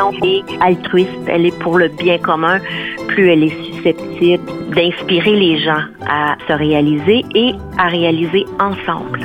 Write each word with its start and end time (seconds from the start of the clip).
Vision 0.00 0.12
est 0.24 0.44
altruiste, 0.60 1.10
elle 1.26 1.46
est 1.46 1.58
pour 1.58 1.78
le 1.78 1.88
bien 1.88 2.18
commun, 2.18 2.58
plus 3.08 3.30
elle 3.30 3.44
est 3.44 3.64
susceptible 3.64 4.42
d'inspirer 4.74 5.36
les 5.36 5.58
gens 5.58 5.82
à 6.08 6.36
se 6.48 6.52
réaliser 6.52 7.24
et 7.34 7.52
à 7.78 7.88
réaliser 7.88 8.46
ensemble. 8.58 9.20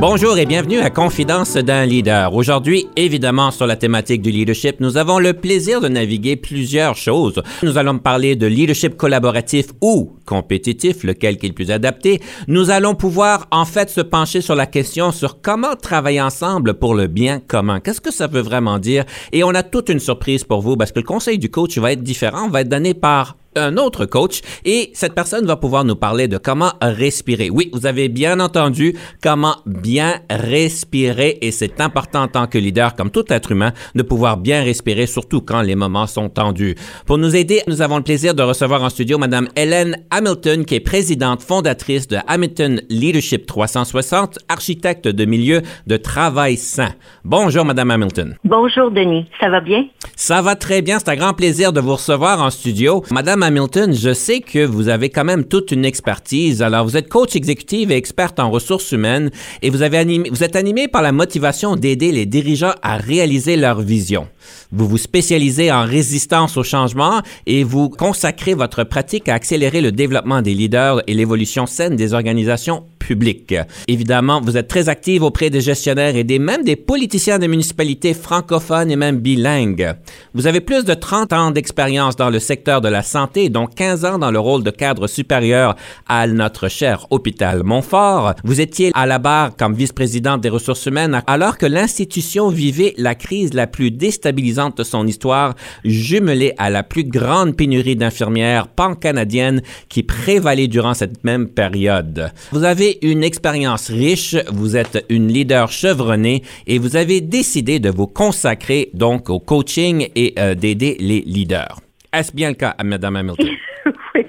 Bonjour 0.00 0.38
et 0.38 0.46
bienvenue 0.46 0.78
à 0.78 0.90
Confidence 0.90 1.54
d'un 1.54 1.84
leader. 1.84 2.32
Aujourd'hui, 2.32 2.86
évidemment, 2.94 3.50
sur 3.50 3.66
la 3.66 3.74
thématique 3.74 4.22
du 4.22 4.30
leadership, 4.30 4.78
nous 4.78 4.96
avons 4.96 5.18
le 5.18 5.32
plaisir 5.32 5.80
de 5.80 5.88
naviguer 5.88 6.36
plusieurs 6.36 6.94
choses. 6.94 7.42
Nous 7.64 7.78
allons 7.78 7.98
parler 7.98 8.36
de 8.36 8.46
leadership 8.46 8.96
collaboratif 8.96 9.66
ou 9.80 10.12
compétitif, 10.24 11.02
lequel 11.02 11.34
est 11.34 11.48
le 11.48 11.52
plus 11.52 11.72
adapté. 11.72 12.20
Nous 12.46 12.70
allons 12.70 12.94
pouvoir, 12.94 13.48
en 13.50 13.64
fait, 13.64 13.90
se 13.90 14.00
pencher 14.00 14.40
sur 14.40 14.54
la 14.54 14.66
question 14.66 15.10
sur 15.10 15.40
comment 15.40 15.74
travailler 15.74 16.22
ensemble 16.22 16.74
pour 16.74 16.94
le 16.94 17.08
bien 17.08 17.40
commun. 17.40 17.80
Qu'est-ce 17.80 18.00
que 18.00 18.12
ça 18.12 18.28
veut 18.28 18.40
vraiment 18.40 18.78
dire? 18.78 19.04
Et 19.32 19.42
on 19.42 19.50
a 19.50 19.64
toute 19.64 19.88
une 19.88 19.98
surprise 19.98 20.44
pour 20.44 20.60
vous 20.60 20.76
parce 20.76 20.92
que 20.92 21.00
le 21.00 21.06
conseil 21.06 21.40
du 21.40 21.50
coach 21.50 21.76
va 21.76 21.90
être 21.90 22.04
différent, 22.04 22.48
va 22.48 22.60
être 22.60 22.68
donné 22.68 22.94
par 22.94 23.36
un 23.56 23.76
autre 23.76 24.06
coach 24.06 24.40
et 24.64 24.90
cette 24.94 25.14
personne 25.14 25.46
va 25.46 25.56
pouvoir 25.56 25.84
nous 25.84 25.96
parler 25.96 26.28
de 26.28 26.38
comment 26.38 26.72
respirer. 26.80 27.50
Oui, 27.50 27.70
vous 27.72 27.86
avez 27.86 28.08
bien 28.08 28.40
entendu 28.40 28.96
comment 29.22 29.56
bien 29.66 30.20
respirer 30.30 31.38
et 31.40 31.50
c'est 31.50 31.80
important 31.80 32.22
en 32.22 32.28
tant 32.28 32.46
que 32.46 32.58
leader, 32.58 32.94
comme 32.94 33.10
tout 33.10 33.24
être 33.28 33.52
humain, 33.52 33.72
de 33.94 34.02
pouvoir 34.02 34.36
bien 34.36 34.62
respirer, 34.62 35.06
surtout 35.06 35.40
quand 35.40 35.62
les 35.62 35.74
moments 35.74 36.06
sont 36.06 36.28
tendus. 36.28 36.76
Pour 37.06 37.18
nous 37.18 37.34
aider, 37.34 37.62
nous 37.66 37.82
avons 37.82 37.96
le 37.96 38.02
plaisir 38.02 38.34
de 38.34 38.42
recevoir 38.42 38.82
en 38.82 38.90
studio 38.90 39.18
Madame 39.18 39.48
Hélène 39.56 39.96
Hamilton, 40.10 40.64
qui 40.64 40.76
est 40.76 40.80
présidente 40.80 41.42
fondatrice 41.42 42.08
de 42.08 42.18
Hamilton 42.26 42.80
Leadership 42.88 43.46
360, 43.46 44.38
architecte 44.48 45.08
de 45.08 45.24
milieu 45.24 45.62
de 45.86 45.96
travail 45.96 46.56
sain. 46.56 46.92
Bonjour 47.24 47.64
Madame 47.64 47.90
Hamilton. 47.90 48.36
Bonjour 48.44 48.90
Denis, 48.90 49.26
ça 49.40 49.48
va 49.48 49.60
bien? 49.60 49.86
Ça 50.16 50.42
va 50.42 50.56
très 50.56 50.82
bien, 50.82 50.98
c'est 50.98 51.10
un 51.10 51.16
grand 51.16 51.34
plaisir 51.34 51.72
de 51.72 51.80
vous 51.80 51.92
recevoir 51.92 52.42
en 52.42 52.50
studio. 52.50 53.02
Madame 53.10 53.37
Hamilton, 53.42 53.94
je 53.94 54.12
sais 54.12 54.40
que 54.40 54.64
vous 54.64 54.88
avez 54.88 55.10
quand 55.10 55.24
même 55.24 55.44
toute 55.44 55.72
une 55.72 55.84
expertise. 55.84 56.62
Alors, 56.62 56.84
vous 56.84 56.96
êtes 56.96 57.08
coach 57.08 57.36
exécutive 57.36 57.90
et 57.90 57.96
experte 57.96 58.38
en 58.40 58.50
ressources 58.50 58.92
humaines 58.92 59.30
et 59.62 59.70
vous, 59.70 59.82
avez 59.82 59.98
animé, 59.98 60.30
vous 60.30 60.44
êtes 60.44 60.56
animé 60.56 60.88
par 60.88 61.02
la 61.02 61.12
motivation 61.12 61.76
d'aider 61.76 62.12
les 62.12 62.26
dirigeants 62.26 62.74
à 62.82 62.96
réaliser 62.96 63.56
leur 63.56 63.80
vision. 63.80 64.28
Vous 64.72 64.86
vous 64.86 64.98
spécialisez 64.98 65.72
en 65.72 65.84
résistance 65.84 66.56
au 66.56 66.62
changement 66.62 67.22
et 67.46 67.64
vous 67.64 67.88
consacrez 67.88 68.54
votre 68.54 68.84
pratique 68.84 69.28
à 69.28 69.34
accélérer 69.34 69.80
le 69.80 69.92
développement 69.92 70.42
des 70.42 70.54
leaders 70.54 71.02
et 71.06 71.14
l'évolution 71.14 71.66
saine 71.66 71.96
des 71.96 72.14
organisations 72.14 72.84
publiques. 72.98 73.54
Évidemment, 73.86 74.40
vous 74.42 74.58
êtes 74.58 74.68
très 74.68 74.90
active 74.90 75.22
auprès 75.22 75.48
des 75.48 75.62
gestionnaires 75.62 76.14
et 76.14 76.24
des, 76.24 76.38
même 76.38 76.62
des 76.62 76.76
politiciens 76.76 77.38
des 77.38 77.48
municipalités 77.48 78.12
francophones 78.12 78.90
et 78.90 78.96
même 78.96 79.18
bilingues. 79.18 79.94
Vous 80.34 80.46
avez 80.46 80.60
plus 80.60 80.84
de 80.84 80.92
30 80.92 81.32
ans 81.32 81.50
d'expérience 81.50 82.16
dans 82.16 82.28
le 82.28 82.38
secteur 82.38 82.82
de 82.82 82.88
la 82.88 83.02
santé, 83.02 83.27
dont 83.50 83.66
15 83.66 84.04
ans 84.04 84.18
dans 84.18 84.30
le 84.30 84.38
rôle 84.38 84.64
de 84.64 84.70
cadre 84.70 85.06
supérieur 85.06 85.76
à 86.08 86.26
notre 86.26 86.68
cher 86.68 87.06
hôpital 87.10 87.62
Montfort. 87.62 88.34
Vous 88.44 88.60
étiez 88.60 88.90
à 88.94 89.06
la 89.06 89.18
barre 89.18 89.54
comme 89.56 89.74
vice-présidente 89.74 90.40
des 90.40 90.48
ressources 90.48 90.86
humaines 90.86 91.22
alors 91.26 91.58
que 91.58 91.66
l'institution 91.66 92.48
vivait 92.48 92.94
la 92.96 93.14
crise 93.14 93.54
la 93.54 93.66
plus 93.66 93.90
déstabilisante 93.90 94.78
de 94.78 94.82
son 94.82 95.06
histoire, 95.06 95.54
jumelée 95.84 96.54
à 96.58 96.70
la 96.70 96.82
plus 96.82 97.04
grande 97.04 97.54
pénurie 97.56 97.96
d'infirmières 97.96 98.68
pan-canadiennes 98.68 99.62
qui 99.88 100.02
prévalait 100.02 100.68
durant 100.68 100.94
cette 100.94 101.22
même 101.24 101.48
période. 101.48 102.32
Vous 102.52 102.64
avez 102.64 102.98
une 103.02 103.22
expérience 103.22 103.88
riche, 103.88 104.36
vous 104.52 104.76
êtes 104.76 105.04
une 105.08 105.28
leader 105.28 105.70
chevronnée 105.70 106.42
et 106.66 106.78
vous 106.78 106.96
avez 106.96 107.20
décidé 107.20 107.78
de 107.78 107.90
vous 107.90 108.06
consacrer 108.06 108.90
donc 108.94 109.28
au 109.30 109.38
coaching 109.38 110.08
et 110.14 110.34
euh, 110.38 110.54
d'aider 110.54 110.96
les 110.98 111.20
leaders. 111.20 111.87
Est-ce 112.12 112.34
bien 112.34 112.48
le 112.48 112.54
cas, 112.54 112.74
Mme 112.82 113.16
Hamilton? 113.16 113.48
oui, 114.14 114.24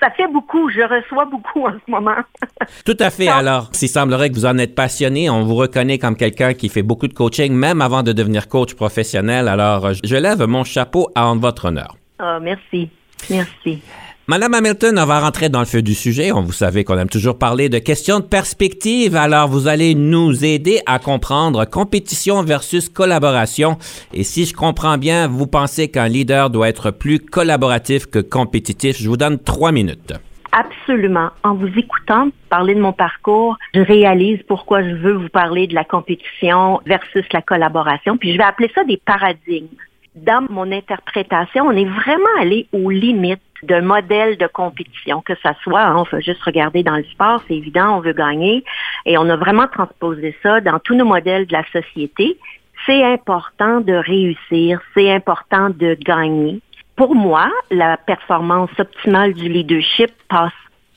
ça 0.00 0.10
fait 0.10 0.28
beaucoup. 0.28 0.70
Je 0.70 0.80
reçois 0.80 1.24
beaucoup 1.24 1.66
en 1.66 1.72
ce 1.72 1.90
moment. 1.90 2.16
Tout 2.84 2.96
à 3.00 3.10
fait. 3.10 3.28
Alors, 3.28 3.70
s'il 3.72 3.88
semblerait 3.88 4.30
que 4.30 4.34
vous 4.34 4.46
en 4.46 4.58
êtes 4.58 4.74
passionné, 4.74 5.28
on 5.30 5.42
vous 5.42 5.56
reconnaît 5.56 5.98
comme 5.98 6.16
quelqu'un 6.16 6.54
qui 6.54 6.68
fait 6.68 6.82
beaucoup 6.82 7.08
de 7.08 7.14
coaching, 7.14 7.52
même 7.52 7.80
avant 7.80 8.02
de 8.02 8.12
devenir 8.12 8.48
coach 8.48 8.74
professionnel. 8.74 9.48
Alors, 9.48 9.92
je 9.92 10.16
lève 10.16 10.44
mon 10.44 10.64
chapeau 10.64 11.10
en 11.16 11.36
votre 11.36 11.66
honneur. 11.66 11.96
Ah, 12.18 12.38
merci. 12.40 12.90
Merci. 13.30 13.82
Madame 14.26 14.54
Hamilton, 14.54 14.98
on 14.98 15.04
va 15.04 15.20
rentrer 15.20 15.50
dans 15.50 15.58
le 15.58 15.66
feu 15.66 15.82
du 15.82 15.92
sujet. 15.92 16.32
On 16.32 16.40
vous 16.40 16.52
savez 16.52 16.82
qu'on 16.82 16.96
aime 16.96 17.10
toujours 17.10 17.38
parler 17.38 17.68
de 17.68 17.78
questions 17.78 18.20
de 18.20 18.24
perspective. 18.24 19.16
Alors, 19.16 19.48
vous 19.48 19.68
allez 19.68 19.94
nous 19.94 20.46
aider 20.46 20.80
à 20.86 20.98
comprendre 20.98 21.66
compétition 21.66 22.42
versus 22.42 22.88
collaboration. 22.88 23.76
Et 24.14 24.22
si 24.22 24.46
je 24.46 24.54
comprends 24.54 24.96
bien, 24.96 25.28
vous 25.28 25.46
pensez 25.46 25.90
qu'un 25.90 26.08
leader 26.08 26.48
doit 26.48 26.70
être 26.70 26.90
plus 26.90 27.18
collaboratif 27.18 28.06
que 28.06 28.18
compétitif. 28.18 28.96
Je 28.98 29.10
vous 29.10 29.18
donne 29.18 29.38
trois 29.38 29.72
minutes. 29.72 30.14
Absolument. 30.52 31.28
En 31.42 31.52
vous 31.52 31.68
écoutant 31.76 32.30
parler 32.48 32.74
de 32.74 32.80
mon 32.80 32.94
parcours, 32.94 33.58
je 33.74 33.80
réalise 33.80 34.38
pourquoi 34.48 34.82
je 34.82 34.94
veux 34.94 35.12
vous 35.12 35.28
parler 35.28 35.66
de 35.66 35.74
la 35.74 35.84
compétition 35.84 36.80
versus 36.86 37.26
la 37.34 37.42
collaboration. 37.42 38.16
Puis 38.16 38.32
je 38.32 38.38
vais 38.38 38.44
appeler 38.44 38.70
ça 38.74 38.84
des 38.84 38.96
paradigmes. 39.04 39.68
Dans 40.14 40.46
mon 40.48 40.72
interprétation, 40.72 41.66
on 41.66 41.72
est 41.72 41.84
vraiment 41.84 42.40
allé 42.40 42.68
aux 42.72 42.88
limites 42.88 43.42
d'un 43.64 43.82
modèle 43.82 44.36
de 44.36 44.46
compétition, 44.46 45.20
que 45.20 45.34
ça 45.42 45.54
soit, 45.62 45.82
hein, 45.82 45.96
on 45.96 46.04
peut 46.04 46.20
juste 46.20 46.42
regarder 46.42 46.82
dans 46.82 46.96
le 46.96 47.04
sport, 47.04 47.42
c'est 47.46 47.54
évident, 47.54 47.96
on 47.96 48.00
veut 48.00 48.12
gagner, 48.12 48.64
et 49.06 49.18
on 49.18 49.28
a 49.28 49.36
vraiment 49.36 49.66
transposé 49.66 50.36
ça 50.42 50.60
dans 50.60 50.78
tous 50.78 50.94
nos 50.94 51.04
modèles 51.04 51.46
de 51.46 51.52
la 51.52 51.64
société. 51.72 52.38
C'est 52.86 53.02
important 53.02 53.80
de 53.80 53.94
réussir, 53.94 54.80
c'est 54.94 55.10
important 55.10 55.70
de 55.70 55.96
gagner. 56.00 56.60
Pour 56.96 57.14
moi, 57.14 57.50
la 57.70 57.96
performance 57.96 58.70
optimale 58.78 59.34
du 59.34 59.48
leadership 59.48 60.10
passe 60.28 60.52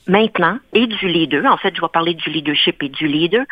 maintenant, 0.07 0.57
et 0.73 0.87
du 0.87 1.07
leader, 1.07 1.45
en 1.51 1.57
fait, 1.57 1.75
je 1.75 1.81
vais 1.81 1.87
parler 1.91 2.13
du 2.13 2.29
leadership 2.29 2.81
et 2.83 2.89
du 2.89 3.07
leader, 3.07 3.45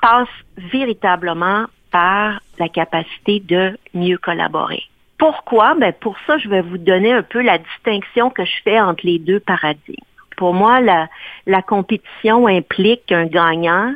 passe 0.00 0.28
véritablement 0.56 1.66
par 1.90 2.40
la 2.58 2.68
capacité 2.68 3.40
de 3.40 3.78
mieux 3.94 4.18
collaborer. 4.18 4.82
Pourquoi? 5.24 5.74
Ben 5.74 5.94
pour 5.98 6.16
ça, 6.26 6.36
je 6.36 6.50
vais 6.50 6.60
vous 6.60 6.76
donner 6.76 7.10
un 7.10 7.22
peu 7.22 7.40
la 7.40 7.56
distinction 7.56 8.28
que 8.28 8.44
je 8.44 8.52
fais 8.62 8.78
entre 8.78 9.06
les 9.06 9.18
deux 9.18 9.40
paradigmes. 9.40 10.04
Pour 10.36 10.52
moi, 10.52 10.82
la, 10.82 11.08
la 11.46 11.62
compétition 11.62 12.46
implique 12.46 13.10
un 13.10 13.24
gagnant 13.24 13.94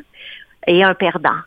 et 0.66 0.82
un 0.82 0.94
perdant. 0.94 1.40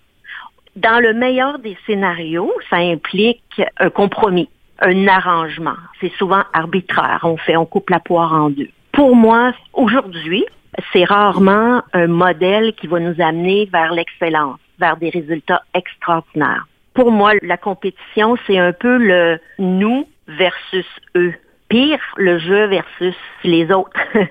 Dans 0.76 1.02
le 1.02 1.16
meilleur 1.16 1.58
des 1.58 1.76
scénarios, 1.88 2.54
ça 2.70 2.76
implique 2.76 3.60
un 3.80 3.90
compromis, 3.90 4.50
un 4.82 5.08
arrangement. 5.08 5.78
C'est 6.00 6.14
souvent 6.14 6.44
arbitraire. 6.54 7.22
On 7.24 7.38
fait, 7.38 7.58
on 7.58 7.66
coupe 7.66 7.90
la 7.90 8.00
poire 8.00 8.34
en 8.34 8.52
deux. 8.52 8.70
Pour 8.92 9.16
moi, 9.16 9.52
aujourd'hui, 9.74 10.46
c'est 10.94 11.06
rarement 11.06 11.82
un 11.94 12.06
modèle 12.06 12.74
qui 12.76 12.86
va 12.86 13.00
nous 13.00 13.20
amener 13.20 13.68
vers 13.74 13.94
l'excellence, 13.94 14.60
vers 14.78 14.98
des 14.98 15.10
résultats 15.10 15.64
extraordinaires 15.74 16.68
pour 16.94 17.12
moi, 17.12 17.34
la 17.42 17.58
compétition, 17.58 18.36
c'est 18.48 18.58
un 18.58 18.74
peu 18.74 18.98
le 18.98 19.40
nous 19.60 20.08
versus 20.28 20.86
eux. 21.16 21.34
Pire, 21.70 22.00
le 22.18 22.38
jeu 22.38 22.66
versus 22.68 23.16
les 23.44 23.72
autres. 23.72 24.00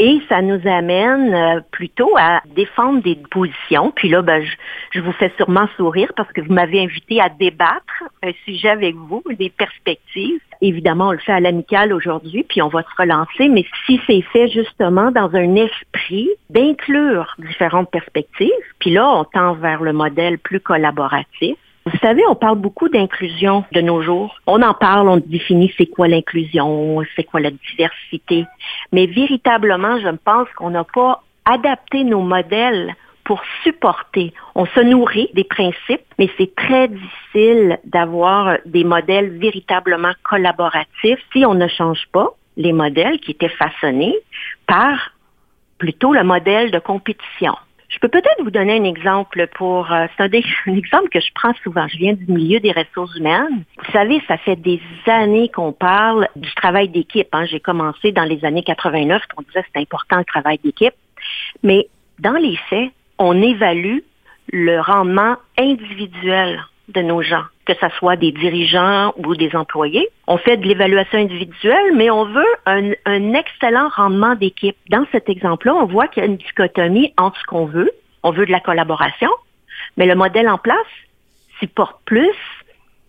Et 0.00 0.20
ça 0.28 0.42
nous 0.42 0.60
amène 0.66 1.32
euh, 1.32 1.60
plutôt 1.70 2.16
à 2.18 2.42
défendre 2.56 3.00
des 3.00 3.16
positions. 3.30 3.92
Puis 3.94 4.08
là, 4.08 4.22
ben, 4.22 4.44
je, 4.90 5.00
vous 5.00 5.12
fais 5.12 5.32
sûrement 5.36 5.68
sourire 5.76 6.12
parce 6.16 6.32
que 6.32 6.40
vous 6.40 6.52
m'avez 6.52 6.82
invité 6.82 7.20
à 7.20 7.28
débattre 7.28 8.02
un 8.20 8.32
sujet 8.44 8.70
avec 8.70 8.96
vous, 8.96 9.22
des 9.38 9.50
perspectives. 9.50 10.40
Évidemment, 10.60 11.08
on 11.08 11.12
le 11.12 11.18
fait 11.18 11.32
à 11.32 11.38
l'amical 11.38 11.92
aujourd'hui, 11.92 12.44
puis 12.48 12.60
on 12.60 12.68
va 12.68 12.82
se 12.82 13.02
relancer. 13.02 13.48
Mais 13.48 13.64
si 13.86 14.00
c'est 14.08 14.22
fait 14.32 14.48
justement 14.48 15.12
dans 15.12 15.32
un 15.36 15.54
esprit 15.54 16.28
d'inclure 16.50 17.36
différentes 17.38 17.90
perspectives, 17.90 18.50
puis 18.80 18.90
là, 18.90 19.08
on 19.08 19.24
tend 19.24 19.54
vers 19.54 19.80
le 19.80 19.92
modèle 19.92 20.38
plus 20.38 20.60
collaboratif, 20.60 21.56
vous 21.86 21.98
savez, 21.98 22.22
on 22.28 22.34
parle 22.34 22.58
beaucoup 22.58 22.88
d'inclusion 22.88 23.64
de 23.72 23.80
nos 23.82 24.00
jours. 24.00 24.40
On 24.46 24.62
en 24.62 24.72
parle, 24.72 25.08
on 25.08 25.18
définit 25.18 25.72
c'est 25.76 25.86
quoi 25.86 26.08
l'inclusion, 26.08 27.02
c'est 27.14 27.24
quoi 27.24 27.40
la 27.40 27.50
diversité. 27.50 28.46
Mais 28.90 29.04
véritablement, 29.06 29.98
je 30.00 30.08
pense 30.24 30.48
qu'on 30.56 30.70
n'a 30.70 30.84
pas 30.84 31.22
adapté 31.44 32.04
nos 32.04 32.22
modèles 32.22 32.94
pour 33.24 33.42
supporter. 33.62 34.32
On 34.54 34.64
se 34.66 34.80
nourrit 34.80 35.28
des 35.34 35.44
principes, 35.44 36.06
mais 36.18 36.30
c'est 36.38 36.54
très 36.54 36.88
difficile 36.88 37.78
d'avoir 37.84 38.58
des 38.64 38.84
modèles 38.84 39.38
véritablement 39.38 40.12
collaboratifs 40.22 41.20
si 41.32 41.44
on 41.44 41.54
ne 41.54 41.68
change 41.68 42.06
pas 42.12 42.30
les 42.56 42.72
modèles 42.72 43.18
qui 43.20 43.32
étaient 43.32 43.48
façonnés 43.48 44.14
par 44.66 45.12
plutôt 45.78 46.14
le 46.14 46.22
modèle 46.22 46.70
de 46.70 46.78
compétition. 46.78 47.54
Je 47.94 48.00
peux 48.00 48.08
peut-être 48.08 48.42
vous 48.42 48.50
donner 48.50 48.76
un 48.76 48.84
exemple 48.84 49.46
pour, 49.54 49.92
euh, 49.92 50.06
c'est 50.16 50.24
un, 50.66 50.74
exemple 50.74 51.08
que 51.10 51.20
je 51.20 51.30
prends 51.32 51.54
souvent. 51.62 51.86
Je 51.86 51.96
viens 51.96 52.14
du 52.14 52.26
milieu 52.26 52.58
des 52.58 52.72
ressources 52.72 53.16
humaines. 53.16 53.64
Vous 53.78 53.92
savez, 53.92 54.20
ça 54.26 54.36
fait 54.36 54.56
des 54.56 54.80
années 55.06 55.48
qu'on 55.48 55.72
parle 55.72 56.28
du 56.34 56.52
travail 56.54 56.88
d'équipe. 56.88 57.28
Hein. 57.32 57.46
J'ai 57.46 57.60
commencé 57.60 58.10
dans 58.10 58.24
les 58.24 58.44
années 58.44 58.64
89, 58.64 59.22
qu'on 59.34 59.42
disait 59.42 59.64
c'est 59.72 59.80
important 59.80 60.18
le 60.18 60.24
travail 60.24 60.58
d'équipe. 60.62 60.94
Mais 61.62 61.88
dans 62.18 62.34
les 62.34 62.56
faits, 62.68 62.90
on 63.18 63.40
évalue 63.40 63.98
le 64.52 64.80
rendement 64.80 65.36
individuel 65.56 66.60
de 66.88 67.00
nos 67.00 67.22
gens, 67.22 67.44
que 67.66 67.74
ce 67.74 67.88
soit 67.98 68.16
des 68.16 68.32
dirigeants 68.32 69.14
ou 69.16 69.34
des 69.34 69.54
employés. 69.56 70.08
On 70.26 70.36
fait 70.36 70.56
de 70.56 70.66
l'évaluation 70.66 71.18
individuelle, 71.18 71.94
mais 71.94 72.10
on 72.10 72.24
veut 72.24 72.54
un, 72.66 73.34
excellent 73.34 73.88
rendement 73.88 74.34
d'équipe. 74.34 74.76
Dans 74.90 75.06
cet 75.12 75.28
exemple-là, 75.28 75.74
on 75.74 75.86
voit 75.86 76.08
qu'il 76.08 76.22
y 76.22 76.26
a 76.26 76.28
une 76.28 76.36
dichotomie 76.36 77.12
entre 77.16 77.38
ce 77.40 77.44
qu'on 77.44 77.66
veut. 77.66 77.90
On 78.22 78.30
veut 78.30 78.46
de 78.46 78.52
la 78.52 78.60
collaboration, 78.60 79.30
mais 79.96 80.06
le 80.06 80.14
modèle 80.14 80.48
en 80.48 80.58
place 80.58 80.78
supporte 81.60 81.96
plus 82.04 82.36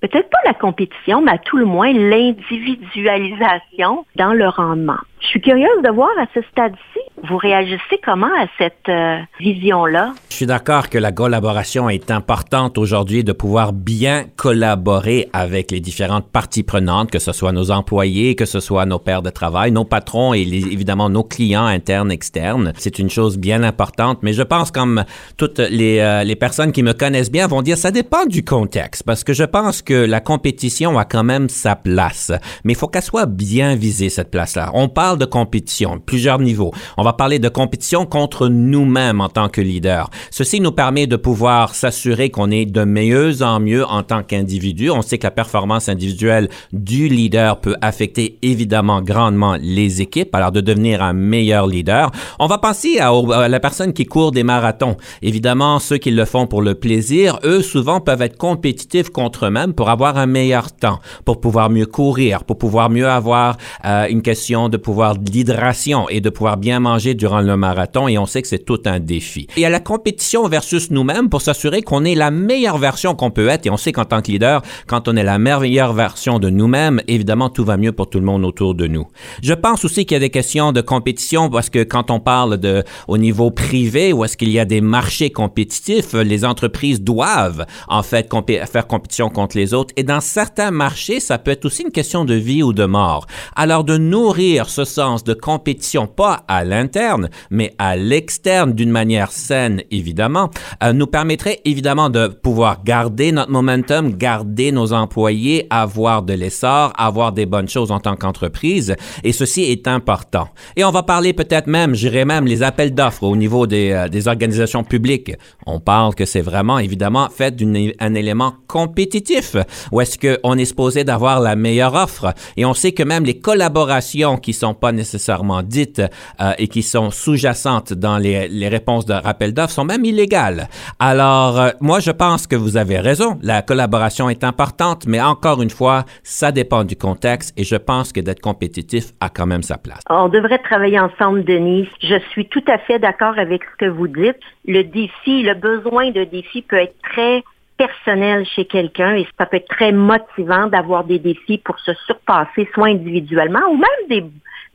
peut-être 0.07 0.29
pas 0.29 0.37
la 0.45 0.53
compétition, 0.53 1.21
mais 1.21 1.31
à 1.31 1.37
tout 1.37 1.57
le 1.57 1.65
moins 1.65 1.91
l'individualisation 1.91 4.05
dans 4.15 4.31
le 4.33 4.47
rendement. 4.47 4.95
Je 5.21 5.27
suis 5.27 5.39
curieuse 5.41 5.81
de 5.83 5.89
voir 5.89 6.09
à 6.19 6.25
ce 6.35 6.41
stade-ci, 6.51 6.99
vous 7.27 7.37
réagissez 7.37 7.99
comment 8.03 8.27
à 8.27 8.45
cette 8.59 8.87
euh, 8.89 9.17
vision-là? 9.39 10.13
Je 10.29 10.35
suis 10.35 10.45
d'accord 10.45 10.89
que 10.89 10.99
la 10.99 11.11
collaboration 11.11 11.89
est 11.89 12.11
importante 12.11 12.77
aujourd'hui 12.77 13.23
de 13.23 13.31
pouvoir 13.31 13.73
bien 13.73 14.25
collaborer 14.35 15.27
avec 15.33 15.71
les 15.71 15.79
différentes 15.79 16.31
parties 16.31 16.61
prenantes, 16.61 17.09
que 17.09 17.17
ce 17.17 17.31
soit 17.31 17.53
nos 17.53 17.71
employés, 17.71 18.35
que 18.35 18.45
ce 18.45 18.59
soit 18.59 18.85
nos 18.85 18.99
pairs 18.99 19.23
de 19.23 19.31
travail, 19.31 19.71
nos 19.71 19.85
patrons 19.85 20.35
et 20.35 20.41
évidemment 20.41 21.09
nos 21.09 21.23
clients 21.23 21.65
internes, 21.65 22.11
externes. 22.11 22.73
C'est 22.77 22.99
une 22.99 23.09
chose 23.09 23.39
bien 23.39 23.63
importante, 23.63 24.19
mais 24.21 24.33
je 24.33 24.43
pense 24.43 24.69
comme 24.69 25.05
toutes 25.37 25.57
les, 25.57 25.97
euh, 25.99 26.23
les 26.23 26.35
personnes 26.35 26.71
qui 26.71 26.83
me 26.83 26.93
connaissent 26.93 27.31
bien 27.31 27.47
vont 27.47 27.63
dire 27.63 27.77
ça 27.77 27.89
dépend 27.89 28.27
du 28.27 28.43
contexte, 28.43 29.01
parce 29.03 29.23
que 29.23 29.33
je 29.33 29.43
pense 29.43 29.81
que 29.81 29.94
la 30.03 30.19
compétition 30.19 30.97
a 30.97 31.05
quand 31.05 31.23
même 31.23 31.47
sa 31.49 31.75
place, 31.75 32.31
mais 32.63 32.73
il 32.73 32.75
faut 32.75 32.87
qu'elle 32.87 33.03
soit 33.03 33.25
bien 33.25 33.75
visée, 33.75 34.09
cette 34.09 34.31
place-là. 34.31 34.71
On 34.73 34.89
parle 34.89 35.17
de 35.17 35.25
compétition, 35.25 35.99
plusieurs 36.03 36.39
niveaux. 36.39 36.73
On 36.97 37.03
va 37.03 37.13
parler 37.13 37.39
de 37.39 37.49
compétition 37.49 38.05
contre 38.05 38.47
nous-mêmes 38.47 39.21
en 39.21 39.29
tant 39.29 39.49
que 39.49 39.61
leader. 39.61 40.09
Ceci 40.31 40.59
nous 40.59 40.71
permet 40.71 41.07
de 41.07 41.15
pouvoir 41.15 41.75
s'assurer 41.75 42.29
qu'on 42.29 42.51
est 42.51 42.65
de 42.65 42.83
mieux 42.83 43.41
en 43.41 43.59
mieux 43.59 43.85
en 43.85 44.03
tant 44.03 44.23
qu'individu. 44.23 44.89
On 44.89 45.01
sait 45.01 45.17
que 45.17 45.27
la 45.27 45.31
performance 45.31 45.89
individuelle 45.89 46.49
du 46.73 47.07
leader 47.07 47.61
peut 47.61 47.75
affecter 47.81 48.39
évidemment 48.41 49.01
grandement 49.01 49.57
les 49.61 50.01
équipes, 50.01 50.33
alors 50.33 50.51
de 50.51 50.61
devenir 50.61 51.03
un 51.03 51.13
meilleur 51.13 51.67
leader. 51.67 52.11
On 52.39 52.47
va 52.47 52.57
penser 52.57 52.99
à, 52.99 53.11
à 53.11 53.47
la 53.47 53.59
personne 53.59 53.93
qui 53.93 54.05
court 54.05 54.31
des 54.31 54.43
marathons. 54.43 54.97
Évidemment, 55.21 55.79
ceux 55.79 55.97
qui 55.97 56.11
le 56.11 56.25
font 56.25 56.47
pour 56.47 56.61
le 56.61 56.75
plaisir, 56.75 57.39
eux, 57.43 57.61
souvent 57.61 57.99
peuvent 57.99 58.21
être 58.21 58.37
compétitifs 58.37 59.09
contre 59.09 59.45
eux-mêmes 59.45 59.73
pour 59.75 59.89
avoir 59.89 60.17
un 60.17 60.25
meilleur 60.25 60.71
temps, 60.71 60.99
pour 61.25 61.39
pouvoir 61.39 61.69
mieux 61.69 61.85
courir, 61.85 62.43
pour 62.43 62.57
pouvoir 62.57 62.89
mieux 62.89 63.07
avoir 63.07 63.57
euh, 63.85 64.07
une 64.07 64.21
question 64.21 64.69
de 64.69 64.77
pouvoir 64.77 65.17
de 65.17 65.31
l'hydration 65.31 66.09
et 66.09 66.21
de 66.21 66.29
pouvoir 66.29 66.57
bien 66.57 66.79
manger 66.79 67.13
durant 67.13 67.41
le 67.41 67.57
marathon 67.57 68.07
et 68.07 68.17
on 68.17 68.25
sait 68.25 68.41
que 68.41 68.47
c'est 68.47 68.65
tout 68.65 68.81
un 68.85 68.99
défi. 68.99 69.47
Y 69.57 69.65
a 69.65 69.69
la 69.69 69.79
compétition 69.79 70.47
versus 70.47 70.91
nous-mêmes 70.91 71.29
pour 71.29 71.41
s'assurer 71.41 71.81
qu'on 71.81 72.05
est 72.05 72.15
la 72.15 72.31
meilleure 72.31 72.77
version 72.77 73.15
qu'on 73.15 73.31
peut 73.31 73.47
être 73.47 73.65
et 73.65 73.69
on 73.69 73.77
sait 73.77 73.91
qu'en 73.91 74.05
tant 74.05 74.21
que 74.21 74.31
leader, 74.31 74.61
quand 74.87 75.07
on 75.07 75.15
est 75.15 75.23
la 75.23 75.37
meilleure 75.37 75.93
version 75.93 76.39
de 76.39 76.49
nous-mêmes, 76.49 77.01
évidemment 77.07 77.49
tout 77.49 77.65
va 77.65 77.77
mieux 77.77 77.91
pour 77.91 78.09
tout 78.09 78.19
le 78.19 78.25
monde 78.25 78.45
autour 78.45 78.75
de 78.75 78.87
nous. 78.87 79.07
Je 79.41 79.53
pense 79.53 79.85
aussi 79.85 80.05
qu'il 80.05 80.15
y 80.15 80.17
a 80.17 80.19
des 80.19 80.29
questions 80.29 80.71
de 80.71 80.81
compétition 80.81 81.49
parce 81.49 81.69
que 81.69 81.83
quand 81.83 82.11
on 82.11 82.19
parle 82.19 82.57
de 82.57 82.83
au 83.07 83.17
niveau 83.17 83.51
privé 83.51 84.13
où 84.13 84.23
est-ce 84.23 84.37
qu'il 84.37 84.49
y 84.49 84.59
a 84.59 84.65
des 84.65 84.81
marchés 84.81 85.29
compétitifs, 85.29 86.13
les 86.13 86.45
entreprises 86.45 87.01
doivent 87.01 87.65
en 87.87 88.03
fait 88.03 88.29
faire 88.71 88.87
compétition 88.87 89.29
contre 89.29 89.57
les 89.57 89.64
et 89.95 90.03
dans 90.03 90.21
certains 90.21 90.71
marchés, 90.71 91.19
ça 91.19 91.37
peut 91.37 91.51
être 91.51 91.65
aussi 91.65 91.83
une 91.83 91.91
question 91.91 92.25
de 92.25 92.33
vie 92.33 92.63
ou 92.63 92.73
de 92.73 92.85
mort. 92.85 93.25
Alors 93.55 93.83
de 93.83 93.97
nourrir 93.97 94.69
ce 94.69 94.85
sens 94.85 95.23
de 95.23 95.33
compétition, 95.33 96.07
pas 96.07 96.43
à 96.47 96.63
l'interne, 96.63 97.29
mais 97.49 97.73
à 97.77 97.95
l'externe 97.95 98.73
d'une 98.73 98.91
manière 98.91 99.31
saine, 99.31 99.81
évidemment, 99.91 100.49
euh, 100.83 100.93
nous 100.93 101.07
permettrait 101.07 101.61
évidemment 101.65 102.09
de 102.09 102.27
pouvoir 102.27 102.83
garder 102.83 103.31
notre 103.31 103.51
momentum, 103.51 104.13
garder 104.13 104.71
nos 104.71 104.93
employés, 104.93 105.67
avoir 105.69 106.23
de 106.23 106.33
l'essor, 106.33 106.93
avoir 106.97 107.31
des 107.31 107.45
bonnes 107.45 107.69
choses 107.69 107.91
en 107.91 107.99
tant 107.99 108.15
qu'entreprise. 108.15 108.95
Et 109.23 109.31
ceci 109.31 109.63
est 109.63 109.87
important. 109.87 110.47
Et 110.75 110.83
on 110.83 110.91
va 110.91 111.03
parler 111.03 111.33
peut-être 111.33 111.67
même, 111.67 111.95
j'irais 111.95 112.25
même, 112.25 112.45
les 112.45 112.63
appels 112.63 112.93
d'offres 112.93 113.23
au 113.23 113.35
niveau 113.35 113.65
euh, 113.71 114.07
des, 114.09 114.27
organisations 114.27 114.83
publiques. 114.83 115.33
On 115.65 115.79
parle 115.79 116.15
que 116.15 116.25
c'est 116.25 116.41
vraiment, 116.41 116.79
évidemment, 116.79 117.29
fait 117.29 117.55
d'un 117.55 118.13
élément 118.13 118.53
compétitif. 118.67 119.54
Où 119.91 120.01
est-ce 120.01 120.17
qu'on 120.17 120.57
est 120.57 120.65
supposé 120.65 121.03
d'avoir 121.03 121.39
la 121.39 121.55
meilleure 121.55 121.93
offre? 121.93 122.33
Et 122.57 122.65
on 122.65 122.73
sait 122.73 122.91
que 122.91 123.03
même 123.03 123.25
les 123.25 123.39
collaborations 123.39 124.37
qui 124.37 124.53
sont 124.53 124.73
pas 124.73 124.91
nécessairement 124.91 125.61
dites 125.63 126.01
euh, 126.41 126.53
et 126.57 126.67
qui 126.67 126.83
sont 126.83 127.11
sous-jacentes 127.11 127.93
dans 127.93 128.17
les, 128.17 128.47
les, 128.47 128.67
réponses 128.67 129.05
de 129.05 129.13
rappel 129.13 129.53
d'offres 129.53 129.73
sont 129.73 129.85
même 129.85 130.05
illégales. 130.05 130.67
Alors, 130.99 131.59
euh, 131.59 131.69
moi, 131.81 131.99
je 131.99 132.11
pense 132.11 132.47
que 132.47 132.55
vous 132.55 132.77
avez 132.77 132.99
raison. 132.99 133.37
La 133.41 133.61
collaboration 133.61 134.29
est 134.29 134.43
importante, 134.43 135.05
mais 135.07 135.21
encore 135.21 135.61
une 135.61 135.69
fois, 135.69 136.05
ça 136.23 136.51
dépend 136.51 136.83
du 136.83 136.95
contexte 136.95 137.53
et 137.57 137.63
je 137.63 137.75
pense 137.75 138.11
que 138.11 138.19
d'être 138.19 138.41
compétitif 138.41 139.11
a 139.19 139.29
quand 139.29 139.45
même 139.45 139.63
sa 139.63 139.77
place. 139.77 140.01
On 140.09 140.29
devrait 140.29 140.59
travailler 140.59 140.99
ensemble, 140.99 141.43
Denis. 141.43 141.87
Je 142.01 142.19
suis 142.31 142.47
tout 142.47 142.63
à 142.67 142.77
fait 142.77 142.99
d'accord 142.99 143.37
avec 143.37 143.61
ce 143.63 143.85
que 143.85 143.89
vous 143.89 144.07
dites. 144.07 144.39
Le 144.67 144.83
défi, 144.83 145.43
le 145.43 145.53
besoin 145.53 146.11
de 146.11 146.23
défi 146.23 146.61
peut 146.61 146.77
être 146.77 146.95
très 147.03 147.43
personnel 147.77 148.45
chez 148.45 148.65
quelqu'un 148.65 149.15
et 149.15 149.27
ça 149.37 149.45
peut 149.45 149.57
être 149.57 149.67
très 149.67 149.91
motivant 149.91 150.67
d'avoir 150.67 151.03
des 151.03 151.19
défis 151.19 151.57
pour 151.57 151.79
se 151.79 151.93
surpasser, 152.05 152.69
soit 152.73 152.87
individuellement 152.87 153.67
ou 153.69 153.77
même 153.77 154.09
des 154.09 154.23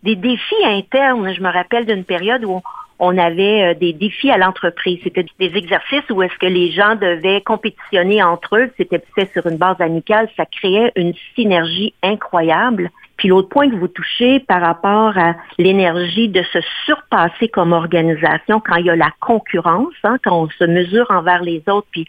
des 0.02 0.17
défis 0.17 0.64
internes. 0.64 1.32
Je 1.35 1.43
me 1.43 1.52
rappelle 1.52 1.87
d'une 1.87 2.05
période 2.05 2.44
où 2.44 2.62
on 2.99 3.17
avait 3.17 3.62
euh, 3.62 3.75
des 3.75 3.93
défis 3.93 4.31
à 4.31 4.38
l'entreprise. 4.38 5.00
C'était 5.02 5.26
des 5.38 5.56
exercices 5.56 6.08
où 6.11 6.23
est-ce 6.23 6.37
que 6.38 6.47
les 6.47 6.70
gens 6.70 6.94
devaient 6.97 7.41
compétitionner 7.41 8.23
entre 8.23 8.56
eux. 8.56 8.70
C'était 8.76 9.02
fait 9.14 9.30
sur 9.33 9.47
une 9.47 9.57
base 9.57 9.80
amicale. 9.80 10.28
Ça 10.37 10.47
créait 10.47 10.92
une 10.97 11.14
synergie 11.35 11.95
incroyable. 12.02 12.90
Puis 13.21 13.29
l'autre 13.29 13.50
point 13.50 13.69
que 13.69 13.77
vous 13.77 13.87
touchez 13.87 14.41
par 14.41 14.62
rapport 14.62 15.19
à 15.19 15.35
l'énergie 15.59 16.31
de 16.31 16.43
se 16.55 16.59
surpasser 16.87 17.49
comme 17.49 17.73
organisation 17.73 18.62
quand 18.65 18.77
il 18.77 18.87
y 18.87 18.91
a 18.91 18.97
la 18.97 19.11
concurrence, 19.21 19.93
hein, 20.05 20.17
quand 20.25 20.45
on 20.45 20.49
se 20.49 20.65
mesure 20.65 21.05
envers 21.11 21.43
les 21.43 21.62
autres, 21.69 21.87
puis 21.91 22.07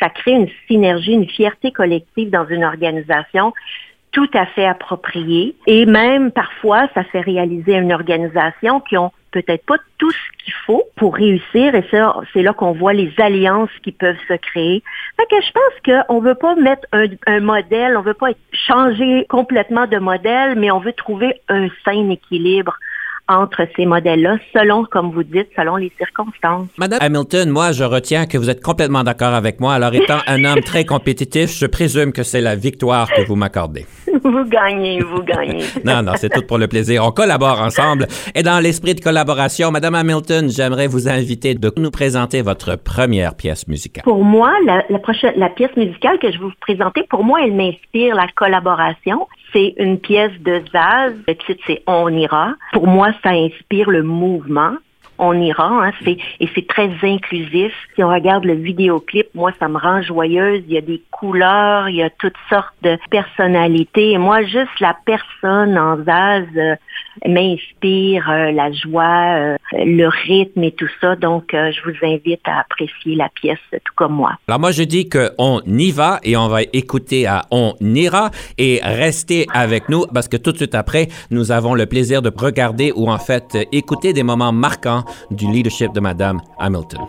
ça 0.00 0.08
crée 0.08 0.30
une 0.30 0.48
synergie, 0.66 1.12
une 1.12 1.28
fierté 1.28 1.70
collective 1.70 2.30
dans 2.30 2.46
une 2.46 2.64
organisation 2.64 3.52
tout 4.12 4.30
à 4.32 4.46
fait 4.46 4.64
approprié. 4.64 5.54
Et 5.66 5.84
même 5.84 6.32
parfois, 6.32 6.88
ça 6.94 7.04
fait 7.04 7.20
réaliser 7.20 7.74
une 7.74 7.92
organisation 7.92 8.80
qui 8.80 8.96
ont 8.96 9.12
peut-être 9.34 9.66
pas 9.66 9.78
tout 9.98 10.12
ce 10.12 10.44
qu'il 10.44 10.54
faut 10.64 10.84
pour 10.96 11.16
réussir. 11.16 11.74
Et 11.74 11.84
c'est 11.90 12.42
là 12.42 12.52
qu'on 12.52 12.72
voit 12.72 12.92
les 12.92 13.12
alliances 13.18 13.76
qui 13.82 13.90
peuvent 13.90 14.24
se 14.28 14.34
créer. 14.34 14.82
Fait 15.16 15.26
que 15.28 15.42
je 15.42 15.52
pense 15.52 16.06
qu'on 16.06 16.20
veut 16.20 16.36
pas 16.36 16.54
mettre 16.54 16.86
un, 16.92 17.06
un 17.26 17.40
modèle, 17.40 17.96
on 17.96 18.02
veut 18.02 18.14
pas 18.14 18.30
changer 18.52 19.26
complètement 19.28 19.86
de 19.86 19.98
modèle, 19.98 20.56
mais 20.56 20.70
on 20.70 20.78
veut 20.78 20.92
trouver 20.92 21.40
un 21.48 21.66
sain 21.84 22.08
équilibre 22.10 22.78
entre 23.28 23.66
ces 23.76 23.86
modèles-là, 23.86 24.36
selon, 24.52 24.84
comme 24.84 25.10
vous 25.10 25.22
dites, 25.22 25.48
selon 25.56 25.76
les 25.76 25.90
circonstances. 25.96 26.68
Madame 26.76 26.98
Hamilton, 27.00 27.48
moi, 27.48 27.72
je 27.72 27.84
retiens 27.84 28.26
que 28.26 28.36
vous 28.36 28.50
êtes 28.50 28.62
complètement 28.62 29.02
d'accord 29.02 29.32
avec 29.34 29.60
moi. 29.60 29.74
Alors, 29.74 29.94
étant 29.94 30.18
un 30.26 30.44
homme 30.44 30.60
très 30.60 30.84
compétitif, 30.94 31.50
je 31.50 31.66
présume 31.66 32.12
que 32.12 32.22
c'est 32.22 32.42
la 32.42 32.54
victoire 32.54 33.10
que 33.10 33.22
vous 33.22 33.36
m'accordez. 33.36 33.86
Vous 34.22 34.44
gagnez, 34.44 35.00
vous 35.00 35.22
gagnez. 35.22 35.64
non, 35.84 36.02
non, 36.02 36.12
c'est 36.16 36.28
tout 36.28 36.42
pour 36.42 36.58
le 36.58 36.68
plaisir. 36.68 37.04
On 37.04 37.10
collabore 37.10 37.60
ensemble. 37.60 38.06
Et 38.34 38.42
dans 38.42 38.60
l'esprit 38.60 38.94
de 38.94 39.00
collaboration, 39.00 39.70
Madame 39.70 39.94
Hamilton, 39.94 40.50
j'aimerais 40.50 40.86
vous 40.86 41.08
inviter 41.08 41.54
de 41.54 41.72
nous 41.76 41.90
présenter 41.90 42.42
votre 42.42 42.76
première 42.76 43.34
pièce 43.34 43.66
musicale. 43.68 44.04
Pour 44.04 44.24
moi, 44.24 44.52
la, 44.66 44.84
la, 44.88 44.98
prochaine, 44.98 45.34
la 45.36 45.48
pièce 45.48 45.74
musicale 45.76 46.18
que 46.18 46.30
je 46.30 46.38
vais 46.38 46.44
vous 46.44 46.52
présenter, 46.60 47.02
pour 47.08 47.24
moi, 47.24 47.40
elle 47.42 47.54
m'inspire 47.54 48.14
la 48.14 48.28
collaboration. 48.34 49.26
C'est 49.54 49.74
une 49.78 50.00
pièce 50.00 50.32
de 50.40 50.62
Zaz. 50.72 51.14
Le 51.28 51.34
titre, 51.36 51.62
c'est 51.66 51.82
On 51.86 52.08
ira. 52.08 52.54
Pour 52.72 52.88
moi, 52.88 53.12
ça 53.22 53.30
inspire 53.30 53.88
le 53.88 54.02
mouvement. 54.02 54.74
On 55.18 55.40
ira. 55.40 55.66
Hein, 55.66 55.92
c'est, 56.04 56.16
et 56.40 56.48
c'est 56.54 56.66
très 56.66 56.90
inclusif. 57.02 57.72
Si 57.94 58.02
on 58.02 58.08
regarde 58.08 58.44
le 58.44 58.54
vidéoclip, 58.54 59.28
moi, 59.34 59.52
ça 59.58 59.68
me 59.68 59.78
rend 59.78 60.02
joyeuse. 60.02 60.62
Il 60.66 60.74
y 60.74 60.78
a 60.78 60.80
des 60.80 61.02
couleurs, 61.10 61.88
il 61.88 61.96
y 61.96 62.02
a 62.02 62.10
toutes 62.10 62.36
sortes 62.48 62.74
de 62.82 62.98
personnalités. 63.10 64.18
Moi, 64.18 64.42
juste 64.42 64.80
la 64.80 64.96
personne 65.04 65.78
en 65.78 66.02
Zaz 66.04 66.46
euh, 66.56 66.74
m'inspire 67.26 68.28
euh, 68.30 68.50
la 68.50 68.72
joie, 68.72 69.36
euh, 69.36 69.56
le 69.72 70.08
rythme 70.08 70.64
et 70.64 70.72
tout 70.72 70.88
ça. 71.00 71.16
Donc, 71.16 71.50
je 71.52 71.80
vous 71.84 71.96
invite 72.02 72.40
à 72.44 72.60
apprécier 72.60 73.16
la 73.16 73.28
pièce 73.28 73.58
tout 73.72 73.92
comme 73.96 74.12
moi. 74.12 74.32
Alors 74.48 74.60
moi, 74.60 74.72
je 74.72 74.82
dis 74.82 75.08
qu'on 75.08 75.60
y 75.66 75.90
va 75.90 76.20
et 76.22 76.36
on 76.36 76.48
va 76.48 76.62
écouter 76.62 77.26
à 77.26 77.42
On 77.50 77.74
ira 77.80 78.30
et 78.58 78.80
rester 78.82 79.46
avec 79.52 79.88
nous 79.88 80.06
parce 80.12 80.28
que 80.28 80.36
tout 80.36 80.52
de 80.52 80.56
suite 80.56 80.74
après, 80.74 81.08
nous 81.30 81.52
avons 81.52 81.74
le 81.74 81.86
plaisir 81.86 82.22
de 82.22 82.30
regarder 82.34 82.92
ou 82.94 83.10
en 83.10 83.18
fait 83.18 83.56
écouter 83.72 84.12
des 84.12 84.22
moments 84.22 84.52
marquants 84.52 85.03
du 85.30 85.50
leadership 85.50 85.92
de 85.92 86.00
Madame 86.00 86.40
Hamilton. 86.58 87.00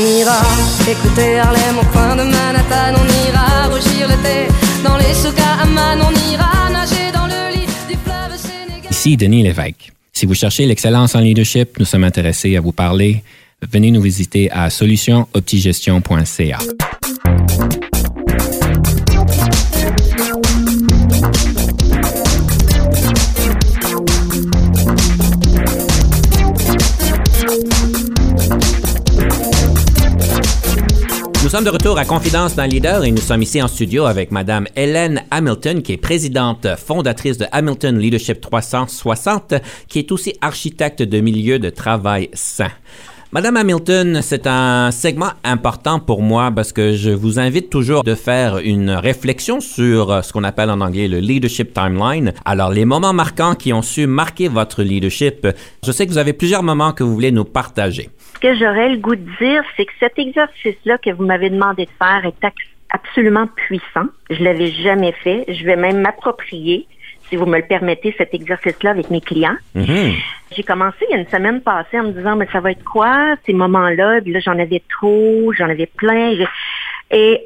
On 0.00 0.06
ira 0.20 0.40
écouter 0.88 1.38
Harlem 1.38 1.78
au 1.80 1.86
coin 1.92 2.14
de 2.14 2.22
Manhattan, 2.22 2.94
on 2.94 3.28
ira 3.28 3.66
rougir 3.68 4.06
l'été 4.08 4.46
dans 4.84 4.96
les 4.96 5.14
souks 5.14 5.40
à 5.40 5.62
Amman, 5.62 5.98
on 6.00 6.32
ira 6.32 6.70
nager 6.70 7.10
dans 7.12 7.26
le 7.26 7.52
lit 7.54 7.66
du 7.88 7.96
fleuve 7.96 8.36
Sénégal. 8.36 8.90
Ici 8.90 9.16
Denis 9.16 9.42
Lévesque. 9.42 9.92
Si 10.12 10.26
vous 10.26 10.34
cherchez 10.34 10.66
l'excellence 10.66 11.14
en 11.14 11.20
leadership, 11.20 11.78
nous 11.78 11.84
sommes 11.84 12.04
intéressés 12.04 12.56
à 12.56 12.60
vous 12.60 12.72
parler. 12.72 13.22
Venez 13.70 13.90
nous 13.90 14.00
visiter 14.02 14.50
à 14.50 14.70
solutionoptigestion.ca. 14.70 16.58
Nous 31.48 31.52
sommes 31.52 31.64
de 31.64 31.70
retour 31.70 31.96
à 31.96 32.04
Confidence 32.04 32.56
d'un 32.56 32.66
leader 32.66 33.04
et 33.04 33.10
nous 33.10 33.22
sommes 33.22 33.40
ici 33.40 33.62
en 33.62 33.68
studio 33.68 34.04
avec 34.04 34.30
Madame 34.32 34.66
Hélène 34.76 35.24
Hamilton, 35.30 35.80
qui 35.80 35.94
est 35.94 35.96
présidente 35.96 36.66
fondatrice 36.76 37.38
de 37.38 37.46
Hamilton 37.52 37.98
Leadership 37.98 38.42
360, 38.42 39.54
qui 39.88 39.98
est 39.98 40.12
aussi 40.12 40.34
architecte 40.42 41.02
de 41.02 41.20
milieu 41.20 41.58
de 41.58 41.70
travail 41.70 42.28
sain. 42.34 42.68
Madame 43.30 43.58
Hamilton, 43.58 44.22
c'est 44.22 44.46
un 44.46 44.90
segment 44.90 45.32
important 45.44 46.00
pour 46.00 46.22
moi 46.22 46.50
parce 46.50 46.72
que 46.72 46.92
je 46.94 47.10
vous 47.10 47.38
invite 47.38 47.68
toujours 47.68 48.02
de 48.02 48.14
faire 48.14 48.56
une 48.56 48.88
réflexion 48.88 49.60
sur 49.60 50.24
ce 50.24 50.32
qu'on 50.32 50.44
appelle 50.44 50.70
en 50.70 50.80
anglais 50.80 51.08
le 51.08 51.18
leadership 51.18 51.74
timeline. 51.74 52.32
Alors, 52.46 52.70
les 52.70 52.86
moments 52.86 53.12
marquants 53.12 53.54
qui 53.54 53.74
ont 53.74 53.82
su 53.82 54.06
marquer 54.06 54.48
votre 54.48 54.82
leadership, 54.82 55.46
je 55.84 55.92
sais 55.92 56.06
que 56.06 56.10
vous 56.10 56.16
avez 56.16 56.32
plusieurs 56.32 56.62
moments 56.62 56.92
que 56.92 57.04
vous 57.04 57.12
voulez 57.12 57.30
nous 57.30 57.44
partager. 57.44 58.08
Ce 58.36 58.40
que 58.40 58.54
j'aurais 58.56 58.88
le 58.88 58.96
goût 58.96 59.16
de 59.16 59.28
dire, 59.38 59.62
c'est 59.76 59.84
que 59.84 59.92
cet 60.00 60.18
exercice-là 60.18 60.96
que 60.96 61.10
vous 61.10 61.26
m'avez 61.26 61.50
demandé 61.50 61.84
de 61.84 61.90
faire 61.98 62.24
est 62.24 62.46
absolument 62.88 63.46
puissant. 63.46 64.06
Je 64.30 64.42
l'avais 64.42 64.70
jamais 64.70 65.12
fait. 65.12 65.44
Je 65.48 65.66
vais 65.66 65.76
même 65.76 66.00
m'approprier, 66.00 66.86
si 67.28 67.36
vous 67.36 67.46
me 67.46 67.58
le 67.58 67.66
permettez, 67.66 68.14
cet 68.16 68.34
exercice-là 68.34 68.90
avec 68.90 69.10
mes 69.10 69.20
clients. 69.20 69.56
Mhm. 69.74 70.14
J'ai 70.56 70.62
commencé 70.62 70.96
il 71.08 71.14
y 71.14 71.14
a 71.14 71.20
une 71.20 71.28
semaine 71.28 71.60
passée 71.60 72.00
en 72.00 72.04
me 72.04 72.12
disant, 72.12 72.36
mais 72.36 72.48
ça 72.52 72.60
va 72.60 72.70
être 72.70 72.84
quoi 72.84 73.36
ces 73.46 73.52
moments-là? 73.52 74.20
Puis 74.22 74.32
là, 74.32 74.40
j'en 74.40 74.58
avais 74.58 74.82
trop, 74.88 75.52
j'en 75.52 75.68
avais 75.68 75.86
plein. 75.86 76.32
Et 77.10 77.42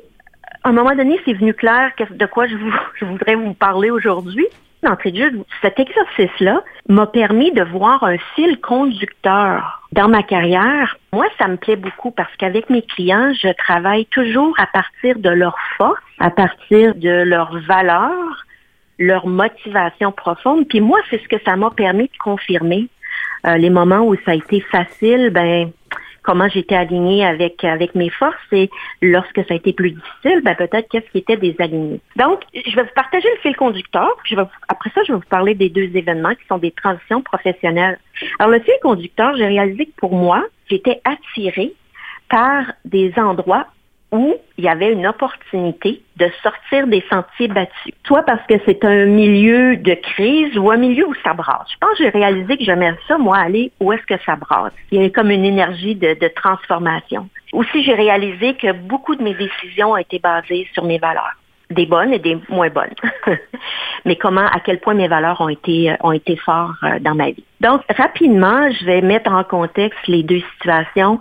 à 0.63 0.69
un 0.69 0.73
moment 0.73 0.95
donné, 0.95 1.19
c'est 1.25 1.35
venu 1.35 1.55
clair 1.55 1.91
de 2.11 2.27
quoi 2.27 2.47
je, 2.47 2.57
vous, 2.57 2.73
je 3.01 3.05
voudrais 3.05 3.35
vous 3.35 3.55
parler 3.55 3.91
aujourd'hui 3.91 4.47
d'entrée 4.83 5.13
de 5.13 5.19
jeu, 5.19 5.45
cet 5.61 5.79
exercice-là 5.79 6.63
m'a 6.89 7.07
permis 7.07 7.53
de 7.53 7.63
voir 7.63 8.03
un 8.03 8.17
fil 8.35 8.61
conducteur 8.61 9.83
dans 9.93 10.09
ma 10.09 10.23
carrière. 10.23 10.97
Moi, 11.13 11.27
ça 11.39 11.49
me 11.49 11.57
plaît 11.57 11.77
beaucoup 11.77 12.11
parce 12.11 12.35
qu'avec 12.37 12.69
mes 12.69 12.83
clients, 12.83 13.33
je 13.41 13.49
travaille 13.57 14.07
toujours 14.07 14.55
à 14.59 14.67
partir 14.67 15.19
de 15.19 15.31
leurs 15.31 15.59
forces, 15.77 16.01
à 16.19 16.31
partir 16.31 16.95
de 16.97 17.23
leurs 17.23 17.59
valeurs, 17.61 18.45
leur 18.99 19.27
motivation 19.27 20.13
profonde. 20.13 20.67
Puis 20.69 20.81
moi, 20.81 20.99
c'est 21.11 21.23
ce 21.23 21.29
que 21.29 21.43
ça 21.45 21.57
m'a 21.57 21.71
permis 21.71 22.05
de 22.05 22.19
confirmer. 22.23 22.89
Euh, 23.47 23.57
les 23.57 23.71
moments 23.71 24.03
où 24.07 24.15
ça 24.25 24.33
a 24.33 24.35
été 24.35 24.61
facile, 24.61 25.31
ben 25.31 25.71
comment 26.23 26.49
j'étais 26.49 26.77
alignée 26.77 27.25
avec 27.25 27.65
avec 27.65 27.95
mes 27.95 28.11
forces 28.11 28.37
et 28.53 28.71
lorsque 29.01 29.39
ça 29.39 29.55
a 29.55 29.55
été 29.55 29.73
plus 29.73 29.91
difficile, 29.91 30.41
ben 30.43 30.55
peut-être 30.55 30.89
qu'est-ce 30.89 31.11
qui 31.11 31.19
était 31.19 31.37
désaligné. 31.37 32.01
Donc, 32.17 32.43
je 32.55 32.75
vais 32.77 32.83
vous 32.83 32.95
partager 32.95 33.29
le 33.29 33.41
fil 33.41 33.57
conducteur. 33.57 34.09
Je 34.25 34.37
vais 34.37 34.43
après 34.69 34.91
ça, 34.95 35.03
je 35.05 35.13
vais 35.13 35.19
vous 35.19 35.29
parler 35.29 35.55
des 35.55 35.69
deux 35.69 35.91
événements 35.97 36.35
qui 36.35 36.47
sont 36.49 36.59
des 36.59 36.71
transitions 36.71 37.23
professionnelles. 37.23 37.99
Alors, 38.39 38.53
le 38.53 38.61
fil 38.61 38.75
conducteur, 38.83 39.37
j'ai 39.37 39.47
réalisé 39.47 39.87
que 39.87 39.97
pour 39.97 40.15
moi, 40.15 40.45
j'étais 40.71 41.01
attirée 41.05 41.73
par 42.29 42.73
des 42.85 43.13
endroits 43.17 43.67
où 44.13 44.37
il 44.59 44.65
y 44.65 44.69
avait 44.69 44.93
une 44.93 45.07
opportunité 45.07 46.03
de 46.17 46.31
sortir 46.43 46.87
des 46.87 47.03
sentiers 47.11 47.49
battus. 47.49 47.95
Soit 48.07 48.23
parce 48.23 48.47
que 48.47 48.55
c'est 48.67 48.85
un 48.85 49.07
milieu 49.07 49.77
de 49.77 49.95
crise 49.95 50.57
ou 50.59 50.71
un 50.71 50.77
milieu 50.77 51.09
où 51.09 51.15
ça 51.25 51.33
brasse. 51.33 51.67
Je 51.73 51.79
pense 51.81 51.99
que 51.99 52.05
j'ai 52.05 52.11
réalisé 52.11 52.59
que 52.59 52.65
j'aimais 52.65 52.93
ça, 53.09 53.17
moi, 53.19 53.39
aller 53.39 53.73
où 53.81 53.93
est-ce 53.93 54.05
que 54.05 54.23
ça 54.25 54.37
brasse. 54.37 54.73
Il 54.91 55.03
y 55.03 55.05
a 55.05 55.11
comme 55.11 55.31
une 55.31 55.47
énergie 55.47 55.95
de, 55.95 56.15
de 56.15 56.29
transformation. 56.29 57.29
Aussi, 57.53 57.83
j'ai 57.83 57.95
réalisé 57.95 58.55
que 58.55 58.73
beaucoup 58.73 59.17
de 59.17 59.23
mes 59.23 59.35
décisions 59.35 59.93
ont 59.93 59.97
été 59.97 60.19
basées 60.19 60.69
sur 60.75 60.85
mes 60.85 60.99
valeurs 60.99 61.37
des 61.73 61.87
bonnes 61.87 62.13
et 62.13 62.19
des 62.19 62.39
moins 62.49 62.69
bonnes. 62.69 62.95
Mais 64.05 64.17
comment, 64.17 64.47
à 64.47 64.61
quel 64.61 64.79
point 64.81 64.95
mes 64.95 65.09
valeurs 65.09 65.41
ont 65.41 65.49
été, 65.49 65.95
ont 66.01 66.13
été 66.13 66.37
forts 66.37 66.75
euh, 66.83 66.99
dans 67.01 67.15
ma 67.15 67.31
vie. 67.31 67.45
Donc, 67.61 67.83
rapidement, 67.97 68.71
je 68.71 68.85
vais 68.85 69.01
mettre 69.01 69.33
en 69.33 69.45
contexte 69.45 70.07
les 70.07 70.23
deux 70.23 70.43
situations. 70.55 71.19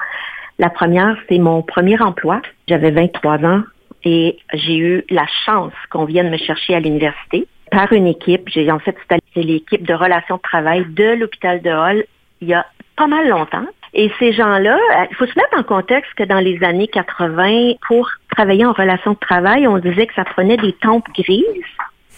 La 0.59 0.69
première, 0.69 1.17
c'est 1.29 1.39
mon 1.39 1.61
premier 1.61 1.99
emploi. 2.01 2.41
J'avais 2.67 2.91
23 2.91 3.45
ans 3.45 3.63
et 4.03 4.37
j'ai 4.53 4.77
eu 4.77 5.03
la 5.09 5.25
chance 5.45 5.73
qu'on 5.89 6.05
vienne 6.05 6.29
me 6.29 6.37
chercher 6.37 6.75
à 6.75 6.79
l'université 6.79 7.47
par 7.71 7.91
une 7.93 8.07
équipe. 8.07 8.49
J'ai 8.49 8.71
en 8.71 8.79
fait 8.79 8.95
c'est 9.33 9.43
l'équipe 9.43 9.85
de 9.85 9.93
relations 9.93 10.37
de 10.37 10.41
travail 10.41 10.85
de 10.89 11.15
l'hôpital 11.15 11.61
de 11.61 11.69
Hall 11.69 12.03
il 12.41 12.47
y 12.49 12.53
a 12.53 12.65
pas 12.95 13.07
mal 13.07 13.29
longtemps. 13.29 13.65
Et 13.93 14.11
ces 14.19 14.31
gens-là, 14.33 14.75
euh, 14.75 15.05
il 15.09 15.15
faut 15.15 15.25
se 15.25 15.37
mettre 15.37 15.57
en 15.57 15.63
contexte 15.63 16.13
que 16.15 16.23
dans 16.23 16.39
les 16.39 16.63
années 16.63 16.87
80, 16.87 17.73
pour 17.87 18.09
travailler 18.35 18.65
en 18.65 18.71
relation 18.71 19.11
de 19.11 19.17
travail, 19.17 19.67
on 19.67 19.77
disait 19.79 20.07
que 20.07 20.13
ça 20.13 20.23
prenait 20.23 20.57
des 20.57 20.73
tempes 20.73 21.07
grises. 21.13 21.45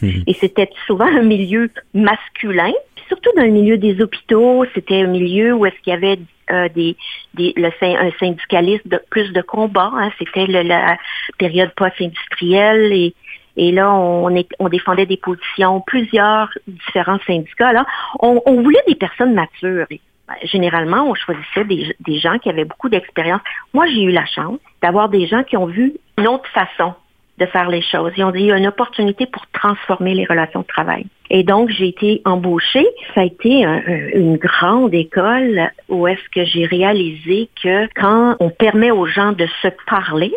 Mhm. 0.01 0.23
Et 0.27 0.33
c'était 0.33 0.69
souvent 0.87 1.05
un 1.07 1.23
milieu 1.23 1.69
masculin. 1.93 2.71
surtout 3.07 3.31
dans 3.35 3.43
le 3.43 3.51
milieu 3.51 3.77
des 3.77 4.01
hôpitaux, 4.01 4.65
c'était 4.73 5.01
un 5.01 5.07
milieu 5.07 5.53
où 5.53 5.65
est-ce 5.65 5.75
qu'il 5.83 5.91
y 5.91 5.95
avait 5.95 6.19
euh, 6.51 6.69
des, 6.69 6.95
des 7.33 7.53
le, 7.55 7.71
un 7.81 8.11
syndicaliste 8.19 8.87
de 8.87 8.99
plus 9.09 9.31
de 9.31 9.41
combat. 9.41 9.91
Hein. 9.93 10.09
C'était 10.19 10.47
la 10.47 10.97
période 11.37 11.71
post-industrielle 11.75 12.91
et, 12.93 13.13
et 13.55 13.71
là, 13.71 13.91
on, 13.93 14.35
est, 14.35 14.49
on 14.59 14.69
défendait 14.69 15.05
des 15.05 15.17
positions, 15.17 15.81
plusieurs 15.81 16.49
différents 16.67 17.19
syndicats. 17.27 17.73
Là, 17.73 17.85
on, 18.19 18.41
on 18.45 18.61
voulait 18.61 18.83
des 18.87 18.95
personnes 18.95 19.33
matures. 19.33 19.85
Ben, 19.89 20.35
généralement, 20.43 21.09
on 21.09 21.15
choisissait 21.15 21.65
des, 21.65 21.95
des 21.99 22.19
gens 22.19 22.39
qui 22.39 22.49
avaient 22.49 22.65
beaucoup 22.65 22.89
d'expérience. 22.89 23.41
Moi, 23.73 23.87
j'ai 23.87 24.03
eu 24.03 24.11
la 24.11 24.25
chance 24.25 24.59
d'avoir 24.81 25.09
des 25.09 25.27
gens 25.27 25.43
qui 25.43 25.57
ont 25.57 25.65
vu 25.65 25.93
une 26.17 26.27
autre 26.27 26.49
façon 26.49 26.93
de 27.39 27.45
faire 27.47 27.69
les 27.69 27.81
choses. 27.81 28.11
Ils 28.17 28.23
ont 28.23 28.31
dit, 28.31 28.41
il 28.41 28.45
y 28.47 28.51
a 28.51 28.57
une 28.57 28.67
opportunité 28.67 29.25
pour 29.25 29.45
transformer 29.53 30.13
les 30.13 30.25
relations 30.25 30.61
de 30.61 30.67
travail. 30.67 31.05
Et 31.29 31.43
donc, 31.43 31.69
j'ai 31.69 31.87
été 31.87 32.21
embauchée. 32.25 32.87
Ça 33.15 33.21
a 33.21 33.23
été 33.23 33.65
une 34.13 34.37
grande 34.37 34.93
école 34.93 35.71
où 35.89 36.07
est-ce 36.07 36.29
que 36.29 36.45
j'ai 36.45 36.65
réalisé 36.65 37.49
que 37.61 37.87
quand 37.95 38.35
on 38.39 38.49
permet 38.49 38.91
aux 38.91 39.07
gens 39.07 39.31
de 39.31 39.47
se 39.61 39.69
parler, 39.87 40.33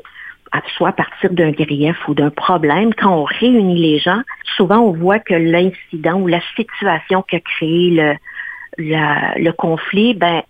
soit 0.76 0.88
à 0.88 0.92
partir 0.92 1.30
d'un 1.32 1.50
grief 1.50 1.96
ou 2.08 2.14
d'un 2.14 2.30
problème, 2.30 2.94
quand 2.94 3.14
on 3.14 3.24
réunit 3.24 3.80
les 3.80 3.98
gens, 3.98 4.22
souvent 4.56 4.78
on 4.78 4.92
voit 4.92 5.18
que 5.18 5.34
l'incident 5.34 6.20
ou 6.20 6.26
la 6.26 6.40
situation 6.56 7.22
qui 7.22 7.36
a 7.36 7.40
créé 7.40 7.90
le, 7.90 8.14
le 8.78 9.50
conflit, 9.52 10.14
ben, 10.14 10.42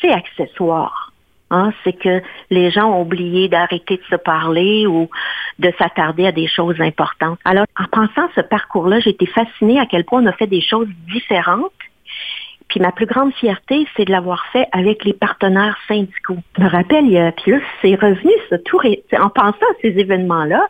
c'est 0.00 0.10
accessoire. 0.10 1.07
Hein, 1.50 1.72
c'est 1.82 1.94
que 1.94 2.20
les 2.50 2.70
gens 2.70 2.90
ont 2.92 3.00
oublié 3.00 3.48
d'arrêter 3.48 3.96
de 3.96 4.02
se 4.10 4.16
parler 4.16 4.86
ou 4.86 5.08
de 5.58 5.72
s'attarder 5.78 6.26
à 6.26 6.32
des 6.32 6.46
choses 6.46 6.78
importantes. 6.80 7.38
Alors, 7.44 7.64
en 7.78 7.84
pensant 7.84 8.28
ce 8.34 8.42
parcours-là, 8.42 9.00
j'ai 9.00 9.10
été 9.10 9.24
fascinée 9.24 9.80
à 9.80 9.86
quel 9.86 10.04
point 10.04 10.22
on 10.22 10.26
a 10.26 10.32
fait 10.32 10.46
des 10.46 10.60
choses 10.60 10.88
différentes. 11.10 11.72
Puis 12.68 12.80
ma 12.80 12.92
plus 12.92 13.06
grande 13.06 13.32
fierté, 13.32 13.86
c'est 13.96 14.04
de 14.04 14.12
l'avoir 14.12 14.44
fait 14.52 14.66
avec 14.72 15.04
les 15.04 15.14
partenaires 15.14 15.78
syndicaux. 15.88 16.36
Je 16.58 16.62
me 16.62 16.68
rappelle, 16.68 17.10
là, 17.10 17.32
c'est 17.80 17.94
revenu, 17.94 18.32
ça, 18.50 18.58
tout, 18.58 18.78
en 19.18 19.30
pensant 19.30 19.52
à 19.52 19.80
ces 19.80 19.98
événements-là, 19.98 20.68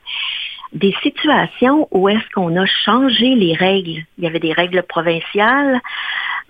des 0.73 0.94
situations 1.02 1.88
où 1.90 2.08
est-ce 2.08 2.30
qu'on 2.32 2.56
a 2.56 2.66
changé 2.66 3.35
les 3.35 3.54
règles. 3.54 4.04
Il 4.16 4.25
y 4.25 4.26
avait 4.28 4.38
des 4.38 4.52
règles 4.52 4.85
provinciales, 4.85 5.80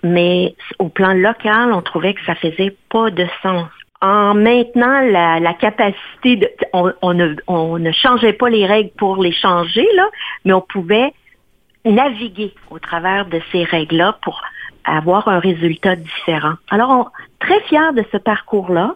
mais 0.03 0.55
au 0.77 0.89
plan 0.89 1.13
local, 1.13 1.73
on 1.73 1.81
trouvait 1.81 2.13
que 2.13 2.23
ça 2.25 2.35
faisait 2.35 2.75
pas 2.89 3.09
de 3.09 3.25
sens 3.41 3.69
en 4.01 4.33
maintenant 4.33 5.01
la, 5.01 5.53
capacité 5.53 6.37
de, 6.37 6.49
on, 6.73 7.13
ne, 7.13 7.91
changeait 7.91 8.33
pas 8.33 8.49
les 8.49 8.65
règles 8.65 8.91
pour 8.97 9.21
les 9.21 9.33
changer 9.33 9.87
là, 9.95 10.07
mais 10.45 10.53
on 10.53 10.61
pouvait 10.61 11.13
naviguer 11.85 12.53
au 12.69 12.79
travers 12.79 13.25
de 13.25 13.41
ces 13.51 13.63
règles-là 13.63 14.17
pour 14.21 14.41
avoir 14.85 15.27
un 15.27 15.39
résultat 15.39 15.95
différent. 15.95 16.53
Alors, 16.69 17.11
très 17.39 17.59
fier 17.61 17.93
de 17.93 18.03
ce 18.11 18.17
parcours-là. 18.17 18.95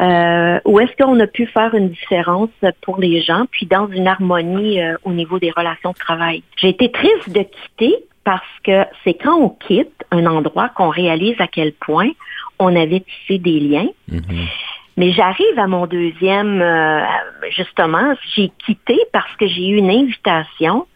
Euh, 0.00 0.58
où 0.64 0.80
est-ce 0.80 0.96
qu'on 0.96 1.20
a 1.20 1.26
pu 1.28 1.46
faire 1.46 1.72
une 1.76 1.90
différence 1.90 2.50
pour 2.80 2.98
les 2.98 3.20
gens, 3.20 3.44
puis 3.52 3.64
dans 3.66 3.86
une 3.86 4.08
harmonie 4.08 4.82
euh, 4.82 4.96
au 5.04 5.12
niveau 5.12 5.38
des 5.38 5.52
relations 5.52 5.92
de 5.92 5.96
travail. 5.96 6.42
J'ai 6.56 6.70
été 6.70 6.90
triste 6.90 7.30
de 7.30 7.42
quitter 7.42 7.94
parce 8.24 8.42
que 8.64 8.84
c'est 9.04 9.14
quand 9.14 9.36
on 9.36 9.50
quitte 9.50 10.04
un 10.10 10.26
endroit 10.26 10.68
qu'on 10.70 10.88
réalise 10.88 11.40
à 11.40 11.46
quel 11.46 11.72
point 11.72 12.10
on 12.58 12.74
avait 12.74 13.00
tissé 13.00 13.38
des 13.38 13.60
liens. 13.60 13.88
Mm-hmm. 14.10 14.48
Mais 14.96 15.12
j'arrive 15.12 15.58
à 15.58 15.66
mon 15.66 15.86
deuxième, 15.86 16.62
euh, 16.62 17.04
justement, 17.50 18.14
j'ai 18.34 18.52
quitté 18.64 18.96
parce 19.12 19.34
que 19.36 19.46
j'ai 19.46 19.68
eu 19.68 19.76
une 19.76 19.90
invitation 19.90 20.86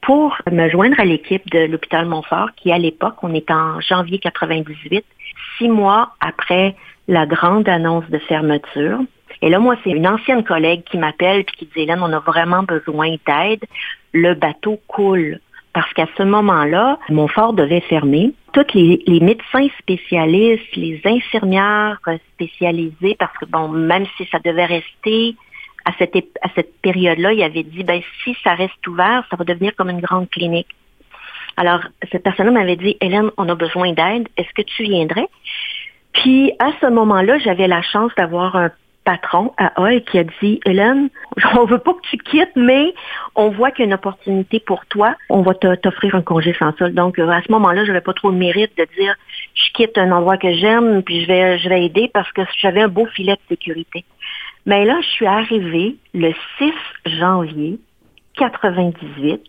pour 0.00 0.36
me 0.50 0.68
joindre 0.68 0.98
à 1.00 1.04
l'équipe 1.04 1.48
de 1.50 1.66
l'hôpital 1.66 2.06
Montfort, 2.06 2.50
qui 2.56 2.70
à 2.70 2.78
l'époque, 2.78 3.16
on 3.22 3.34
est 3.34 3.50
en 3.50 3.80
janvier 3.80 4.18
98, 4.18 5.04
six 5.58 5.68
mois 5.68 6.12
après 6.20 6.76
la 7.08 7.26
grande 7.26 7.68
annonce 7.68 8.08
de 8.10 8.18
fermeture. 8.18 9.00
Et 9.42 9.50
là, 9.50 9.58
moi, 9.58 9.76
c'est 9.82 9.90
une 9.90 10.06
ancienne 10.06 10.44
collègue 10.44 10.82
qui 10.84 10.98
m'appelle 10.98 11.40
et 11.40 11.44
qui 11.44 11.66
dit, 11.66 11.82
Hélène, 11.82 12.00
on 12.02 12.12
a 12.12 12.20
vraiment 12.20 12.62
besoin 12.62 13.16
d'aide. 13.26 13.64
Le 14.12 14.34
bateau 14.34 14.80
coule. 14.86 15.40
Parce 15.72 15.92
qu'à 15.92 16.06
ce 16.16 16.22
moment-là, 16.22 16.98
Montfort 17.08 17.52
devait 17.52 17.80
fermer. 17.82 18.32
Tous 18.52 18.74
les, 18.74 19.20
médecins 19.20 19.68
spécialistes, 19.78 20.74
les 20.74 21.00
infirmières 21.04 21.98
spécialisées, 22.34 23.16
parce 23.18 23.36
que 23.38 23.44
bon, 23.44 23.68
même 23.68 24.06
si 24.16 24.26
ça 24.30 24.38
devait 24.38 24.64
rester 24.64 25.36
à 25.84 25.92
cette, 25.98 26.16
à 26.42 26.48
cette 26.54 26.80
période-là, 26.80 27.32
il 27.32 27.42
avait 27.42 27.62
dit, 27.62 27.84
ben, 27.84 28.00
si 28.24 28.36
ça 28.42 28.54
reste 28.54 28.86
ouvert, 28.86 29.26
ça 29.30 29.36
va 29.36 29.44
devenir 29.44 29.74
comme 29.76 29.90
une 29.90 30.00
grande 30.00 30.28
clinique. 30.30 30.68
Alors, 31.56 31.80
cette 32.10 32.22
personne-là 32.22 32.52
m'avait 32.52 32.76
dit, 32.76 32.96
Hélène, 33.00 33.30
on 33.36 33.48
a 33.48 33.54
besoin 33.54 33.92
d'aide. 33.92 34.28
Est-ce 34.36 34.52
que 34.54 34.62
tu 34.62 34.84
viendrais? 34.84 35.28
Puis, 36.12 36.52
à 36.58 36.70
ce 36.80 36.86
moment-là, 36.86 37.38
j'avais 37.38 37.68
la 37.68 37.82
chance 37.82 38.12
d'avoir 38.16 38.56
un 38.56 38.70
patron 39.08 39.54
à 39.56 39.72
Hall 39.80 40.02
qui 40.02 40.18
a 40.18 40.24
dit, 40.24 40.60
Hélène, 40.66 41.08
on 41.58 41.64
veut 41.64 41.78
pas 41.78 41.94
que 41.94 42.06
tu 42.10 42.18
quittes, 42.18 42.54
mais 42.56 42.92
on 43.34 43.48
voit 43.48 43.70
qu'il 43.70 43.80
y 43.80 43.82
a 43.84 43.86
une 43.86 43.94
opportunité 43.94 44.60
pour 44.60 44.84
toi. 44.84 45.16
On 45.30 45.40
va 45.40 45.54
t'offrir 45.54 46.14
un 46.14 46.20
congé 46.20 46.54
sans 46.58 46.76
sol. 46.76 46.92
Donc, 46.92 47.18
à 47.18 47.40
ce 47.40 47.50
moment-là, 47.52 47.84
je 47.84 47.88
n'avais 47.88 48.02
pas 48.02 48.12
trop 48.12 48.30
le 48.30 48.36
mérite 48.36 48.76
de 48.76 48.86
dire, 48.98 49.14
je 49.54 49.72
quitte 49.72 49.96
un 49.96 50.12
endroit 50.12 50.36
que 50.36 50.52
j'aime, 50.52 51.02
puis 51.02 51.22
je 51.22 51.26
vais, 51.26 51.58
je 51.58 51.70
vais 51.70 51.86
aider 51.86 52.10
parce 52.12 52.30
que 52.32 52.42
j'avais 52.58 52.82
un 52.82 52.88
beau 52.88 53.06
filet 53.06 53.32
de 53.32 53.40
sécurité. 53.48 54.04
Mais 54.66 54.84
là, 54.84 54.98
je 55.00 55.06
suis 55.06 55.26
arrivée 55.26 55.96
le 56.12 56.34
6 56.58 56.72
janvier 57.18 57.78
98. 58.36 59.40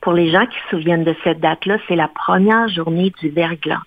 Pour 0.00 0.12
les 0.12 0.32
gens 0.32 0.44
qui 0.46 0.56
se 0.58 0.70
souviennent 0.70 1.04
de 1.04 1.14
cette 1.22 1.38
date-là, 1.38 1.78
c'est 1.86 1.94
la 1.94 2.08
première 2.08 2.66
journée 2.66 3.12
du 3.20 3.28
verglas. 3.28 3.82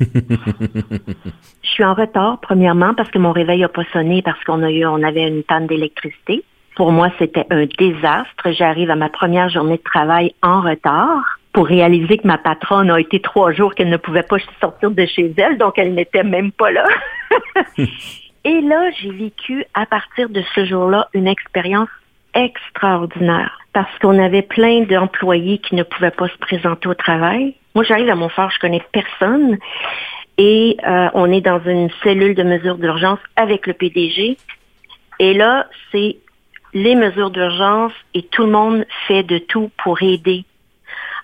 Je 0.00 1.68
suis 1.68 1.84
en 1.84 1.94
retard, 1.94 2.38
premièrement, 2.40 2.94
parce 2.94 3.10
que 3.10 3.18
mon 3.18 3.32
réveil 3.32 3.60
n'a 3.60 3.68
pas 3.68 3.84
sonné 3.92 4.22
parce 4.22 4.42
qu'on 4.44 4.62
a 4.62 4.70
eu, 4.70 4.84
on 4.86 5.02
avait 5.02 5.26
une 5.26 5.42
panne 5.42 5.66
d'électricité. 5.66 6.44
Pour 6.76 6.92
moi, 6.92 7.10
c'était 7.18 7.46
un 7.50 7.66
désastre. 7.66 8.52
J'arrive 8.52 8.90
à 8.90 8.96
ma 8.96 9.08
première 9.08 9.48
journée 9.48 9.76
de 9.76 9.82
travail 9.82 10.34
en 10.42 10.60
retard 10.60 11.38
pour 11.52 11.66
réaliser 11.66 12.18
que 12.18 12.26
ma 12.26 12.38
patronne 12.38 12.90
a 12.90 12.98
été 12.98 13.20
trois 13.20 13.52
jours 13.52 13.74
qu'elle 13.74 13.90
ne 13.90 13.98
pouvait 13.98 14.22
pas 14.22 14.38
sortir 14.60 14.90
de 14.90 15.04
chez 15.04 15.34
elle, 15.36 15.58
donc 15.58 15.74
elle 15.76 15.94
n'était 15.94 16.24
même 16.24 16.50
pas 16.50 16.70
là. 16.70 16.86
Et 18.44 18.60
là, 18.60 18.90
j'ai 19.00 19.10
vécu 19.10 19.64
à 19.74 19.86
partir 19.86 20.28
de 20.28 20.42
ce 20.54 20.64
jour-là 20.64 21.08
une 21.12 21.28
expérience 21.28 21.88
extraordinaire 22.34 23.58
parce 23.72 23.98
qu'on 24.00 24.18
avait 24.18 24.42
plein 24.42 24.82
d'employés 24.82 25.58
qui 25.58 25.74
ne 25.74 25.82
pouvaient 25.82 26.10
pas 26.10 26.28
se 26.28 26.38
présenter 26.38 26.88
au 26.88 26.94
travail. 26.94 27.54
Moi, 27.74 27.84
j'arrive 27.84 28.10
à 28.10 28.14
Montfort, 28.14 28.50
je 28.50 28.58
connais 28.58 28.82
personne 28.92 29.58
et 30.38 30.76
euh, 30.86 31.08
on 31.14 31.30
est 31.30 31.40
dans 31.40 31.60
une 31.64 31.90
cellule 32.02 32.34
de 32.34 32.42
mesures 32.42 32.76
d'urgence 32.76 33.18
avec 33.36 33.66
le 33.66 33.72
PDG. 33.72 34.36
Et 35.18 35.34
là, 35.34 35.66
c'est 35.90 36.16
les 36.74 36.94
mesures 36.94 37.30
d'urgence 37.30 37.92
et 38.14 38.22
tout 38.22 38.42
le 38.42 38.50
monde 38.50 38.86
fait 39.06 39.22
de 39.22 39.38
tout 39.38 39.70
pour 39.82 40.02
aider. 40.02 40.44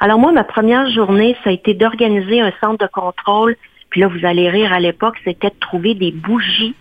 Alors 0.00 0.19
moi, 0.19 0.33
ma 0.33 0.45
première 0.45 0.88
journée, 0.91 1.37
ça 1.43 1.50
a 1.50 1.53
été 1.53 1.75
d'organiser 1.75 2.41
un 2.41 2.53
centre 2.61 2.85
de 2.85 2.91
contrôle. 2.91 3.57
Puis 3.91 4.00
là, 4.00 4.09
vous 4.09 4.25
allez 4.25 4.49
rire, 4.49 4.73
à 4.73 4.81
l'époque, 4.81 5.17
c'était 5.25 5.49
de 5.49 5.59
trouver 5.59 5.95
des 5.95 6.12
bougies 6.12 6.75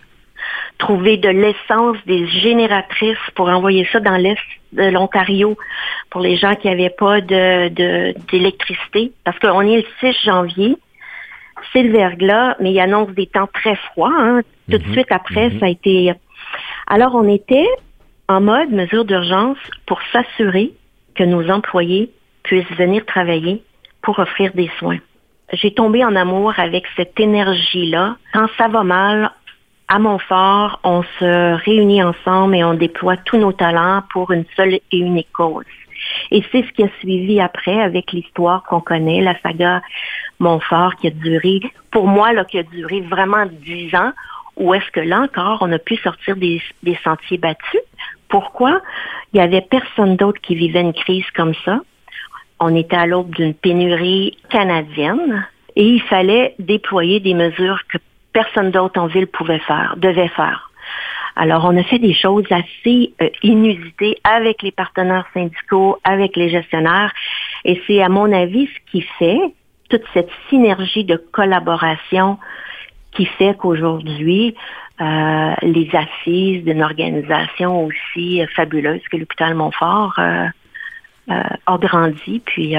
trouver 0.78 1.16
de 1.16 1.28
l'essence, 1.28 1.96
des 2.06 2.26
génératrices 2.26 3.18
pour 3.34 3.48
envoyer 3.48 3.86
ça 3.92 4.00
dans 4.00 4.16
l'est 4.16 4.38
de 4.72 4.90
l'Ontario 4.90 5.56
pour 6.10 6.20
les 6.20 6.36
gens 6.36 6.54
qui 6.54 6.68
n'avaient 6.68 6.90
pas 6.90 7.20
de, 7.20 7.68
d'électricité. 8.30 9.12
Parce 9.24 9.38
qu'on 9.38 9.62
est 9.62 9.76
le 9.76 10.12
6 10.12 10.16
janvier, 10.24 10.76
c'est 11.72 11.82
le 11.82 11.92
verglas, 11.92 12.56
mais 12.60 12.72
il 12.72 12.80
annonce 12.80 13.10
des 13.10 13.26
temps 13.26 13.48
très 13.52 13.76
froids. 13.76 14.14
Hein. 14.16 14.42
Tout 14.70 14.78
de 14.78 14.86
mhm. 14.86 14.92
suite 14.92 15.10
après, 15.10 15.50
mhm. 15.50 15.60
ça 15.60 15.66
a 15.66 15.68
été... 15.68 16.12
Alors, 16.86 17.14
on 17.14 17.28
était 17.28 17.68
en 18.28 18.40
mode 18.40 18.70
mesure 18.70 19.04
d'urgence 19.04 19.58
pour 19.86 20.00
s'assurer 20.12 20.72
que 21.14 21.24
nos 21.24 21.50
employés 21.50 22.10
puissent 22.42 22.70
venir 22.76 23.04
travailler 23.04 23.62
pour 24.02 24.18
offrir 24.18 24.52
des 24.54 24.70
soins. 24.78 24.98
J'ai 25.52 25.72
tombé 25.72 26.04
en 26.04 26.14
amour 26.14 26.52
avec 26.58 26.84
cette 26.96 27.18
énergie-là. 27.18 28.16
Quand 28.32 28.46
ça 28.58 28.68
va 28.68 28.84
mal, 28.84 29.30
à 29.88 29.98
Montfort, 29.98 30.80
on 30.84 31.02
se 31.18 31.54
réunit 31.64 32.02
ensemble 32.02 32.54
et 32.56 32.62
on 32.62 32.74
déploie 32.74 33.16
tous 33.16 33.38
nos 33.38 33.52
talents 33.52 34.02
pour 34.10 34.30
une 34.30 34.44
seule 34.54 34.74
et 34.74 34.98
unique 34.98 35.32
cause. 35.32 35.64
Et 36.30 36.42
c'est 36.52 36.62
ce 36.62 36.72
qui 36.72 36.84
a 36.84 36.88
suivi 37.00 37.40
après 37.40 37.80
avec 37.80 38.12
l'histoire 38.12 38.62
qu'on 38.64 38.80
connaît, 38.80 39.20
la 39.20 39.38
saga 39.40 39.80
Montfort 40.38 40.96
qui 40.96 41.08
a 41.08 41.10
duré, 41.10 41.60
pour 41.90 42.06
moi, 42.06 42.32
là, 42.32 42.44
qui 42.44 42.58
a 42.58 42.62
duré 42.62 43.00
vraiment 43.00 43.46
dix 43.46 43.94
ans, 43.94 44.12
où 44.56 44.74
est-ce 44.74 44.90
que 44.90 45.00
là 45.00 45.20
encore, 45.22 45.58
on 45.62 45.72
a 45.72 45.78
pu 45.78 45.96
sortir 45.96 46.36
des, 46.36 46.60
des 46.82 46.98
sentiers 47.02 47.38
battus. 47.38 47.80
Pourquoi? 48.28 48.80
Il 49.32 49.38
y 49.38 49.40
avait 49.40 49.62
personne 49.62 50.16
d'autre 50.16 50.40
qui 50.40 50.54
vivait 50.54 50.82
une 50.82 50.92
crise 50.92 51.28
comme 51.34 51.54
ça. 51.64 51.80
On 52.60 52.74
était 52.74 52.96
à 52.96 53.06
l'aube 53.06 53.30
d'une 53.30 53.54
pénurie 53.54 54.36
canadienne 54.50 55.46
et 55.76 55.84
il 55.84 56.02
fallait 56.02 56.54
déployer 56.58 57.20
des 57.20 57.34
mesures 57.34 57.80
que 57.88 57.98
personne 58.40 58.70
d'autre 58.70 59.00
en 59.00 59.06
ville 59.06 59.26
pouvait 59.26 59.64
faire, 59.70 59.94
devait 59.96 60.28
faire. 60.28 60.70
Alors, 61.34 61.64
on 61.64 61.76
a 61.76 61.84
fait 61.84 61.98
des 61.98 62.14
choses 62.14 62.46
assez 62.50 63.12
euh, 63.22 63.28
inusitées 63.42 64.16
avec 64.24 64.62
les 64.62 64.72
partenaires 64.72 65.26
syndicaux, 65.34 65.98
avec 66.04 66.36
les 66.36 66.48
gestionnaires, 66.48 67.12
et 67.64 67.80
c'est 67.86 68.00
à 68.02 68.08
mon 68.08 68.32
avis 68.32 68.66
ce 68.66 68.90
qui 68.90 69.02
fait 69.18 69.40
toute 69.88 70.04
cette 70.14 70.30
synergie 70.48 71.04
de 71.04 71.16
collaboration 71.16 72.38
qui 73.12 73.24
fait 73.24 73.56
qu'aujourd'hui, 73.56 74.54
euh, 75.00 75.54
les 75.62 75.88
assises 75.94 76.64
d'une 76.64 76.82
organisation 76.82 77.84
aussi 77.84 78.42
euh, 78.42 78.46
fabuleuse 78.54 79.00
que 79.10 79.16
l'hôpital 79.16 79.54
Montfort 79.54 80.14
euh, 80.18 80.48
a 81.28 81.78
grandi, 81.78 82.40
puis 82.44 82.74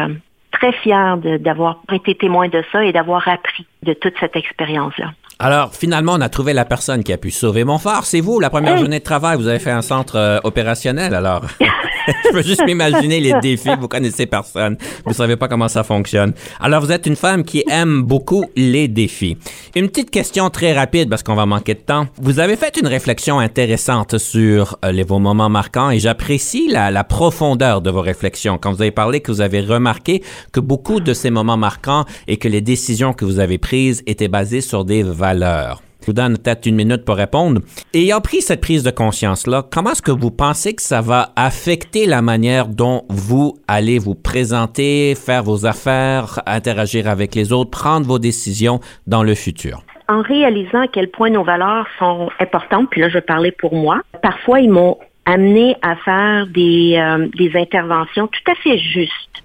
très 0.51 0.71
fière 0.71 1.17
d'avoir 1.17 1.79
été 1.91 2.15
témoin 2.15 2.47
de 2.47 2.63
ça 2.71 2.83
et 2.83 2.91
d'avoir 2.91 3.27
appris 3.27 3.65
de 3.83 3.93
toute 3.93 4.15
cette 4.19 4.35
expérience-là. 4.35 5.13
Alors, 5.41 5.73
finalement, 5.73 6.15
on 6.15 6.21
a 6.21 6.27
trouvé 6.27 6.51
la 6.51 6.65
personne 6.65 7.01
qui 7.01 7.13
a 7.13 7.17
pu 7.17 7.31
sauver 7.31 7.63
Montfort. 7.63 8.05
C'est 8.05 8.19
vous, 8.19 8.41
la 8.41 8.49
première 8.49 8.77
journée 8.77 8.99
de 8.99 9.03
travail. 9.03 9.37
Vous 9.37 9.47
avez 9.47 9.59
fait 9.59 9.71
un 9.71 9.81
centre 9.81 10.17
euh, 10.17 10.39
opérationnel, 10.43 11.15
alors? 11.15 11.43
Je 12.25 12.31
peux 12.31 12.41
juste 12.41 12.65
m'imaginer 12.65 13.19
les 13.19 13.33
défis. 13.41 13.69
Vous 13.79 13.87
connaissez 13.87 14.25
personne. 14.25 14.77
Vous 15.05 15.13
savez 15.13 15.35
pas 15.35 15.47
comment 15.47 15.67
ça 15.67 15.83
fonctionne. 15.83 16.33
Alors, 16.59 16.81
vous 16.81 16.91
êtes 16.91 17.05
une 17.05 17.15
femme 17.15 17.43
qui 17.43 17.63
aime 17.69 18.03
beaucoup 18.03 18.45
les 18.55 18.87
défis. 18.87 19.37
Une 19.75 19.89
petite 19.89 20.11
question 20.11 20.49
très 20.49 20.73
rapide 20.73 21.09
parce 21.09 21.23
qu'on 21.23 21.35
va 21.35 21.45
manquer 21.45 21.73
de 21.73 21.79
temps. 21.79 22.07
Vous 22.17 22.39
avez 22.39 22.55
fait 22.55 22.77
une 22.77 22.87
réflexion 22.87 23.39
intéressante 23.39 24.17
sur 24.17 24.77
euh, 24.85 24.91
les, 24.91 25.03
vos 25.03 25.19
moments 25.19 25.49
marquants 25.49 25.89
et 25.91 25.99
j'apprécie 25.99 26.69
la, 26.69 26.91
la 26.91 27.03
profondeur 27.03 27.81
de 27.81 27.89
vos 27.89 28.01
réflexions. 28.01 28.57
Quand 28.57 28.71
vous 28.73 28.81
avez 28.81 28.91
parlé 28.91 29.21
que 29.21 29.31
vous 29.31 29.41
avez 29.41 29.61
remarqué 29.61 30.23
que 30.51 30.59
beaucoup 30.59 30.99
de 30.99 31.13
ces 31.13 31.29
moments 31.29 31.57
marquants 31.57 32.05
et 32.27 32.37
que 32.37 32.47
les 32.47 32.61
décisions 32.61 33.13
que 33.13 33.25
vous 33.25 33.39
avez 33.39 33.57
prises 33.57 34.03
étaient 34.05 34.27
basées 34.27 34.61
sur 34.61 34.85
des 34.85 35.03
valeurs. 35.03 35.81
Donne 36.07 36.37
peut-être 36.37 36.65
une 36.65 36.75
minute 36.75 37.05
pour 37.05 37.17
répondre. 37.17 37.61
Ayant 37.93 38.21
pris 38.21 38.41
cette 38.41 38.61
prise 38.61 38.83
de 38.83 38.89
conscience-là, 38.89 39.63
comment 39.69 39.91
est-ce 39.91 40.01
que 40.01 40.11
vous 40.11 40.31
pensez 40.31 40.73
que 40.73 40.81
ça 40.81 41.01
va 41.01 41.29
affecter 41.35 42.07
la 42.07 42.21
manière 42.21 42.67
dont 42.67 43.03
vous 43.09 43.57
allez 43.67 43.99
vous 43.99 44.15
présenter, 44.15 45.13
faire 45.15 45.43
vos 45.43 45.65
affaires, 45.65 46.41
interagir 46.47 47.07
avec 47.07 47.35
les 47.35 47.53
autres, 47.53 47.69
prendre 47.69 48.07
vos 48.07 48.17
décisions 48.19 48.79
dans 49.05 49.23
le 49.23 49.35
futur? 49.35 49.83
En 50.07 50.21
réalisant 50.23 50.81
à 50.81 50.87
quel 50.87 51.09
point 51.09 51.29
nos 51.29 51.43
valeurs 51.43 51.85
sont 51.99 52.29
importantes, 52.39 52.87
puis 52.89 53.01
là 53.01 53.09
je 53.09 53.19
parlais 53.19 53.51
pour 53.51 53.75
moi, 53.75 54.01
parfois 54.23 54.61
ils 54.61 54.71
m'ont 54.71 54.97
amené 55.25 55.75
à 55.83 55.95
faire 55.95 56.47
des, 56.47 56.95
euh, 56.97 57.27
des 57.35 57.55
interventions 57.55 58.25
tout 58.25 58.51
à 58.51 58.55
fait 58.55 58.79
justes, 58.79 59.43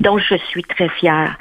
dont 0.00 0.18
je 0.18 0.34
suis 0.50 0.62
très 0.62 0.90
fière 0.90 1.38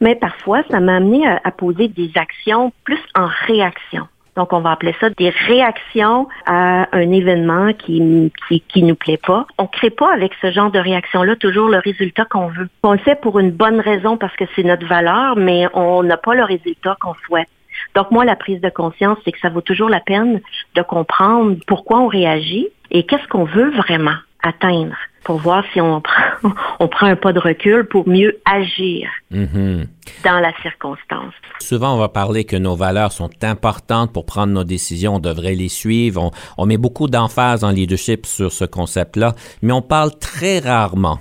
mais 0.00 0.14
parfois, 0.14 0.62
ça 0.70 0.80
m'a 0.80 0.96
amené 0.96 1.26
à, 1.26 1.50
poser 1.50 1.88
des 1.88 2.10
actions 2.16 2.72
plus 2.84 3.00
en 3.14 3.28
réaction. 3.46 4.06
Donc, 4.36 4.52
on 4.52 4.60
va 4.60 4.70
appeler 4.70 4.94
ça 5.00 5.10
des 5.10 5.30
réactions 5.30 6.28
à 6.46 6.86
un 6.96 7.10
événement 7.10 7.72
qui, 7.72 8.32
qui, 8.46 8.60
qui 8.60 8.84
nous 8.84 8.94
plaît 8.94 9.18
pas. 9.18 9.46
On 9.58 9.66
crée 9.66 9.90
pas 9.90 10.12
avec 10.14 10.32
ce 10.40 10.52
genre 10.52 10.70
de 10.70 10.78
réaction-là 10.78 11.34
toujours 11.34 11.68
le 11.68 11.78
résultat 11.78 12.24
qu'on 12.24 12.46
veut. 12.46 12.68
On 12.84 12.92
le 12.92 12.98
fait 12.98 13.20
pour 13.20 13.40
une 13.40 13.50
bonne 13.50 13.80
raison 13.80 14.16
parce 14.16 14.36
que 14.36 14.44
c'est 14.54 14.62
notre 14.62 14.86
valeur, 14.86 15.36
mais 15.36 15.66
on 15.74 16.04
n'a 16.04 16.16
pas 16.16 16.34
le 16.34 16.44
résultat 16.44 16.96
qu'on 17.00 17.14
souhaite. 17.26 17.48
Donc, 17.96 18.12
moi, 18.12 18.24
la 18.24 18.36
prise 18.36 18.60
de 18.60 18.68
conscience, 18.68 19.18
c'est 19.24 19.32
que 19.32 19.40
ça 19.40 19.48
vaut 19.48 19.60
toujours 19.60 19.88
la 19.88 20.00
peine 20.00 20.40
de 20.76 20.82
comprendre 20.82 21.56
pourquoi 21.66 21.98
on 21.98 22.06
réagit 22.06 22.68
et 22.92 23.04
qu'est-ce 23.04 23.26
qu'on 23.26 23.44
veut 23.44 23.70
vraiment 23.70 24.16
atteindre 24.42 24.96
pour 25.24 25.38
voir 25.38 25.64
si 25.72 25.80
on 25.80 26.00
prend, 26.42 26.52
on 26.80 26.88
prend 26.88 27.06
un 27.06 27.16
pas 27.16 27.32
de 27.32 27.38
recul 27.40 27.84
pour 27.86 28.08
mieux 28.08 28.38
agir 28.44 29.08
Mhm. 29.30 29.86
dans 30.24 30.40
la 30.40 30.52
circonstance. 30.62 31.34
Souvent, 31.60 31.94
on 31.94 31.98
va 31.98 32.08
parler 32.08 32.44
que 32.44 32.56
nos 32.56 32.76
valeurs 32.76 33.12
sont 33.12 33.28
importantes 33.42 34.10
pour 34.12 34.24
prendre 34.24 34.52
nos 34.54 34.64
décisions. 34.64 35.16
On 35.16 35.18
devrait 35.18 35.54
les 35.54 35.68
suivre. 35.68 36.22
On, 36.22 36.30
on 36.56 36.64
met 36.66 36.78
beaucoup 36.78 37.08
d'emphase 37.08 37.62
en 37.62 37.70
leadership 37.70 38.24
sur 38.24 38.50
ce 38.52 38.64
concept-là, 38.64 39.34
mais 39.60 39.72
on 39.72 39.82
parle 39.82 40.18
très 40.18 40.60
rarement 40.60 41.18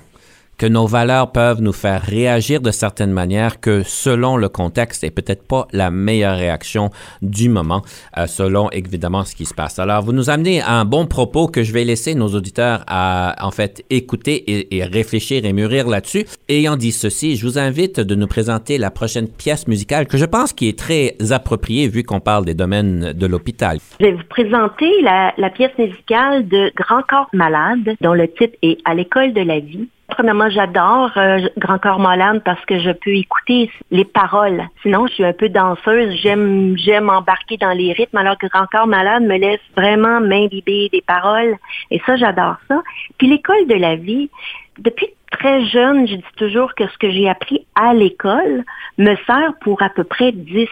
que 0.57 0.65
nos 0.65 0.87
valeurs 0.87 1.31
peuvent 1.31 1.61
nous 1.61 1.73
faire 1.73 2.01
réagir 2.01 2.61
de 2.61 2.71
certaines 2.71 3.11
manières 3.11 3.59
que 3.59 3.83
selon 3.83 4.37
le 4.37 4.49
contexte 4.49 5.03
et 5.03 5.11
peut-être 5.11 5.47
pas 5.47 5.67
la 5.71 5.91
meilleure 5.91 6.37
réaction 6.37 6.89
du 7.21 7.47
moment, 7.47 7.83
euh, 8.17 8.25
selon 8.25 8.69
évidemment 8.71 9.23
ce 9.23 9.35
qui 9.35 9.45
se 9.45 9.53
passe. 9.53 9.77
Alors, 9.77 10.01
vous 10.01 10.13
nous 10.13 10.29
amenez 10.29 10.61
à 10.61 10.73
un 10.73 10.85
bon 10.85 11.05
propos 11.05 11.47
que 11.47 11.63
je 11.63 11.71
vais 11.73 11.83
laisser 11.83 12.15
nos 12.15 12.29
auditeurs 12.29 12.83
à 12.87 13.35
en 13.45 13.51
fait 13.51 13.85
écouter 13.89 14.35
et, 14.35 14.77
et 14.77 14.83
réfléchir 14.83 15.45
et 15.45 15.53
mûrir 15.53 15.87
là-dessus. 15.87 16.25
Ayant 16.49 16.75
dit 16.75 16.91
ceci, 16.91 17.35
je 17.35 17.45
vous 17.45 17.59
invite 17.59 17.99
de 17.99 18.15
nous 18.15 18.27
présenter 18.27 18.77
la 18.77 18.89
prochaine 18.89 19.27
pièce 19.27 19.67
musicale 19.67 20.07
que 20.07 20.17
je 20.17 20.25
pense 20.25 20.53
qui 20.53 20.67
est 20.67 20.77
très 20.77 21.15
appropriée 21.31 21.87
vu 21.87 22.03
qu'on 22.03 22.19
parle 22.19 22.45
des 22.45 22.55
domaines 22.55 23.13
de 23.13 23.27
l'hôpital. 23.27 23.77
Je 23.99 24.05
vais 24.05 24.13
vous 24.13 24.23
présenter 24.29 24.89
la, 25.03 25.33
la 25.37 25.49
pièce 25.49 25.77
musicale 25.77 26.47
de 26.47 26.71
Grand 26.75 27.03
Corps 27.03 27.29
Malade, 27.33 27.95
dont 28.01 28.13
le 28.13 28.27
titre 28.27 28.57
est 28.63 28.77
À 28.85 28.95
l'école 28.95 29.33
de 29.33 29.41
la 29.41 29.59
vie. 29.59 29.87
Premièrement, 30.17 30.49
j'adore 30.49 31.11
euh, 31.15 31.47
Grand 31.59 31.77
Corps 31.77 31.99
Malade 31.99 32.41
parce 32.43 32.65
que 32.65 32.79
je 32.79 32.89
peux 32.89 33.13
écouter 33.13 33.69
les 33.91 34.03
paroles. 34.03 34.67
Sinon, 34.81 35.05
je 35.05 35.13
suis 35.13 35.23
un 35.23 35.31
peu 35.31 35.47
danseuse. 35.47 36.11
J'aime, 36.23 36.75
j'aime 36.75 37.11
embarquer 37.11 37.57
dans 37.57 37.69
les 37.69 37.93
rythmes 37.93 38.17
alors 38.17 38.35
que 38.35 38.47
Grand 38.47 38.65
Corps 38.65 38.87
Malade 38.87 39.21
me 39.21 39.37
laisse 39.37 39.61
vraiment 39.75 40.19
m'imbiber 40.19 40.89
des 40.91 41.03
paroles. 41.03 41.55
Et 41.91 42.01
ça, 42.07 42.15
j'adore 42.15 42.55
ça. 42.67 42.81
Puis 43.19 43.27
l'école 43.27 43.67
de 43.67 43.75
la 43.75 43.95
vie, 43.95 44.31
depuis 44.79 45.05
très 45.29 45.63
jeune, 45.67 46.07
je 46.07 46.15
dis 46.15 46.23
toujours 46.35 46.73
que 46.73 46.87
ce 46.87 46.97
que 46.97 47.11
j'ai 47.11 47.29
appris 47.29 47.67
à 47.75 47.93
l'école 47.93 48.63
me 48.97 49.15
sert 49.27 49.53
pour 49.61 49.83
à 49.83 49.89
peu 49.89 50.03
près 50.03 50.31
10 50.31 50.67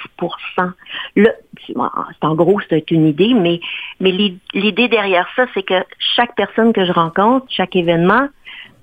Le, 1.16 1.30
c'est 1.68 1.76
en 1.76 2.34
gros, 2.34 2.60
c'est 2.68 2.90
une 2.90 3.06
idée, 3.06 3.36
mais, 3.36 3.60
mais 4.00 4.12
l'idée 4.12 4.88
derrière 4.88 5.28
ça, 5.36 5.46
c'est 5.54 5.64
que 5.64 5.84
chaque 6.16 6.36
personne 6.36 6.74
que 6.74 6.84
je 6.84 6.92
rencontre, 6.92 7.46
chaque 7.50 7.76
événement, 7.76 8.28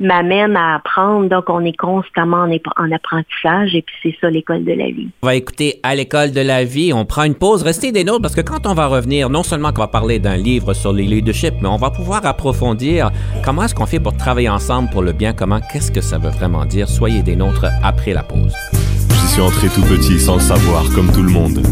m'amène 0.03 0.57
à 0.57 0.77
apprendre. 0.77 1.29
Donc, 1.29 1.45
on 1.49 1.65
est 1.65 1.77
constamment 1.77 2.45
en, 2.45 2.51
en 2.77 2.93
apprentissage 2.93 3.75
et 3.75 3.83
puis 3.83 3.95
c'est 4.03 4.17
ça 4.21 4.31
l'école 4.31 4.65
de 4.65 4.73
la 4.73 4.87
vie. 4.87 5.09
On 5.23 5.27
va 5.27 5.35
écouter 5.35 5.81
à 5.83 5.95
l'école 5.95 6.33
de 6.33 6.41
la 6.41 6.65
vie. 6.65 6.93
On 6.93 7.05
prend 7.05 7.25
une 7.25 7.35
pause. 7.35 7.63
Restez 7.63 7.93
des 7.93 8.05
nôtres 8.05 8.23
parce 8.23 8.35
que 8.35 8.41
quand 8.41 8.67
on 8.67 8.75
va 8.75 8.87
revenir, 8.87 9.31
non 9.31 9.43
seulement 9.43 9.73
qu'on 9.73 9.83
va 9.83 9.89
parler 9.89 10.19
d'un 10.19 10.37
livre 10.37 10.75
sur 10.75 10.93
les 10.93 11.05
leadership, 11.05 11.55
mais 11.61 11.69
on 11.69 11.77
va 11.77 11.91
pouvoir 11.91 12.25
approfondir 12.27 13.11
comment 13.45 13.63
est-ce 13.65 13.75
qu'on 13.75 13.87
fait 13.87 14.01
pour 14.01 14.17
travailler 14.17 14.49
ensemble 14.49 14.91
pour 14.91 15.03
le 15.03 15.13
bien 15.13 15.33
commun. 15.33 15.61
Qu'est-ce 15.73 15.93
que 15.93 16.01
ça 16.01 16.19
veut 16.19 16.31
vraiment 16.31 16.65
dire? 16.65 16.89
Soyez 16.89 17.23
des 17.23 17.37
nôtres 17.37 17.67
après 17.83 18.13
la 18.13 18.23
pause. 18.23 18.55
J'y 19.11 19.27
suis 19.29 19.43
entré 19.43 19.69
tout 19.69 19.83
petit 19.83 20.19
sans 20.19 20.35
le 20.35 20.41
savoir, 20.41 20.85
comme 20.95 21.11
tout 21.13 21.23
le 21.23 21.31
monde. 21.31 21.63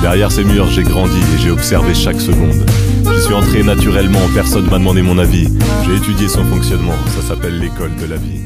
Derrière 0.00 0.30
ces 0.30 0.44
murs, 0.44 0.66
j'ai 0.66 0.82
grandi 0.82 1.18
et 1.34 1.38
j'ai 1.38 1.50
observé 1.50 1.94
chaque 1.94 2.20
seconde. 2.20 2.64
J'y 3.12 3.22
suis 3.22 3.34
entré 3.34 3.62
naturellement, 3.62 4.20
personne 4.34 4.66
m'a 4.66 4.78
demandé 4.78 5.02
mon 5.02 5.18
avis. 5.18 5.48
J'ai 5.84 5.96
étudié 5.96 6.28
son 6.28 6.44
fonctionnement, 6.44 6.96
ça 7.14 7.22
s'appelle 7.22 7.58
l'école 7.58 7.94
de 7.96 8.06
la 8.06 8.16
vie. 8.16 8.42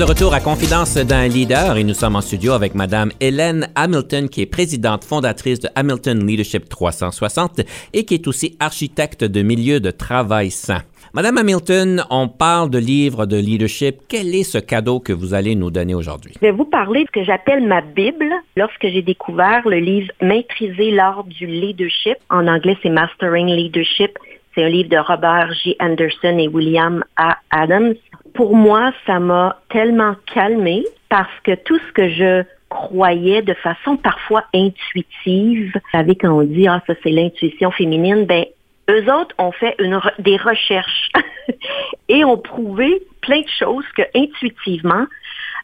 De 0.00 0.04
retour 0.04 0.32
à 0.32 0.40
Confidence 0.40 0.96
d'un 0.96 1.28
leader 1.28 1.76
et 1.76 1.84
nous 1.84 1.92
sommes 1.92 2.16
en 2.16 2.22
studio 2.22 2.52
avec 2.52 2.74
Madame 2.74 3.10
Hélène 3.20 3.68
Hamilton, 3.74 4.30
qui 4.30 4.40
est 4.40 4.46
présidente 4.46 5.04
fondatrice 5.04 5.60
de 5.60 5.68
Hamilton 5.74 6.26
Leadership 6.26 6.70
360 6.70 7.60
et 7.92 8.06
qui 8.06 8.14
est 8.14 8.26
aussi 8.26 8.56
architecte 8.60 9.24
de 9.24 9.42
milieu 9.42 9.78
de 9.78 9.90
travail 9.90 10.50
sain. 10.50 10.80
Madame 11.12 11.36
Hamilton, 11.36 12.02
on 12.08 12.28
parle 12.28 12.70
de 12.70 12.78
livres 12.78 13.26
de 13.26 13.36
leadership. 13.36 13.96
Quel 14.08 14.34
est 14.34 14.44
ce 14.44 14.56
cadeau 14.56 15.00
que 15.00 15.12
vous 15.12 15.34
allez 15.34 15.54
nous 15.54 15.70
donner 15.70 15.94
aujourd'hui? 15.94 16.32
Je 16.36 16.46
vais 16.46 16.52
vous 16.52 16.64
parler 16.64 17.02
de 17.02 17.06
ce 17.08 17.20
que 17.20 17.24
j'appelle 17.24 17.66
ma 17.66 17.82
Bible 17.82 18.32
lorsque 18.56 18.86
j'ai 18.86 19.02
découvert 19.02 19.68
le 19.68 19.80
livre 19.80 20.10
Maîtriser 20.22 20.92
l'art 20.92 21.24
du 21.24 21.46
leadership. 21.46 22.16
En 22.30 22.46
anglais, 22.46 22.78
c'est 22.82 22.88
Mastering 22.88 23.48
Leadership. 23.48 24.18
C'est 24.54 24.64
un 24.64 24.68
livre 24.68 24.88
de 24.88 24.98
Robert 24.98 25.52
J. 25.62 25.76
Anderson 25.78 26.38
et 26.38 26.48
William 26.48 27.04
A. 27.16 27.36
Adams. 27.50 27.94
Pour 28.34 28.54
moi, 28.54 28.92
ça 29.06 29.18
m'a 29.18 29.60
tellement 29.70 30.14
calmé 30.32 30.84
parce 31.08 31.40
que 31.44 31.54
tout 31.54 31.78
ce 31.78 31.92
que 31.92 32.08
je 32.08 32.44
croyais 32.68 33.42
de 33.42 33.54
façon 33.54 33.96
parfois 33.96 34.44
intuitive, 34.54 35.72
vous 35.74 35.80
savez 35.90 36.14
quand 36.14 36.30
on 36.30 36.42
dit 36.42 36.68
ah 36.68 36.80
ça 36.86 36.94
c'est 37.02 37.10
l'intuition 37.10 37.70
féminine, 37.72 38.26
ben 38.26 38.44
eux 38.88 39.12
autres 39.12 39.34
ont 39.38 39.52
fait 39.52 39.74
une 39.78 40.00
des 40.18 40.36
recherches 40.36 41.10
et 42.08 42.24
ont 42.24 42.38
prouvé 42.38 43.02
plein 43.20 43.40
de 43.40 43.48
choses 43.58 43.86
que 43.96 44.02
intuitivement 44.14 45.06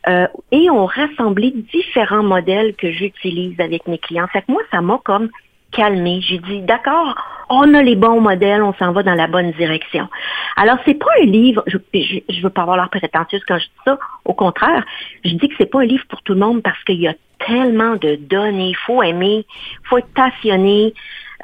euh, 0.08 0.26
et 0.52 0.70
ont 0.70 0.86
rassemblé 0.86 1.52
différents 1.52 2.22
modèles 2.22 2.74
que 2.74 2.90
j'utilise 2.92 3.58
avec 3.60 3.86
mes 3.88 3.98
clients. 3.98 4.28
Fait 4.28 4.42
que 4.42 4.52
moi, 4.52 4.62
ça 4.70 4.80
m'a 4.80 5.00
comme 5.04 5.30
calmé. 5.76 6.20
J'ai 6.22 6.38
dit, 6.38 6.62
d'accord, 6.62 7.14
on 7.48 7.74
a 7.74 7.82
les 7.82 7.96
bons 7.96 8.20
modèles, 8.20 8.62
on 8.62 8.72
s'en 8.74 8.92
va 8.92 9.02
dans 9.02 9.14
la 9.14 9.26
bonne 9.26 9.52
direction. 9.52 10.08
Alors, 10.56 10.78
c'est 10.84 10.94
pas 10.94 11.06
un 11.22 11.26
livre, 11.26 11.62
je, 11.66 11.76
je 11.94 12.42
veux 12.42 12.50
pas 12.50 12.62
avoir 12.62 12.76
l'air 12.76 12.88
prétentieuse 12.88 13.42
quand 13.46 13.58
je 13.58 13.64
dis 13.64 13.82
ça. 13.84 13.98
Au 14.24 14.34
contraire, 14.34 14.84
je 15.24 15.34
dis 15.34 15.48
que 15.48 15.54
c'est 15.58 15.70
pas 15.70 15.80
un 15.80 15.86
livre 15.86 16.04
pour 16.08 16.22
tout 16.22 16.34
le 16.34 16.40
monde 16.40 16.62
parce 16.62 16.82
qu'il 16.84 17.00
y 17.00 17.08
a 17.08 17.14
tellement 17.46 17.96
de 17.96 18.16
données. 18.16 18.70
Il 18.70 18.76
faut 18.76 19.02
aimer, 19.02 19.44
il 19.46 19.88
faut 19.88 19.98
être 19.98 20.12
passionné 20.14 20.94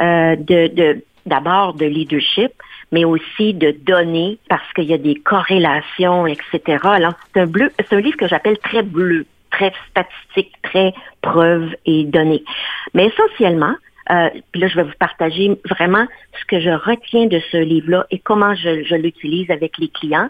euh, 0.00 0.36
de 0.36 1.02
d'abord 1.26 1.74
de 1.74 1.86
leadership, 1.86 2.52
mais 2.90 3.04
aussi 3.04 3.54
de 3.54 3.70
données 3.70 4.38
parce 4.48 4.70
qu'il 4.74 4.84
y 4.84 4.94
a 4.94 4.98
des 4.98 5.14
corrélations, 5.14 6.26
etc. 6.26 6.78
Alors, 6.82 7.14
c'est 7.32 7.42
un 7.42 7.46
bleu, 7.46 7.70
c'est 7.78 7.92
un 7.92 8.00
livre 8.00 8.16
que 8.16 8.26
j'appelle 8.26 8.58
très 8.58 8.82
bleu, 8.82 9.26
très 9.50 9.72
statistique, 9.90 10.52
très 10.62 10.92
preuve 11.20 11.74
et 11.86 12.04
données. 12.04 12.42
Mais 12.94 13.06
essentiellement, 13.06 13.74
euh, 14.10 14.28
puis 14.50 14.60
là, 14.60 14.68
je 14.68 14.76
vais 14.76 14.82
vous 14.82 14.98
partager 14.98 15.56
vraiment 15.68 16.06
ce 16.40 16.44
que 16.46 16.60
je 16.60 16.70
retiens 16.70 17.26
de 17.26 17.40
ce 17.50 17.56
livre-là 17.56 18.06
et 18.10 18.18
comment 18.18 18.54
je, 18.54 18.82
je 18.84 18.94
l'utilise 18.94 19.50
avec 19.50 19.78
les 19.78 19.88
clients. 19.88 20.28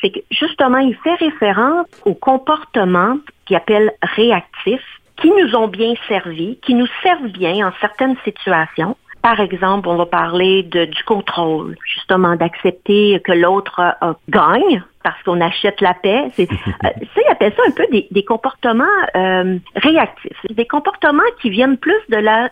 C'est 0.00 0.10
que 0.10 0.20
justement, 0.30 0.78
il 0.78 0.94
fait 0.96 1.14
référence 1.14 1.86
aux 2.04 2.14
comportements 2.14 3.18
qu'il 3.46 3.56
appelle 3.56 3.92
réactifs, 4.02 5.00
qui 5.16 5.30
nous 5.30 5.54
ont 5.54 5.68
bien 5.68 5.94
servi, 6.08 6.58
qui 6.62 6.74
nous 6.74 6.88
servent 7.02 7.28
bien 7.28 7.66
en 7.66 7.72
certaines 7.80 8.16
situations. 8.24 8.96
Par 9.22 9.40
exemple, 9.40 9.88
on 9.88 9.96
va 9.96 10.06
parler 10.06 10.62
de, 10.62 10.84
du 10.84 11.02
contrôle, 11.04 11.76
justement 11.84 12.36
d'accepter 12.36 13.20
que 13.24 13.32
l'autre 13.32 13.80
euh, 14.02 14.12
gagne 14.28 14.82
parce 15.02 15.22
qu'on 15.22 15.40
achète 15.40 15.80
la 15.80 15.94
paix. 15.94 16.24
C'est, 16.34 16.48
euh, 16.50 16.54
ça, 16.82 17.20
ils 17.24 17.30
appellent 17.30 17.54
ça 17.56 17.62
un 17.66 17.70
peu 17.70 17.86
des, 17.90 18.08
des 18.10 18.24
comportements 18.24 18.84
euh, 19.14 19.58
réactifs, 19.76 20.46
des 20.50 20.66
comportements 20.66 21.22
qui 21.40 21.50
viennent 21.50 21.76
plus 21.76 22.00
de 22.08 22.16
la 22.16 22.50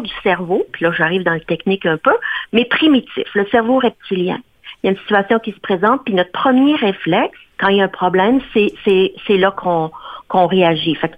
du 0.00 0.12
cerveau, 0.22 0.64
puis 0.72 0.84
là 0.84 0.92
j'arrive 0.96 1.22
dans 1.22 1.34
le 1.34 1.40
technique 1.40 1.86
un 1.86 1.96
peu, 1.96 2.14
mais 2.52 2.64
primitif, 2.64 3.26
le 3.34 3.46
cerveau 3.46 3.78
reptilien. 3.78 4.38
Il 4.82 4.86
y 4.86 4.88
a 4.88 4.92
une 4.92 4.98
situation 4.98 5.38
qui 5.38 5.52
se 5.52 5.60
présente, 5.60 6.04
puis 6.04 6.14
notre 6.14 6.32
premier 6.32 6.76
réflexe, 6.76 7.38
quand 7.58 7.68
il 7.68 7.78
y 7.78 7.80
a 7.80 7.84
un 7.84 7.88
problème, 7.88 8.40
c'est, 8.52 8.72
là 9.28 9.50
qu'on, 9.50 10.46
réagit. 10.46 10.94
Fait 10.96 11.12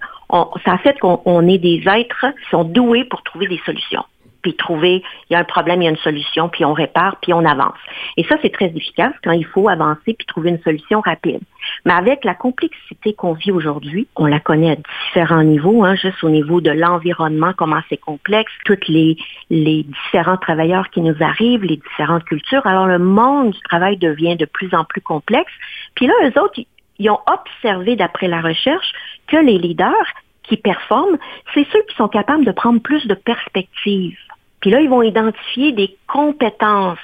ça 0.65 0.77
fait 0.77 0.97
qu'on 0.99 1.21
on 1.25 1.47
est 1.47 1.57
des 1.57 1.83
êtres 1.87 2.25
qui 2.27 2.49
sont 2.49 2.63
doués 2.63 3.03
pour 3.03 3.23
trouver 3.23 3.47
des 3.47 3.59
solutions. 3.65 4.03
Puis 4.41 4.55
trouver, 4.55 5.03
il 5.29 5.33
y 5.33 5.35
a 5.35 5.39
un 5.39 5.43
problème, 5.43 5.81
il 5.81 5.85
y 5.85 5.87
a 5.87 5.91
une 5.91 5.97
solution, 5.97 6.49
puis 6.49 6.65
on 6.65 6.73
répare, 6.73 7.17
puis 7.21 7.33
on 7.33 7.45
avance. 7.45 7.77
Et 8.17 8.23
ça, 8.23 8.37
c'est 8.41 8.51
très 8.51 8.67
efficace 8.67 9.13
quand 9.23 9.31
il 9.31 9.45
faut 9.45 9.69
avancer 9.69 10.13
puis 10.13 10.25
trouver 10.27 10.49
une 10.49 10.61
solution 10.61 11.01
rapide. 11.01 11.41
Mais 11.85 11.93
avec 11.93 12.23
la 12.23 12.33
complexité 12.33 13.13
qu'on 13.13 13.33
vit 13.33 13.51
aujourd'hui, 13.51 14.07
on 14.15 14.25
la 14.25 14.39
connaît 14.39 14.71
à 14.71 14.75
différents 14.75 15.43
niveaux, 15.43 15.83
hein, 15.83 15.95
juste 15.95 16.23
au 16.23 16.29
niveau 16.29 16.61
de 16.61 16.71
l'environnement, 16.71 17.53
comment 17.55 17.81
c'est 17.89 17.97
complexe, 17.97 18.51
toutes 18.65 18.87
les, 18.87 19.17
les 19.49 19.83
différents 19.83 20.37
travailleurs 20.37 20.89
qui 20.89 21.01
nous 21.01 21.15
arrivent, 21.21 21.63
les 21.63 21.77
différentes 21.77 22.23
cultures. 22.25 22.65
Alors, 22.65 22.87
le 22.87 22.99
monde 22.99 23.51
du 23.51 23.59
travail 23.61 23.97
devient 23.97 24.35
de 24.35 24.45
plus 24.45 24.73
en 24.73 24.85
plus 24.85 25.01
complexe. 25.01 25.51
Puis 25.95 26.07
là, 26.07 26.13
eux 26.23 26.41
autres, 26.41 26.59
ils 26.99 27.09
ont 27.09 27.19
observé, 27.27 27.95
d'après 27.95 28.27
la 28.27 28.41
recherche, 28.41 28.91
que 29.27 29.37
les 29.37 29.57
leaders 29.57 30.13
qui 30.43 30.57
performent, 30.57 31.17
c'est 31.53 31.67
ceux 31.71 31.81
qui 31.89 31.95
sont 31.95 32.07
capables 32.07 32.45
de 32.45 32.51
prendre 32.51 32.81
plus 32.81 33.05
de 33.05 33.13
perspectives. 33.13 34.17
Puis 34.61 34.71
là, 34.71 34.81
ils 34.81 34.89
vont 34.89 35.01
identifier 35.01 35.71
des 35.71 35.95
compétences 36.07 36.99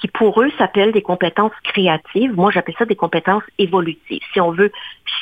qui 0.00 0.08
pour 0.08 0.40
eux 0.40 0.50
s'appellent 0.58 0.92
des 0.92 1.02
compétences 1.02 1.52
créatives. 1.64 2.32
Moi, 2.34 2.50
j'appelle 2.52 2.74
ça 2.78 2.84
des 2.84 2.96
compétences 2.96 3.42
évolutives. 3.58 4.20
Si 4.32 4.40
on 4.40 4.52
veut 4.52 4.70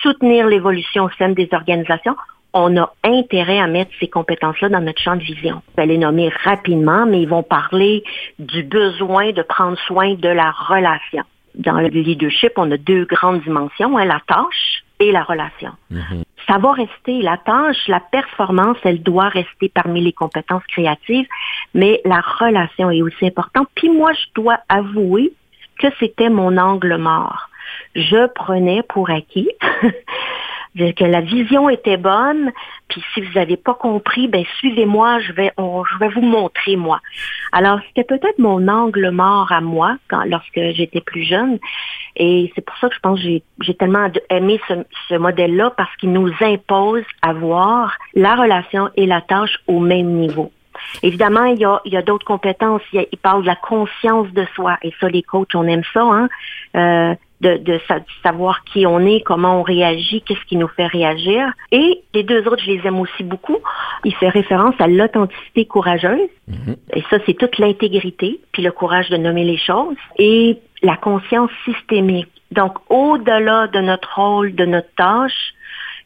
soutenir 0.03 0.47
l'évolution 0.47 1.05
au 1.05 1.11
sein 1.19 1.31
des 1.31 1.49
organisations, 1.53 2.17
on 2.53 2.77
a 2.77 2.93
intérêt 3.05 3.59
à 3.59 3.67
mettre 3.67 3.91
ces 4.01 4.09
compétences-là 4.09 4.69
dans 4.69 4.81
notre 4.81 5.01
champ 5.01 5.17
de 5.17 5.23
vision. 5.23 5.63
Je 5.73 5.83
vais 5.83 5.87
les 5.87 5.99
nommer 5.99 6.31
rapidement, 6.45 7.07
mais 7.07 7.23
ils 7.23 7.29
vont 7.29 7.43
parler 7.43 8.03
du 8.39 8.63
besoin 8.63 9.33
de 9.33 9.43
prendre 9.43 9.79
soin 9.87 10.15
de 10.15 10.29
la 10.29 10.51
relation. 10.51 11.23
Dans 11.55 11.81
le 11.81 11.89
leadership, 11.89 12.53
on 12.57 12.71
a 12.71 12.77
deux 12.77 13.05
grandes 13.05 13.43
dimensions, 13.43 13.97
hein, 13.97 14.05
la 14.05 14.21
tâche 14.27 14.85
et 15.01 15.13
la 15.13 15.23
relation. 15.23 15.73
Mhm. 15.91 16.25
Ça 16.49 16.59
va 16.59 16.73
rester 16.73 17.23
la 17.23 17.39
tâche, 17.39 17.89
la 17.89 18.01
performance, 18.01 18.77
elle 18.85 19.03
doit 19.03 19.29
rester 19.29 19.69
parmi 19.69 20.01
les 20.01 20.13
compétences 20.13 20.65
créatives, 20.69 21.27
mais 21.75 22.01
la 22.05 22.21
relation 22.21 22.91
est 22.91 23.03
aussi 23.03 23.27
importante. 23.27 23.69
Puis 23.75 23.91
moi, 23.91 24.13
je 24.13 24.41
dois 24.41 24.59
avouer 24.69 25.33
que 25.79 25.89
c'était 25.99 26.31
mon 26.31 26.57
angle 26.57 26.97
mort. 26.97 27.51
Je 27.95 28.27
prenais 28.29 28.83
pour 28.83 29.11
acquis 29.11 29.51
que 30.77 31.05
la 31.05 31.21
vision 31.23 31.69
était 31.71 31.97
bonne, 31.97 32.53
puis 32.89 33.03
si 33.13 33.21
vous 33.23 33.33
n'avez 33.35 33.57
pas 33.57 33.75
compris, 33.75 34.29
ben 34.29 34.45
suivez-moi, 34.59 35.21
je 35.21 35.33
vais, 35.33 35.53
on- 35.57 35.85
je 35.85 35.99
vais 35.99 36.09
vous 36.09 36.21
montrer 36.21 36.77
moi. 36.77 37.01
Alors 37.53 37.81
c'était 37.89 38.05
peut-être 38.05 38.39
mon 38.39 38.69
angle 38.69 39.11
mort 39.11 39.51
à 39.53 39.61
moi 39.61 39.97
quand, 40.09 40.25
lorsque 40.25 40.61
j'étais 40.75 41.01
plus 41.01 41.25
jeune, 41.25 41.59
et 42.17 42.53
c'est 42.55 42.65
pour 42.65 42.77
ça 42.79 42.89
que 42.89 42.95
je 42.95 43.01
pense 43.01 43.19
que 43.19 43.25
j'ai, 43.25 43.43
j'ai 43.61 43.75
tellement 43.75 44.09
aimé 44.31 44.61
ce, 44.69 44.75
ce 45.09 45.15
modèle-là 45.15 45.73
parce 45.77 45.95
qu'il 45.97 46.13
nous 46.13 46.33
impose 46.41 47.05
à 47.23 47.33
voir 47.33 47.93
la 48.15 48.35
relation 48.35 48.91
et 48.97 49.07
la 49.07 49.21
tâche 49.21 49.59
au 49.67 49.81
même 49.81 50.09
niveau. 50.13 50.53
Évidemment, 51.03 51.45
il 51.45 51.59
y 51.59 51.65
a, 51.65 51.81
il 51.87 51.93
y 51.95 51.97
a 51.97 52.03
d'autres 52.03 52.27
compétences. 52.27 52.83
Il, 52.93 53.07
il 53.11 53.19
parle 53.19 53.41
de 53.43 53.47
la 53.47 53.57
conscience 53.57 54.29
de 54.33 54.45
soi. 54.55 54.77
Et 54.83 54.93
ça, 55.01 55.09
les 55.09 55.23
coachs, 55.23 55.55
on 55.55 55.67
aime 55.67 55.83
ça, 55.95 56.03
hein? 56.03 56.29
Euh, 56.77 57.15
de, 57.41 57.57
de 57.59 57.81
sa- 57.87 58.01
de 58.01 58.05
savoir 58.23 58.65
qui 58.65 58.87
on 58.87 59.01
est, 59.01 59.21
comment 59.21 59.61
on 59.61 59.63
réagit, 59.63 60.23
qu'est-ce 60.23 60.45
qui 60.47 60.57
nous 60.57 60.69
fait 60.69 60.87
réagir. 60.87 61.53
Et 61.73 62.03
les 62.15 62.23
deux 62.23 62.47
autres, 62.49 62.63
je 62.65 62.71
les 62.71 62.87
aime 62.87 62.99
aussi 63.01 63.23
beaucoup. 63.23 63.59
Il 64.05 64.15
fait 64.15 64.29
référence 64.29 64.75
à 64.79 64.87
l'authenticité 64.87 65.65
courageuse. 65.67 66.29
Et 66.95 67.03
ça, 67.11 67.19
c'est 67.27 67.35
toute 67.35 67.59
l'intégrité, 67.59 68.41
puis 68.53 68.63
le 68.63 68.73
courage 68.73 69.11
de 69.11 69.17
nommer 69.17 69.45
les 69.45 69.59
choses. 69.59 69.97
Et 70.19 70.59
la 70.83 70.97
conscience 70.97 71.51
systémique. 71.65 72.29
Donc, 72.53 72.75
au-delà 72.91 73.67
de 73.67 73.81
notre 73.81 74.15
rôle, 74.21 74.55
de 74.55 74.65
notre 74.65 74.95
tâche, 74.97 75.53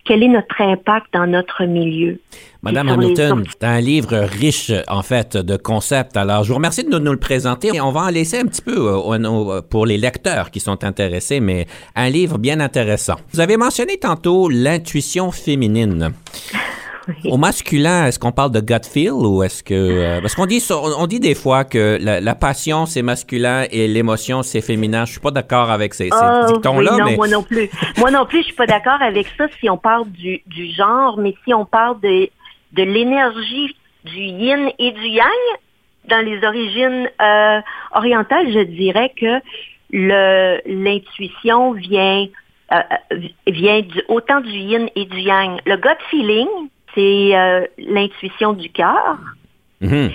quel 0.05 0.23
est 0.23 0.29
notre 0.29 0.61
impact 0.61 1.07
dans 1.13 1.27
notre 1.27 1.65
milieu? 1.65 2.19
Madame 2.63 2.89
Hamilton, 2.89 3.45
c'est 3.49 3.67
un 3.67 3.81
livre 3.81 4.17
riche, 4.17 4.73
en 4.89 5.03
fait, 5.03 5.37
de 5.37 5.57
concepts. 5.57 6.17
Alors, 6.17 6.45
je 6.45 6.49
vous 6.49 6.57
remercie 6.57 6.85
de 6.85 6.99
nous, 6.99 7.13
le 7.13 7.19
présenter. 7.19 7.71
Et 7.75 7.81
on 7.81 7.91
va 7.91 8.03
en 8.03 8.11
laisser 8.11 8.39
un 8.39 8.47
petit 8.47 8.63
peu 8.63 8.77
euh, 8.77 9.63
pour 9.63 9.87
les 9.87 9.97
lecteurs 9.97 10.51
qui 10.51 10.61
sont 10.61 10.85
intéressés, 10.85 11.41
mais 11.41 11.67
un 11.97 12.09
livre 12.11 12.39
bien 12.39 12.61
intéressant. 12.61 13.17
Vous 13.33 13.41
avez 13.41 13.57
mentionné 13.57 13.99
tantôt 13.99 14.49
l'intuition 14.49 15.31
féminine. 15.31 16.13
Au 17.25 17.37
masculin, 17.37 18.07
est-ce 18.07 18.19
qu'on 18.19 18.33
parle 18.33 18.53
de 18.53 18.61
gut 18.61 18.85
feel 18.85 19.13
ou 19.13 19.43
est-ce 19.43 19.63
que... 19.63 19.75
euh, 19.75 20.21
parce 20.21 20.35
qu'on 20.35 20.47
dit, 20.47 20.63
on 20.71 21.07
dit 21.07 21.21
des 21.21 21.35
fois 21.35 21.65
que 21.65 21.99
la, 22.01 22.21
la 22.21 22.35
passion, 22.35 22.87
c'est 22.87 23.03
masculin 23.03 23.65
et 23.71 23.89
l'émotion, 23.89 24.43
c'est 24.43 24.61
féminin. 24.61 25.05
Je 25.05 25.13
suis 25.13 25.21
pas 25.21 25.31
d'accord 25.31 25.71
avec 25.71 25.95
ces, 25.95 26.05
ces 26.05 26.11
Ah, 26.13 26.47
dictons-là, 26.49 26.93
oui, 26.93 26.99
non, 26.99 27.05
mais... 27.07 27.17
moi 27.17 27.29
non 27.29 27.43
plus. 27.43 27.69
moi 27.99 28.11
non 28.11 28.27
plus, 28.27 28.39
je 28.41 28.45
suis 28.47 28.55
pas 28.55 28.67
d'accord 28.67 29.01
avec 29.01 29.27
ça 29.37 29.47
si 29.61 29.69
on 29.71 29.77
parle 29.79 30.09
du, 30.11 30.43
du 30.47 30.71
genre, 30.73 31.17
mais 31.19 31.35
si 31.45 31.55
on 31.55 31.65
parle 31.65 32.01
de, 32.01 32.29
de 32.73 32.83
l'énergie 32.83 33.77
du 34.05 34.19
yin 34.21 34.71
et 34.79 34.93
du 34.93 35.07
yang, 35.09 35.27
dans 36.09 36.25
les 36.25 36.43
origines 36.45 37.09
euh, 37.21 37.61
orientales, 37.95 38.51
je 38.53 38.61
dirais 38.61 39.13
que 39.21 39.41
le 39.93 40.61
l'intuition 40.67 41.73
vient 41.73 42.27
euh, 42.73 42.77
vient 43.47 43.81
du, 43.83 44.01
autant 44.09 44.41
du 44.41 44.49
yin 44.51 44.89
et 44.95 45.05
du 45.05 45.19
yang. 45.21 45.59
Le 45.67 45.77
gut 45.77 45.99
feeling, 46.11 46.47
c'est 46.95 47.37
euh, 47.37 47.67
l'intuition 47.79 48.53
du 48.53 48.71
cœur. 48.71 49.19
Mhm. 49.81 50.11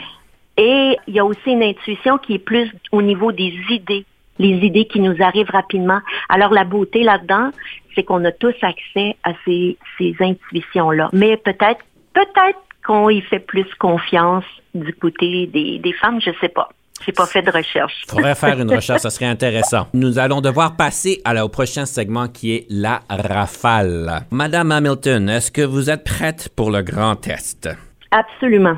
Et 0.58 0.98
il 1.08 1.14
y 1.14 1.20
a 1.20 1.26
aussi 1.26 1.52
une 1.52 1.64
intuition 1.64 2.18
qui 2.18 2.36
est 2.36 2.40
plus 2.40 2.72
au 2.92 3.02
niveau 3.02 3.32
des 3.32 3.54
idées, 3.70 4.06
les 4.40 4.66
idées 4.66 4.86
qui 4.86 5.00
nous 5.00 5.22
arrivent 5.22 5.50
rapidement. 5.50 6.00
Alors 6.30 6.52
la 6.52 6.64
beauté 6.64 7.04
là-dedans, 7.04 7.52
c'est 7.94 8.04
qu'on 8.04 8.24
a 8.26 8.32
tous 8.32 8.56
accès 8.62 9.18
à 9.24 9.34
ces, 9.44 9.78
ces 9.98 10.16
intuitions-là. 10.20 11.10
Mais 11.14 11.38
peut-être, 11.38 11.84
peut-être 12.14 12.60
qu'on 12.86 13.10
y 13.10 13.22
fait 13.22 13.40
plus 13.40 13.68
confiance 13.80 14.46
du 14.74 14.94
côté 14.94 15.48
des, 15.48 15.80
des 15.80 15.94
femmes, 15.94 16.22
je 16.22 16.32
sais 16.40 16.50
pas. 16.50 16.70
J'ai 17.06 17.12
pas 17.12 17.26
fait 17.26 17.42
de 17.42 17.52
recherche. 17.52 17.94
faudrait 18.08 18.36
faire 18.36 18.60
une 18.60 18.74
recherche, 18.74 19.02
ça 19.02 19.10
serait 19.10 19.26
intéressant. 19.26 19.88
Nous 19.94 20.18
allons 20.20 20.42
devoir 20.42 20.76
passer 20.76 21.22
à 21.26 21.34
la- 21.34 21.46
au 21.46 21.50
prochain 21.50 21.86
segment 21.86 22.28
qui 22.28 22.54
est 22.56 22.66
la 22.70 23.02
rafale. 23.10 24.26
Madame 24.32 24.72
Hamilton, 24.72 25.30
est-ce 25.30 25.52
que 25.52 25.62
vous 25.62 25.90
êtes 25.90 26.04
prête 26.04 26.50
pour 26.56 26.72
le 26.72 26.82
grand 26.82 27.16
test? 27.16 27.70
Absolument. 28.12 28.78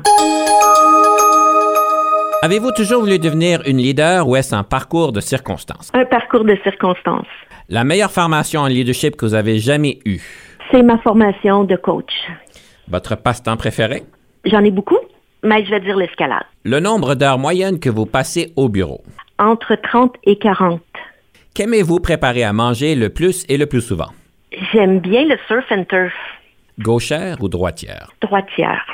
Avez-vous 2.42 2.70
toujours 2.72 3.00
voulu 3.00 3.18
devenir 3.18 3.62
une 3.66 3.78
leader 3.78 4.28
ou 4.28 4.36
est-ce 4.36 4.54
un 4.54 4.62
parcours 4.62 5.12
de 5.12 5.20
circonstances? 5.20 5.90
Un 5.94 6.04
parcours 6.04 6.44
de 6.44 6.56
circonstances. 6.62 7.26
La 7.68 7.82
meilleure 7.84 8.12
formation 8.12 8.60
en 8.60 8.66
leadership 8.66 9.16
que 9.16 9.26
vous 9.26 9.34
avez 9.34 9.58
jamais 9.58 9.98
eue? 10.04 10.20
C'est 10.70 10.82
ma 10.82 10.98
formation 10.98 11.64
de 11.64 11.76
coach. 11.76 12.12
Votre 12.88 13.16
passe-temps 13.16 13.56
préféré? 13.56 14.04
J'en 14.44 14.62
ai 14.62 14.70
beaucoup, 14.70 14.98
mais 15.42 15.64
je 15.64 15.70
vais 15.70 15.80
dire 15.80 15.96
l'escalade. 15.96 16.44
Le 16.64 16.80
nombre 16.80 17.14
d'heures 17.14 17.38
moyennes 17.38 17.78
que 17.80 17.90
vous 17.90 18.06
passez 18.06 18.52
au 18.56 18.68
bureau? 18.68 19.02
Entre 19.38 19.74
30 19.76 20.14
et 20.24 20.36
40. 20.38 20.80
Qu'aimez-vous 21.54 22.00
préparer 22.00 22.44
à 22.44 22.52
manger 22.52 22.94
le 22.94 23.08
plus 23.10 23.44
et 23.48 23.56
le 23.56 23.66
plus 23.66 23.80
souvent? 23.80 24.08
J'aime 24.72 25.00
bien 25.00 25.24
le 25.24 25.36
surf 25.46 25.64
and 25.70 25.84
turf 25.84 26.12
Gauchère 26.78 27.36
ou 27.42 27.48
droitière? 27.48 28.12
droitière. 28.20 28.84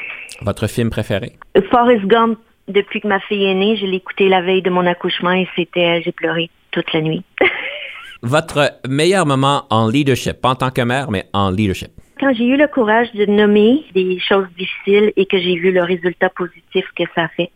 Votre 0.43 0.67
film 0.67 0.91
préféré? 0.91 1.33
Forrest 1.71 2.05
Gump, 2.07 2.39
depuis 2.69 3.01
que 3.01 3.09
ma 3.09 3.21
fille 3.21 3.45
est 3.45 3.55
née, 3.55 3.77
je 3.77 3.87
l'ai 3.87 3.97
écouté 3.99 4.29
la 4.29 4.41
veille 4.41 4.63
de 4.63 4.71
mon 4.71 4.87
accouchement 4.87 5.33
et 5.33 5.47
c'était, 5.55 6.03
j'ai 6.03 6.13
pleuré 6.13 6.51
toute 6.71 6.93
la 6.93 7.01
nuit. 7.03 7.23
Votre 8.23 8.73
meilleur 8.89 9.27
moment 9.27 9.65
en 9.69 9.89
leadership, 9.89 10.41
pas 10.41 10.51
en 10.51 10.55
tant 10.55 10.71
que 10.71 10.81
mère, 10.81 11.11
mais 11.11 11.27
en 11.35 11.51
leadership? 11.51 11.91
Quand 12.25 12.33
j'ai 12.33 12.47
eu 12.47 12.57
le 12.57 12.69
courage 12.69 13.13
de 13.13 13.27
nommer 13.27 13.85
des 13.95 14.19
choses 14.19 14.47
difficiles 14.57 15.13
et 15.15 15.27
que 15.27 15.39
j'ai 15.39 15.57
vu 15.57 15.73
le 15.73 15.83
résultat 15.83 16.31
positif 16.31 16.87
que 16.97 17.03
ça 17.15 17.25
a 17.25 17.29
fait, 17.29 17.51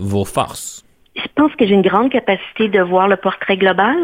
Vos 0.00 0.24
forces? 0.24 0.84
je 1.14 1.22
pense 1.36 1.54
que 1.54 1.64
j'ai 1.64 1.74
une 1.74 1.82
grande 1.82 2.10
capacité 2.10 2.66
de 2.66 2.80
voir 2.80 3.06
le 3.06 3.16
portrait 3.16 3.56
global 3.56 3.94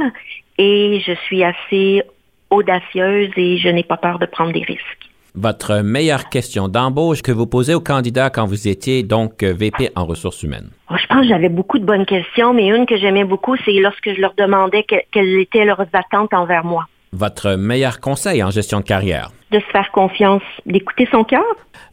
et 0.56 1.02
je 1.04 1.14
suis 1.26 1.42
assez 1.42 2.04
audacieuse 2.50 3.30
et 3.36 3.58
je 3.58 3.68
n'ai 3.68 3.82
pas 3.82 3.96
peur 3.96 4.20
de 4.20 4.26
prendre 4.26 4.52
des 4.52 4.62
risques. 4.62 5.08
Votre 5.34 5.80
meilleure 5.82 6.28
question 6.28 6.68
d'embauche 6.68 7.20
que 7.20 7.32
vous 7.32 7.48
posez 7.48 7.74
aux 7.74 7.80
candidats 7.80 8.30
quand 8.30 8.46
vous 8.46 8.68
étiez 8.68 9.02
donc 9.02 9.42
VP 9.42 9.90
en 9.96 10.04
ressources 10.06 10.44
humaines. 10.44 10.70
Oh, 10.92 10.94
Je 10.96 11.06
pense 11.08 11.22
que 11.22 11.26
j'avais 11.28 11.48
beaucoup 11.48 11.80
de 11.80 11.84
bonnes 11.84 12.06
questions, 12.06 12.54
mais 12.54 12.68
une 12.68 12.86
que 12.86 12.96
j'aimais 12.96 13.24
beaucoup, 13.24 13.56
c'est 13.64 13.80
lorsque 13.80 14.14
je 14.14 14.20
leur 14.20 14.34
demandais 14.38 14.84
que- 14.84 14.94
quelles 15.10 15.40
étaient 15.40 15.64
leurs 15.64 15.84
attentes 15.92 16.32
envers 16.34 16.64
moi. 16.64 16.84
Votre 17.16 17.54
meilleur 17.54 18.00
conseil 18.00 18.42
en 18.42 18.50
gestion 18.50 18.80
de 18.80 18.84
carrière? 18.84 19.30
De 19.52 19.60
se 19.60 19.64
faire 19.66 19.92
confiance, 19.92 20.42
d'écouter 20.66 21.06
son 21.12 21.22
cœur. 21.22 21.44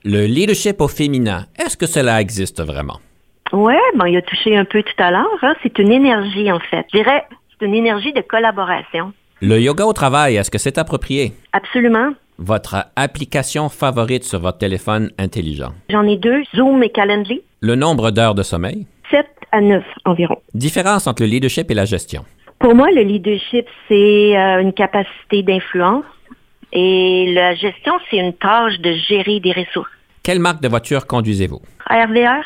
Le 0.03 0.25
leadership 0.25 0.81
au 0.81 0.87
féminin, 0.87 1.45
est-ce 1.63 1.77
que 1.77 1.85
cela 1.85 2.19
existe 2.21 2.59
vraiment? 2.63 2.99
Ouais, 3.53 3.77
bon, 3.95 4.05
il 4.05 4.17
a 4.17 4.23
touché 4.23 4.57
un 4.57 4.65
peu 4.65 4.81
tout 4.81 4.95
à 5.03 5.11
l'heure. 5.11 5.27
hein. 5.43 5.53
C'est 5.61 5.77
une 5.77 5.91
énergie, 5.91 6.51
en 6.51 6.59
fait. 6.59 6.87
Je 6.91 6.97
dirais, 6.97 7.23
c'est 7.59 7.67
une 7.67 7.75
énergie 7.75 8.13
de 8.13 8.21
collaboration. 8.21 9.13
Le 9.41 9.59
yoga 9.61 9.85
au 9.85 9.93
travail, 9.93 10.37
est-ce 10.37 10.49
que 10.49 10.57
c'est 10.57 10.79
approprié? 10.79 11.33
Absolument. 11.53 12.13
Votre 12.39 12.87
application 12.95 13.69
favorite 13.69 14.23
sur 14.23 14.39
votre 14.39 14.57
téléphone 14.57 15.11
intelligent? 15.19 15.73
J'en 15.91 16.07
ai 16.07 16.17
deux, 16.17 16.41
Zoom 16.55 16.81
et 16.81 16.89
Calendly. 16.89 17.43
Le 17.59 17.75
nombre 17.75 18.09
d'heures 18.09 18.33
de 18.33 18.41
sommeil? 18.41 18.87
7 19.11 19.23
à 19.51 19.61
9 19.61 19.83
environ. 20.05 20.37
Différence 20.55 21.05
entre 21.05 21.21
le 21.21 21.27
leadership 21.29 21.69
et 21.69 21.75
la 21.75 21.85
gestion? 21.85 22.25
Pour 22.61 22.75
moi, 22.75 22.91
le 22.91 23.01
leadership, 23.01 23.65
c'est 23.87 24.37
euh, 24.37 24.61
une 24.61 24.73
capacité 24.73 25.41
d'influence 25.41 26.05
et 26.71 27.33
la 27.33 27.55
gestion, 27.55 27.93
c'est 28.09 28.17
une 28.17 28.33
tâche 28.33 28.77
de 28.79 28.93
gérer 29.09 29.39
des 29.39 29.51
ressources. 29.51 29.89
Quelle 30.23 30.39
marque 30.39 30.61
de 30.61 30.67
voiture 30.67 31.07
conduisez-vous? 31.07 31.59
RVR, 31.89 32.43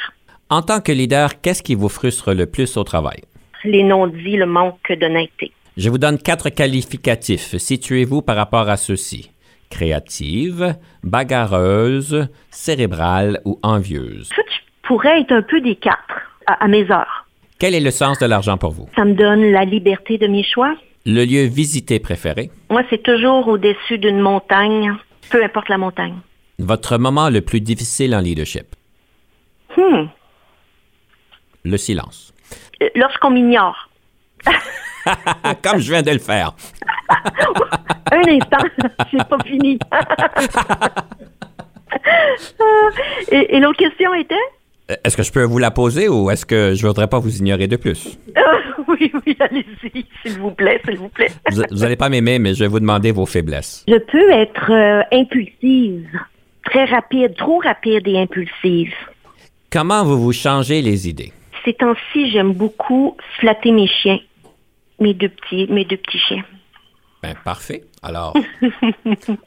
En 0.50 0.62
tant 0.62 0.80
que 0.80 0.94
leader, 0.94 1.42
qu'est-ce 1.42 1.62
qui 1.62 1.76
vous 1.76 1.90
frustre 1.90 2.34
le 2.34 2.46
plus 2.46 2.78
au 2.78 2.84
travail? 2.86 3.22
Les 3.66 3.84
non-dits, 3.84 4.38
le 4.38 4.46
manque 4.46 4.90
d'honnêteté. 4.90 5.52
Je 5.76 5.90
vous 5.90 5.98
donne 5.98 6.18
quatre 6.18 6.50
qualificatifs. 6.50 7.58
Situez-vous 7.58 8.22
par 8.22 8.38
rapport 8.38 8.70
à 8.70 8.78
ceux-ci. 8.78 9.32
Créative, 9.70 10.76
bagarreuse, 11.04 12.30
cérébrale 12.50 13.42
ou 13.44 13.60
envieuse? 13.64 14.30
Ça, 14.34 14.42
je 14.48 14.88
pourrais 14.88 15.20
être 15.20 15.34
un 15.34 15.42
peu 15.42 15.60
des 15.60 15.76
quatre 15.76 16.22
à, 16.48 16.64
à 16.64 16.68
mes 16.70 16.90
heures. 16.90 17.25
Quel 17.60 17.74
est 17.74 17.80
le 17.80 17.92
sens 17.92 18.20
de 18.20 18.26
l'argent 18.26 18.58
pour 18.58 18.72
vous? 18.72 18.90
Ça 18.96 19.06
me 19.06 19.14
donne 19.14 19.52
la 19.52 19.64
liberté 19.66 20.18
de 20.18 20.28
mes 20.28 20.44
choix. 20.44 20.76
Le 21.06 21.24
lieu 21.24 21.44
visité 21.44 22.00
préféré? 22.00 22.50
Moi, 22.70 22.84
c'est 22.90 23.02
toujours 23.04 23.48
au-dessus 23.48 23.98
d'une 23.98 24.20
montagne, 24.20 24.94
peu 25.30 25.44
importe 25.44 25.70
la 25.70 25.78
montagne. 25.78 26.16
Votre 26.60 26.98
moment 26.98 27.30
le 27.30 27.42
plus 27.42 27.62
difficile 27.62 28.16
en 28.16 28.20
leadership? 28.20 28.66
Hmm. 29.78 30.06
Le 31.64 31.78
silence. 31.78 32.34
Euh, 32.82 32.90
Lorsqu'on 32.96 33.30
m'ignore. 33.32 33.90
Comme 35.64 35.80
je 35.80 35.92
viens 35.92 36.02
de 36.02 36.12
le 36.12 36.20
faire. 36.20 36.54
Un 38.12 38.22
instant, 38.28 38.68
j'ai 39.12 39.18
pas 39.18 39.38
fini. 39.46 39.80
et 43.32 43.56
et 43.56 43.60
l'autre 43.60 43.78
question 43.80 44.14
était? 44.14 44.36
Est-ce 44.88 45.18
que 45.18 45.24
je 45.24 45.32
peux 45.32 45.44
vous 45.44 45.58
la 45.58 45.72
poser 45.72 46.08
ou 46.08 46.30
est-ce 46.30 46.46
que 46.46 46.74
je 46.76 46.86
voudrais 46.86 47.08
pas 47.08 47.20
vous 47.20 47.38
ignorer 47.38 47.68
de 47.68 47.76
plus? 47.76 48.20
Euh, 48.38 48.42
oui, 48.88 49.12
oui, 49.26 49.36
allez-y, 49.40 50.06
s'il 50.22 50.40
vous 50.40 50.52
plaît, 50.52 50.80
s'il 50.86 50.98
vous 50.98 51.10
plaît. 51.10 51.32
Vous 51.52 51.78
n'allez 51.78 51.96
pas 51.96 52.10
m'aimer, 52.10 52.38
mais 52.38 52.54
je 52.54 52.60
vais 52.60 52.68
vous 52.68 52.80
demander 52.80 53.12
vos 53.12 53.26
faiblesses. 53.26 53.84
Je 53.88 53.98
peux 53.98 54.32
être 54.32 54.72
euh, 54.72 55.02
impulsive, 55.12 56.08
très 56.66 56.86
rapide, 56.86 57.36
trop 57.36 57.60
rapide 57.60 58.08
et 58.08 58.20
impulsive. 58.20 58.94
Comment 59.72 60.04
vous 60.04 60.22
vous 60.22 60.34
changez 60.34 60.82
les 60.82 61.10
idées? 61.10 61.34
Ces 61.64 61.74
temps-ci, 61.74 62.30
j'aime 62.30 62.54
beaucoup 62.54 63.18
flatter 63.40 63.72
mes 63.72 63.88
chiens, 63.88 64.20
mes 65.00 65.16
deux 65.16 65.30
petits, 65.30 65.66
mes 65.72 65.84
deux 65.84 65.98
petits 65.98 66.20
chiens. 66.20 66.44
Ben, 67.26 67.34
parfait. 67.44 67.86
Alors, 68.04 68.36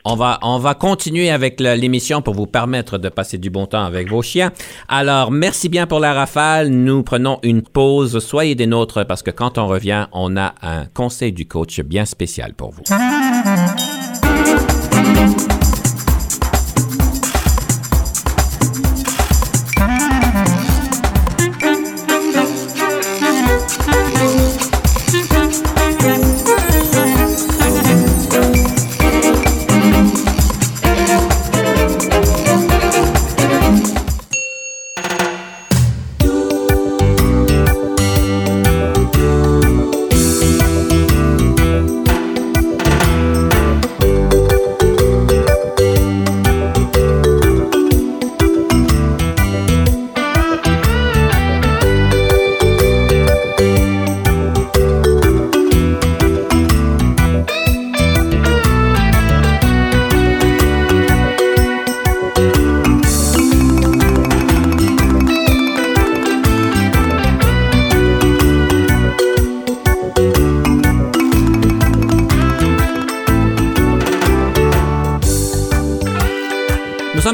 on 0.05 0.17
va, 0.17 0.41
on 0.43 0.59
va 0.59 0.75
continuer 0.75 1.31
avec 1.31 1.61
l'émission 1.61 2.23
pour 2.23 2.35
vous 2.35 2.47
permettre 2.47 2.99
de 2.99 3.09
passer 3.09 3.39
du 3.39 3.51
bon 3.51 3.67
temps 3.67 3.85
avec 3.85 4.11
vos 4.11 4.21
chiens. 4.21 4.51
Alors, 4.89 5.31
merci 5.31 5.69
bien 5.69 5.87
pour 5.87 6.01
la 6.01 6.13
rafale. 6.13 6.71
Nous 6.71 7.05
prenons 7.05 7.39
une 7.45 7.63
pause. 7.63 8.19
Soyez 8.19 8.57
des 8.57 8.67
nôtres 8.67 9.07
parce 9.07 9.23
que 9.23 9.31
quand 9.31 9.59
on 9.59 9.69
revient, 9.69 10.09
on 10.11 10.37
a 10.37 10.55
un 10.61 10.87
conseil 10.87 11.33
du 11.33 11.47
coach 11.47 11.81
bien 11.83 12.05
spécial 12.05 12.55
pour 12.55 12.73
vous. 12.73 12.83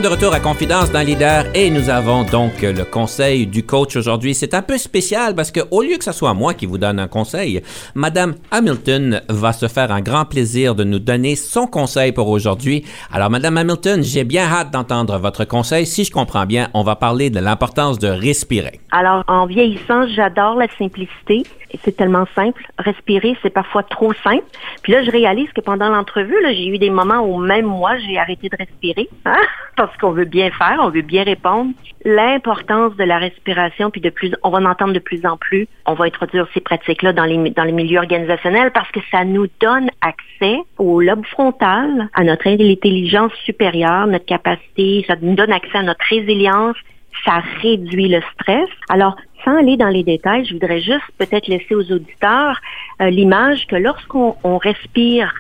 De 0.05 0.09
retour 0.09 0.35
à 0.35 0.41
Confidence 0.41 0.93
dans 0.93 1.01
Leader 1.01 1.47
et 1.55 1.71
nous 1.71 1.89
avons 1.89 2.25
donc 2.25 2.61
le 2.61 2.85
conseil 2.85 3.47
du 3.47 3.65
coach 3.65 3.97
aujourd'hui. 3.97 4.35
C'est 4.35 4.53
un 4.53 4.61
peu 4.61 4.77
spécial 4.77 5.35
parce 5.35 5.51
que 5.51 5.61
au 5.71 5.81
lieu 5.81 5.97
que 5.97 6.05
ce 6.05 6.13
soit 6.13 6.35
moi 6.35 6.53
qui 6.53 6.67
vous 6.67 6.77
donne 6.77 6.99
un 6.99 7.09
conseil, 7.09 7.63
Madame 7.95 8.35
Hamilton 8.51 9.23
va 9.31 9.55
se 9.55 9.67
faire 9.67 9.91
un 9.93 10.03
grand 10.03 10.27
plaisir 10.27 10.75
de 10.75 10.85
nous 10.85 10.99
donner 10.99 11.37
son 11.37 11.67
conseil 11.67 12.13
pour 12.13 12.29
aujourd'hui. 12.29 12.85
Alors 13.11 13.31
Madame 13.31 13.57
Hamilton, 13.57 14.03
j'ai 14.03 14.25
bien 14.25 14.45
hâte 14.45 14.73
d'entendre 14.73 15.17
votre 15.17 15.47
conseil. 15.47 15.87
Si 15.87 16.05
je 16.05 16.13
comprends 16.13 16.45
bien, 16.45 16.69
on 16.75 16.83
va 16.83 16.97
parler 16.97 17.31
de 17.31 17.41
l'importance 17.41 17.99
de 17.99 18.09
respirer. 18.09 18.81
Alors, 18.93 19.25
en 19.27 19.47
vieillissant, 19.47 20.07
j'adore 20.15 20.57
la 20.57 20.69
simplicité. 20.77 21.45
C'est 21.83 21.97
tellement 21.97 22.27
simple. 22.35 22.63
Respirer, 22.79 23.37
c'est 23.43 23.51
parfois 23.51 23.83
trop 23.83 24.13
simple. 24.13 24.45
Puis 24.83 24.93
là, 24.93 25.03
je 25.03 25.11
réalise 25.11 25.51
que 25.53 25.61
pendant 25.61 25.89
l'entrevue, 25.89 26.37
j'ai 26.45 26.67
eu 26.69 26.79
des 26.79 26.91
moments 26.91 27.21
où 27.21 27.39
même 27.39 27.67
moi, 27.67 27.97
j'ai 27.99 28.19
arrêté 28.19 28.49
de 28.49 28.57
respirer. 28.57 29.09
hein, 29.25 29.41
Parce 29.77 29.97
qu'on 29.97 30.13
veut 30.13 30.25
bien 30.25 30.51
faire, 30.51 30.79
on 30.81 30.91
veut 30.91 31.03
bien 31.03 31.25
répondre. 31.25 31.73
L'importance 32.05 32.95
de 32.97 33.05
la 33.05 33.19
respiration, 33.19 33.91
puis 33.91 34.01
de 34.01 34.11
plus, 34.11 34.33
on 34.43 34.51
va 34.51 34.59
en 34.59 34.67
entendre 34.67 34.93
de 34.93 34.99
plus 34.99 35.25
en 35.27 35.37
plus. 35.37 35.67
On 35.87 35.95
va 35.95 36.05
introduire 36.05 36.47
ces 36.55 36.61
pratiques-là 36.61 37.13
dans 37.13 37.25
les, 37.25 37.51
dans 37.51 37.65
les 37.65 37.73
milieux 37.73 37.99
organisationnels 37.99 38.71
parce 38.73 38.91
que 38.91 39.01
ça 39.11 39.25
nous 39.25 39.47
donne 39.61 39.91
accès 40.01 40.59
au 40.79 41.01
lobe 41.01 41.25
frontal, 41.27 42.09
à 42.15 42.25
notre 42.25 42.47
intelligence 42.47 43.33
supérieure, 43.45 44.07
notre 44.07 44.27
capacité, 44.27 45.05
ça 45.07 45.17
nous 45.21 45.35
donne 45.35 45.53
accès 45.53 45.79
à 45.79 45.83
notre 45.83 46.05
résilience, 46.09 46.77
ça 47.25 47.43
réduit 47.63 48.09
le 48.09 48.21
stress. 48.35 48.69
Alors, 48.89 49.17
sans 49.45 49.57
aller 49.57 49.77
dans 49.77 49.89
les 49.89 50.03
détails, 50.03 50.45
je 50.45 50.55
voudrais 50.55 50.81
juste 50.81 51.05
peut-être 51.19 51.47
laisser 51.47 51.75
aux 51.75 51.93
auditeurs 51.93 52.61
euh, 53.01 53.11
l'image 53.11 53.67
que 53.67 53.77
lorsqu'on 53.77 54.37
on 54.43 54.59
respire, 54.59 55.35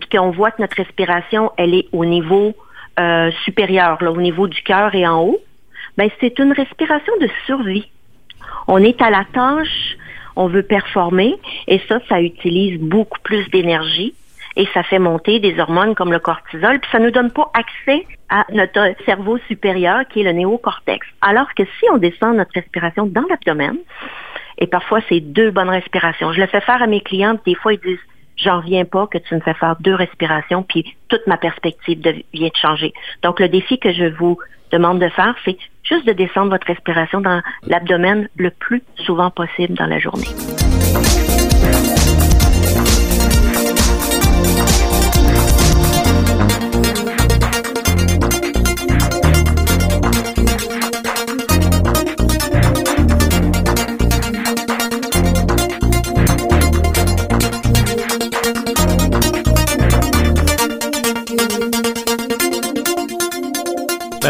puis 0.00 0.08
qu'on 0.08 0.30
voit 0.30 0.50
que 0.50 0.62
notre 0.62 0.76
respiration, 0.76 1.52
elle 1.56 1.74
est 1.74 1.86
au 1.92 2.04
niveau 2.04 2.54
euh, 2.98 3.30
supérieur, 3.44 4.02
là, 4.02 4.10
au 4.10 4.20
niveau 4.20 4.48
du 4.48 4.62
cœur 4.62 4.94
et 4.94 5.06
en 5.06 5.22
haut, 5.22 5.40
ben 5.96 6.08
c'est 6.20 6.38
une 6.38 6.52
respiration 6.52 7.12
de 7.20 7.28
survie. 7.46 7.88
On 8.66 8.78
est 8.78 9.00
à 9.02 9.10
la 9.10 9.24
tâche, 9.32 9.96
on 10.36 10.46
veut 10.46 10.62
performer, 10.62 11.36
et 11.66 11.80
ça, 11.88 12.00
ça 12.08 12.20
utilise 12.20 12.80
beaucoup 12.80 13.20
plus 13.22 13.48
d'énergie 13.50 14.14
et 14.56 14.66
ça 14.74 14.82
fait 14.82 14.98
monter 14.98 15.38
des 15.40 15.58
hormones 15.58 15.94
comme 15.94 16.12
le 16.12 16.18
cortisol, 16.18 16.80
puis 16.80 16.90
ça 16.90 16.98
nous 16.98 17.10
donne 17.10 17.30
pas 17.30 17.50
accès 17.54 18.06
à 18.28 18.44
notre 18.52 18.94
cerveau 19.04 19.38
supérieur 19.48 20.00
qui 20.08 20.20
est 20.20 20.24
le 20.24 20.32
néocortex. 20.32 21.06
Alors 21.20 21.54
que 21.54 21.64
si 21.64 21.86
on 21.92 21.98
descend 21.98 22.36
notre 22.36 22.52
respiration 22.54 23.06
dans 23.06 23.24
l'abdomen, 23.28 23.76
et 24.58 24.66
parfois 24.66 25.00
c'est 25.08 25.20
deux 25.20 25.50
bonnes 25.50 25.70
respirations, 25.70 26.32
je 26.32 26.40
le 26.40 26.46
fais 26.46 26.60
faire 26.60 26.82
à 26.82 26.86
mes 26.86 27.00
clientes, 27.00 27.40
des 27.46 27.54
fois 27.54 27.72
ils 27.74 27.80
disent 27.80 27.98
j'en 28.36 28.60
reviens 28.60 28.84
pas 28.86 29.06
que 29.06 29.18
tu 29.18 29.34
me 29.34 29.40
fais 29.40 29.54
faire 29.54 29.76
deux 29.80 29.94
respirations, 29.94 30.62
puis 30.62 30.96
toute 31.08 31.26
ma 31.26 31.36
perspective 31.36 32.00
de- 32.00 32.22
vient 32.32 32.48
de 32.48 32.56
changer. 32.56 32.92
Donc 33.22 33.38
le 33.38 33.48
défi 33.48 33.78
que 33.78 33.92
je 33.92 34.06
vous 34.06 34.38
demande 34.72 34.98
de 34.98 35.08
faire, 35.08 35.34
c'est 35.44 35.58
juste 35.82 36.06
de 36.06 36.12
descendre 36.12 36.50
votre 36.50 36.66
respiration 36.66 37.20
dans 37.20 37.42
l'abdomen 37.66 38.28
le 38.36 38.50
plus 38.50 38.82
souvent 38.96 39.30
possible 39.30 39.74
dans 39.74 39.86
la 39.86 39.98
journée. 39.98 40.28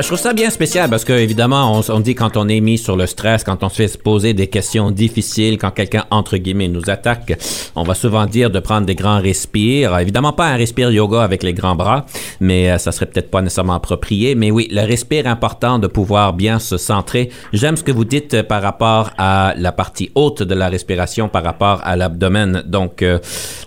Je 0.03 0.07
trouve 0.07 0.19
ça 0.19 0.33
bien 0.33 0.51
spécial 0.51 0.89
parce 0.89 1.05
que 1.05 1.13
évidemment, 1.13 1.79
on, 1.79 1.83
on 1.93 2.01
dit 2.01 2.15
quand 2.15 2.37
on 2.37 2.49
est 2.49 2.61
mis 2.61 2.79
sur 2.79 2.97
le 2.97 3.07
stress, 3.07 3.45
quand 3.45 3.63
on 3.63 3.69
se 3.69 3.77
fait 3.77 3.89
se 3.89 3.99
poser 3.99 4.35
des 4.35 4.47
questions 4.47 4.91
difficiles, 4.91 5.59
quand 5.59 5.71
quelqu'un 5.71 6.05
entre 6.11 6.37
guillemets 6.37 6.69
nous 6.69 6.89
attaque, 6.89 7.39
on 7.77 7.83
va 7.83 7.95
souvent 7.95 8.27
dire 8.27 8.51
de 8.51 8.61
prendre 8.61 8.87
des 8.87 8.95
grands 8.95 9.21
respires. 9.21 9.99
Évidemment 9.99 10.33
pas 10.33 10.47
un 10.47 10.57
respire 10.57 10.91
yoga 10.91 11.23
avec 11.23 11.43
les 11.43 11.53
grands 11.53 11.75
bras, 11.75 12.07
mais 12.41 12.71
euh, 12.71 12.79
ça 12.79 12.93
serait 12.93 13.07
peut-être 13.07 13.31
pas 13.31 13.43
nécessairement 13.43 13.75
approprié. 13.75 14.35
Mais 14.35 14.51
oui, 14.51 14.69
le 14.71 14.83
respire 14.83 15.27
important 15.27 15.79
de 15.79 15.87
pouvoir 15.87 16.33
bien 16.33 16.59
se 16.59 16.77
centrer. 16.77 17.31
J'aime 17.53 17.77
ce 17.77 17.85
que 17.85 17.93
vous 17.93 18.05
dites 18.05 18.35
euh, 18.35 18.43
par 18.43 18.63
rapport 18.63 19.11
à 19.19 19.55
la 19.57 19.73
partie 19.73 20.11
haute 20.15 20.43
de 20.43 20.55
la 20.55 20.69
respiration, 20.69 21.29
par 21.29 21.45
rapport 21.45 21.81
à 21.85 21.97
l'abdomen. 21.97 22.63
Donc, 22.67 23.03
euh, 23.03 23.19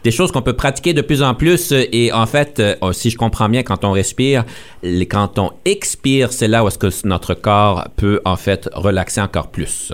des 0.03 0.11
choses 0.11 0.31
qu'on 0.31 0.41
peut 0.41 0.53
pratiquer 0.53 0.93
de 0.93 1.01
plus 1.01 1.21
en 1.21 1.33
plus. 1.33 1.71
Et 1.71 2.11
en 2.11 2.25
fait, 2.25 2.59
euh, 2.59 2.75
si 2.91 3.09
je 3.09 3.17
comprends 3.17 3.49
bien, 3.49 3.63
quand 3.63 3.83
on 3.83 3.91
respire, 3.91 4.43
quand 4.83 5.39
on 5.39 5.51
expire, 5.65 6.22
c'est 6.31 6.47
là 6.47 6.63
où 6.63 6.67
est-ce 6.67 6.77
que 6.77 7.07
notre 7.07 7.33
corps 7.33 7.87
peut 7.97 8.21
en 8.23 8.35
fait 8.35 8.69
relaxer 8.73 9.21
encore 9.21 9.51
plus. 9.51 9.91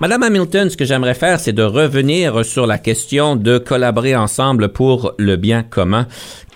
Madame 0.00 0.22
Hamilton, 0.22 0.70
ce 0.70 0.76
que 0.76 0.86
j'aimerais 0.86 1.14
faire, 1.14 1.38
c'est 1.38 1.52
de 1.52 1.62
revenir 1.62 2.44
sur 2.46 2.66
la 2.66 2.78
question 2.78 3.36
de 3.36 3.58
collaborer 3.58 4.16
ensemble 4.16 4.70
pour 4.70 5.12
le 5.18 5.36
bien 5.36 5.62
commun. 5.62 6.06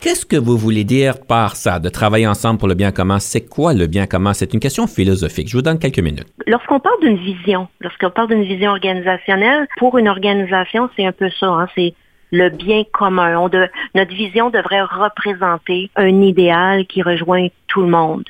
Qu'est-ce 0.01 0.24
que 0.24 0.37
vous 0.37 0.57
voulez 0.57 0.85
dire 0.85 1.20
par 1.20 1.55
ça, 1.55 1.79
de 1.79 1.91
travailler 1.91 2.27
ensemble 2.27 2.59
pour 2.59 2.68
le 2.68 2.74
bien 2.74 2.93
commun? 2.93 3.18
C'est 3.18 3.47
quoi 3.47 3.74
le 3.74 3.87
bien 3.89 4.07
commun? 4.07 4.33
C'est 4.33 4.55
une 4.55 4.61
question 4.61 4.87
philosophique. 4.87 5.49
Je 5.49 5.57
vous 5.57 5.62
donne 5.62 5.79
quelques 5.79 5.99
minutes. 5.99 6.27
Lorsqu'on 6.47 6.81
parle 6.81 7.01
d'une 7.03 7.18
vision, 7.18 7.68
lorsqu'on 7.81 8.11
parle 8.11 8.29
d'une 8.29 8.45
vision 8.45 8.70
organisationnelle, 8.70 9.68
pour 9.79 9.99
une 9.99 10.09
organisation, 10.09 10.89
c'est 10.97 11.05
un 11.05 11.12
peu 11.12 11.29
ça. 11.39 11.47
Hein, 11.47 11.68
c'est 11.74 11.93
le 12.33 12.49
bien 12.49 12.85
commun. 12.93 13.49
Notre 13.95 14.14
vision 14.14 14.51
devrait 14.51 14.83
représenter 14.83 15.91
un 15.95 16.22
idéal 16.22 16.87
qui 16.87 17.03
rejoint 17.03 17.49
tout 17.68 17.83
le 17.83 17.89
monde. 17.89 18.24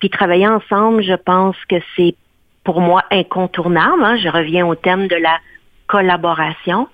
Puis 0.00 0.10
travailler 0.10 0.48
ensemble, 0.48 1.02
je 1.02 1.14
pense 1.14 1.56
que 1.68 1.76
c'est 1.96 2.14
pour 2.64 2.80
moi 2.80 3.04
incontournable. 3.10 4.02
Hein. 4.02 4.16
Je 4.16 4.28
reviens 4.28 4.66
au 4.66 4.74
thème 4.74 5.06
de 5.06 5.16
la 5.16 5.38
collaboration. 5.86 6.88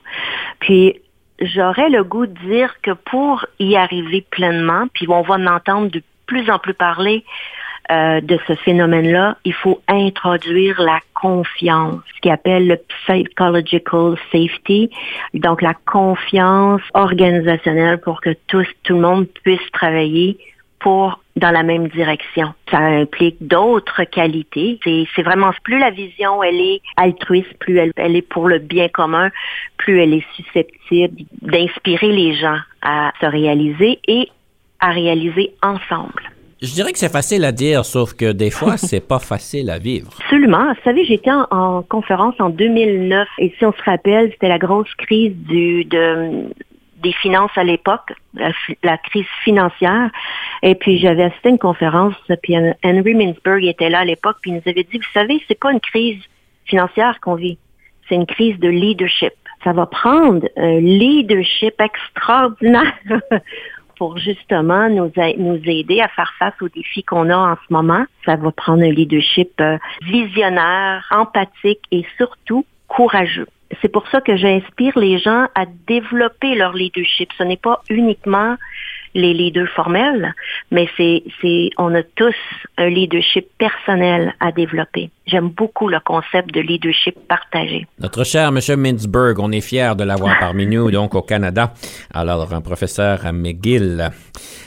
Puis 0.61 1.01
j'aurais 1.41 1.89
le 1.89 2.05
goût 2.05 2.27
de 2.27 2.39
dire 2.49 2.75
que 2.83 2.93
pour 2.93 3.47
y 3.59 3.77
arriver 3.77 4.25
pleinement, 4.31 4.87
puis 4.93 5.07
on 5.09 5.23
va 5.23 5.35
en 5.35 5.47
entendre 5.47 5.91
de 5.91 6.03
plus 6.27 6.51
en 6.51 6.59
plus 6.59 6.75
parler 6.75 7.25
euh, 7.91 8.21
de 8.21 8.37
ce 8.49 8.55
phénomène-là, 8.57 9.37
il 9.45 9.53
faut 9.53 9.81
introduire 9.87 10.81
la 10.81 10.99
confiance, 11.15 12.01
ce 12.17 12.21
qu'on 12.21 12.35
appelle 12.35 12.67
le 12.67 12.81
psychological 12.89 14.17
safety, 14.33 14.91
donc 15.35 15.63
la 15.63 15.75
confiance 15.75 16.83
organisationnelle 16.95 17.99
pour 17.99 18.21
que 18.21 18.31
tous, 18.49 18.67
tout 18.83 18.95
le 18.95 19.01
monde 19.01 19.27
puisse 19.45 19.71
travailler 19.73 20.37
pour 20.79 21.21
dans 21.37 21.51
la 21.51 21.63
même 21.63 21.89
direction. 21.89 22.55
Ça 22.71 22.79
implique 22.79 23.37
d'autres 23.41 24.05
qualités. 24.05 24.79
C'est 24.85 25.23
vraiment 25.23 25.51
plus 25.63 25.79
la 25.79 25.91
vision, 25.91 26.43
elle 26.43 26.61
est 26.61 26.81
altruiste, 26.97 27.53
plus 27.59 27.77
elle, 27.79 27.93
elle, 27.97 28.17
est 28.17 28.23
pour 28.23 28.49
le 28.49 28.59
bien 28.59 28.89
commun, 28.89 29.31
plus 29.77 30.01
elle 30.01 30.15
est 30.15 30.25
susceptible 30.35 31.25
d'inspirer 31.43 32.13
les 32.13 32.35
gens 32.35 32.59
à 32.83 33.13
se 33.21 33.27
réaliser 33.27 33.99
et 34.09 34.29
à 34.81 34.91
réaliser 34.91 35.53
ensemble. 35.63 36.31
Je 36.63 36.73
dirais 36.73 36.93
que 36.93 36.99
c'est 36.99 37.13
facile 37.13 37.45
à 37.45 37.53
dire, 37.53 37.85
sauf 37.85 38.15
que 38.15 38.33
des 38.33 38.51
fois, 38.51 38.77
c'est 38.79 39.07
pas 39.07 39.19
facile 39.19 39.69
à 39.69 39.79
vivre. 39.79 40.11
Absolument. 40.21 40.73
Vous 40.73 40.81
savez, 40.85 41.05
j'étais 41.05 41.31
en, 41.31 41.47
en, 41.51 41.83
conférence 41.83 42.35
en 42.39 42.49
2009 42.49 43.29
et 43.39 43.53
si 43.59 43.65
on 43.67 43.73
se 43.73 43.83
rappelle, 43.85 44.31
c'était 44.33 44.49
la 44.49 44.59
grosse 44.59 44.93
crise 44.95 45.35
du, 45.37 45.85
de, 45.85 46.47
des 47.03 47.13
finances 47.13 47.57
à 47.57 47.65
l'époque, 47.65 48.13
la, 48.35 48.99
crise 48.99 49.27
financière. 49.45 50.11
Et 50.63 50.75
puis 50.75 50.99
j'avais 50.99 51.25
assisté 51.25 51.49
à 51.49 51.53
une 51.53 51.59
conférence, 51.59 52.15
puis 52.43 52.57
Henry 52.85 53.15
Mintzberg 53.15 53.65
était 53.65 53.91
là 53.91 54.01
à 54.01 54.05
l'époque, 54.05 54.37
puis 54.41 54.51
il 54.51 54.55
nous 54.55 54.63
avait 54.67 54.85
dit, 54.85 54.99
vous 54.99 55.13
savez, 55.13 55.43
c'est 55.49 55.59
pas 55.59 55.73
une 55.73 55.81
crise 55.81 56.23
financière 56.65 57.21
qu'on 57.21 57.35
vit, 57.35 57.59
c'est 58.09 58.15
une 58.15 58.27
crise 58.27 58.59
de 58.59 58.69
leadership. 58.69 59.33
Ça 59.65 59.73
va 59.73 59.87
prendre 59.87 60.47
un 60.57 60.81
leadership 60.81 61.81
extraordinaire 61.81 62.93
pour 63.99 64.19
justement 64.19 64.89
nous, 64.89 65.11
aider 65.65 66.01
à 66.01 66.09
faire 66.09 66.33
face 66.39 66.55
aux 66.61 66.69
défis 66.69 67.03
qu'on 67.03 67.31
a 67.31 67.37
en 67.37 67.57
ce 67.57 67.73
moment. 67.73 68.05
Ça 68.25 68.37
va 68.37 68.53
prendre 68.53 68.83
un 68.83 68.91
leadership 68.91 69.53
euh, 69.61 69.79
visionnaire, 70.03 71.07
empathique 71.11 71.81
et 71.91 72.05
surtout 72.19 72.65
courageux 72.89 73.49
c'est 73.81 73.89
pour 73.89 74.07
ça 74.09 74.21
que 74.21 74.37
j'inspire 74.37 74.99
les 74.99 75.19
gens 75.19 75.49
à 75.55 75.67
développer 75.87 76.55
leur 76.55 76.73
leadership. 76.73 77.31
Ce 77.37 77.43
n'est 77.43 77.57
pas 77.57 77.83
uniquement 77.91 78.57
les 79.17 79.33
leaders 79.33 79.69
formels, 79.75 80.35
mais 80.71 80.89
c'est, 80.97 81.23
c'est, 81.41 81.71
on 81.79 81.95
a 81.95 82.03
tous 82.03 82.35
un 82.77 82.89
leadership 82.89 83.47
personnel 83.59 84.35
à 84.41 84.53
développer. 84.53 85.11
J'aime 85.27 85.49
beaucoup 85.49 85.89
le 85.89 85.99
concept 86.01 86.55
de 86.55 86.61
leadership 86.61 87.17
partagé. 87.27 87.87
Notre 87.99 88.25
cher 88.25 88.49
M. 88.49 88.61
Mintzberg, 88.79 89.41
on 89.41 89.51
est 89.51 89.63
fiers 89.63 89.95
de 89.97 90.05
l'avoir 90.05 90.39
parmi 90.41 90.67
nous, 90.67 90.91
donc 90.91 91.15
au 91.15 91.23
Canada. 91.23 91.73
Alors, 92.13 92.53
un 92.53 92.61
professeur 92.61 93.25
à 93.27 93.33
McGill. 93.33 94.11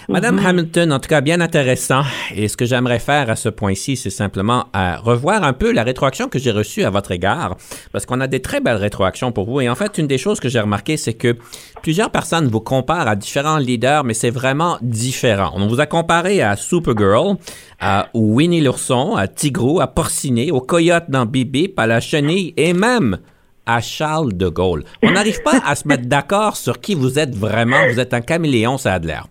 Madame. 0.09 0.39
Hamilton, 0.43 0.91
en 0.91 0.99
tout 0.99 1.07
cas, 1.07 1.21
bien 1.21 1.39
intéressant. 1.39 2.01
Et 2.35 2.47
ce 2.47 2.57
que 2.57 2.65
j'aimerais 2.65 2.97
faire 2.97 3.29
à 3.29 3.35
ce 3.35 3.47
point-ci, 3.47 3.95
c'est 3.95 4.09
simplement 4.09 4.65
à 4.73 4.97
revoir 4.97 5.43
un 5.43 5.53
peu 5.53 5.71
la 5.71 5.83
rétroaction 5.83 6.27
que 6.27 6.39
j'ai 6.39 6.49
reçue 6.51 6.83
à 6.83 6.89
votre 6.89 7.11
égard, 7.11 7.57
parce 7.91 8.07
qu'on 8.07 8.19
a 8.19 8.27
des 8.27 8.41
très 8.41 8.59
belles 8.59 8.77
rétroactions 8.77 9.31
pour 9.31 9.45
vous. 9.45 9.61
Et 9.61 9.69
en 9.69 9.75
fait, 9.75 9.99
une 9.99 10.07
des 10.07 10.17
choses 10.17 10.39
que 10.39 10.49
j'ai 10.49 10.59
remarqué, 10.59 10.97
c'est 10.97 11.13
que 11.13 11.37
plusieurs 11.81 12.09
personnes 12.09 12.47
vous 12.47 12.59
comparent 12.61 13.07
à 13.07 13.15
différents 13.15 13.57
leaders, 13.57 14.03
mais 14.03 14.13
c'est 14.13 14.29
vraiment 14.29 14.77
différent. 14.81 15.51
On 15.55 15.67
vous 15.67 15.79
a 15.79 15.85
comparé 15.85 16.41
à 16.41 16.55
Supergirl, 16.55 17.37
à 17.79 18.07
Winnie 18.13 18.61
l'ourson, 18.61 19.15
à 19.15 19.27
Tigrou, 19.27 19.79
à 19.79 19.87
Porcinet, 19.87 20.51
au 20.51 20.61
Coyote 20.61 21.05
dans 21.09 21.25
Bibi, 21.25 21.73
à 21.77 21.87
la 21.87 21.99
Chenille 21.99 22.53
et 22.57 22.73
même 22.73 23.17
à 23.65 23.81
Charles 23.81 24.33
de 24.33 24.49
Gaulle. 24.49 24.83
On 25.03 25.11
n'arrive 25.11 25.41
pas 25.43 25.59
à 25.65 25.75
se 25.75 25.87
mettre 25.87 26.05
d'accord 26.07 26.57
sur 26.57 26.79
qui 26.79 26.95
vous 26.95 27.19
êtes 27.19 27.35
vraiment. 27.35 27.87
Vous 27.91 27.99
êtes 27.99 28.13
un 28.13 28.21
caméléon, 28.21 28.77
ça 28.77 28.93
a 28.93 28.99
de 28.99 29.07
l'air. 29.07 29.27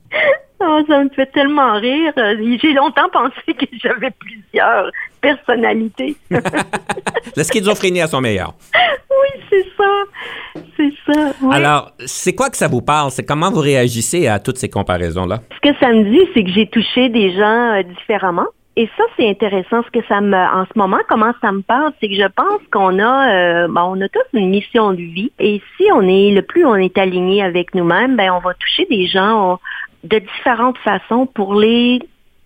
Oh, 0.61 0.81
ça 0.89 1.03
me 1.03 1.09
fait 1.11 1.31
tellement 1.33 1.75
rire. 1.75 2.13
J'ai 2.17 2.73
longtemps 2.73 3.09
pensé 3.13 3.55
que 3.55 3.67
j'avais 3.83 4.11
plusieurs 4.11 4.91
personnalités. 5.21 6.17
La 7.37 7.45
schizophrénie 7.45 8.01
à 8.01 8.09
son 8.09 8.21
meilleur. 8.21 8.55
Oui, 8.75 9.43
c'est 9.51 9.67
ça. 9.77 10.03
C'est 10.79 10.93
ça. 11.13 11.33
Alors, 11.51 11.91
c'est 12.07 12.35
quoi 12.35 12.51
que 12.51 12.57
ça 12.57 12.69
vous 12.69 12.83
parle? 12.83 13.11
C'est 13.11 13.25
comment 13.25 13.51
vous 13.51 13.61
réagissez 13.61 14.29
à 14.29 14.39
toutes 14.39 14.59
ces 14.59 14.71
comparaisons-là? 14.71 15.41
Ce 15.57 15.69
que 15.69 15.77
ça 15.81 15.93
me 15.93 16.05
dit, 16.05 16.21
c'est 16.35 16.45
que 16.45 16.51
j'ai 16.51 16.69
touché 16.69 17.09
des 17.09 17.33
gens 17.33 17.75
euh, 17.75 17.83
différemment. 17.83 18.47
Et 18.77 18.89
ça, 18.97 19.03
c'est 19.17 19.29
intéressant. 19.29 19.83
Ce 19.83 19.91
que 19.91 20.07
ça 20.07 20.21
me, 20.21 20.37
en 20.37 20.65
ce 20.65 20.79
moment, 20.79 20.99
comment 21.09 21.33
ça 21.41 21.51
me 21.51 21.63
parle, 21.63 21.93
c'est 22.01 22.09
que 22.09 22.15
je 22.15 22.29
pense 22.29 22.61
qu'on 22.73 23.01
a, 23.01 23.33
euh, 23.33 23.69
bon, 23.69 23.97
on 23.97 24.01
a 24.01 24.09
tous 24.09 24.39
une 24.39 24.51
mission 24.51 24.93
de 24.93 25.03
vie. 25.03 25.33
Et 25.41 25.61
si 25.77 25.87
on 25.93 26.03
est, 26.03 26.31
le 26.31 26.43
plus 26.43 26.65
on 26.65 26.77
est 26.77 26.97
aligné 26.97 27.43
avec 27.43 27.75
nous-mêmes, 27.75 28.15
ben, 28.15 28.31
on 28.31 28.39
va 28.39 28.55
toucher 28.55 28.87
des 28.89 29.09
gens 29.09 29.59
de 30.05 30.19
différentes 30.21 30.79
façons 30.79 31.27
pour 31.27 31.57
les 31.57 31.99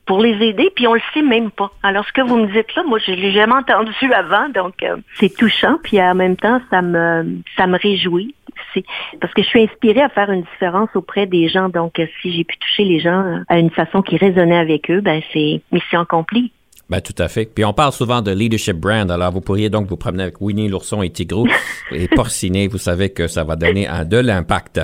pour 0.07 0.20
les 0.20 0.34
aider, 0.44 0.70
puis 0.74 0.86
on 0.86 0.94
le 0.94 1.00
sait 1.14 1.22
même 1.22 1.50
pas. 1.50 1.70
Alors 1.82 2.05
ce 2.07 2.12
que 2.12 2.22
vous 2.22 2.36
me 2.36 2.46
dites 2.46 2.74
là, 2.74 2.82
moi 2.86 2.98
je 2.98 3.12
l'ai 3.12 3.32
jamais 3.32 3.55
entendu 3.55 4.12
avant, 4.12 4.48
donc 4.48 4.74
euh, 4.82 4.96
c'est 5.18 5.34
touchant, 5.34 5.78
puis 5.82 6.00
en 6.00 6.14
même 6.14 6.36
temps 6.36 6.61
ça 6.70 6.82
me 6.82 7.38
ça 7.57 7.66
me 7.66 7.78
réjouit. 7.78 8.34
C'est 8.74 8.84
parce 9.20 9.32
que 9.32 9.42
je 9.42 9.48
suis 9.48 9.62
inspirée 9.62 10.03
à 10.03 10.09
faire 10.09 10.30
une 10.30 10.42
différence 10.42 10.88
auprès 10.94 11.26
des 11.26 11.48
gens, 11.48 11.68
donc 11.68 11.98
euh, 11.98 12.07
si 12.20 12.32
j'ai 12.32 12.44
pu 12.44 12.57
toucher 12.59 12.84
les 12.84 13.00
gens 13.00 13.20
euh, 13.20 13.38
à 13.48 13.59
une 13.59 13.70
façon 13.70 14.03
qui 14.03 14.16
résonnait 14.16 14.59
avec 14.59 14.90
eux, 14.90 15.00
ben 15.00 15.22
c'est 15.32 15.62
mission 15.70 16.00
accomplie. 16.00 16.53
Ben, 16.90 17.00
tout 17.00 17.14
à 17.16 17.28
fait. 17.28 17.46
Puis 17.46 17.64
on 17.64 17.72
parle 17.72 17.92
souvent 17.92 18.20
de 18.20 18.32
leadership 18.32 18.76
brand. 18.76 19.11
Alors, 19.11 19.32
vous 19.32 19.40
pourriez 19.40 19.70
donc 19.70 19.86
vous 19.86 19.96
promener 19.96 20.24
avec 20.24 20.42
Winnie 20.42 20.68
l'ourson 20.68 21.00
et 21.00 21.09
Tigrou 21.09 21.46
et 21.90 22.07
porciner. 22.07 22.68
Vous 22.68 22.76
savez 22.76 23.09
que 23.09 23.28
ça 23.28 23.44
va 23.44 23.57
donner 23.57 23.86
un, 23.86 24.05
de 24.05 24.18
l'impact. 24.18 24.78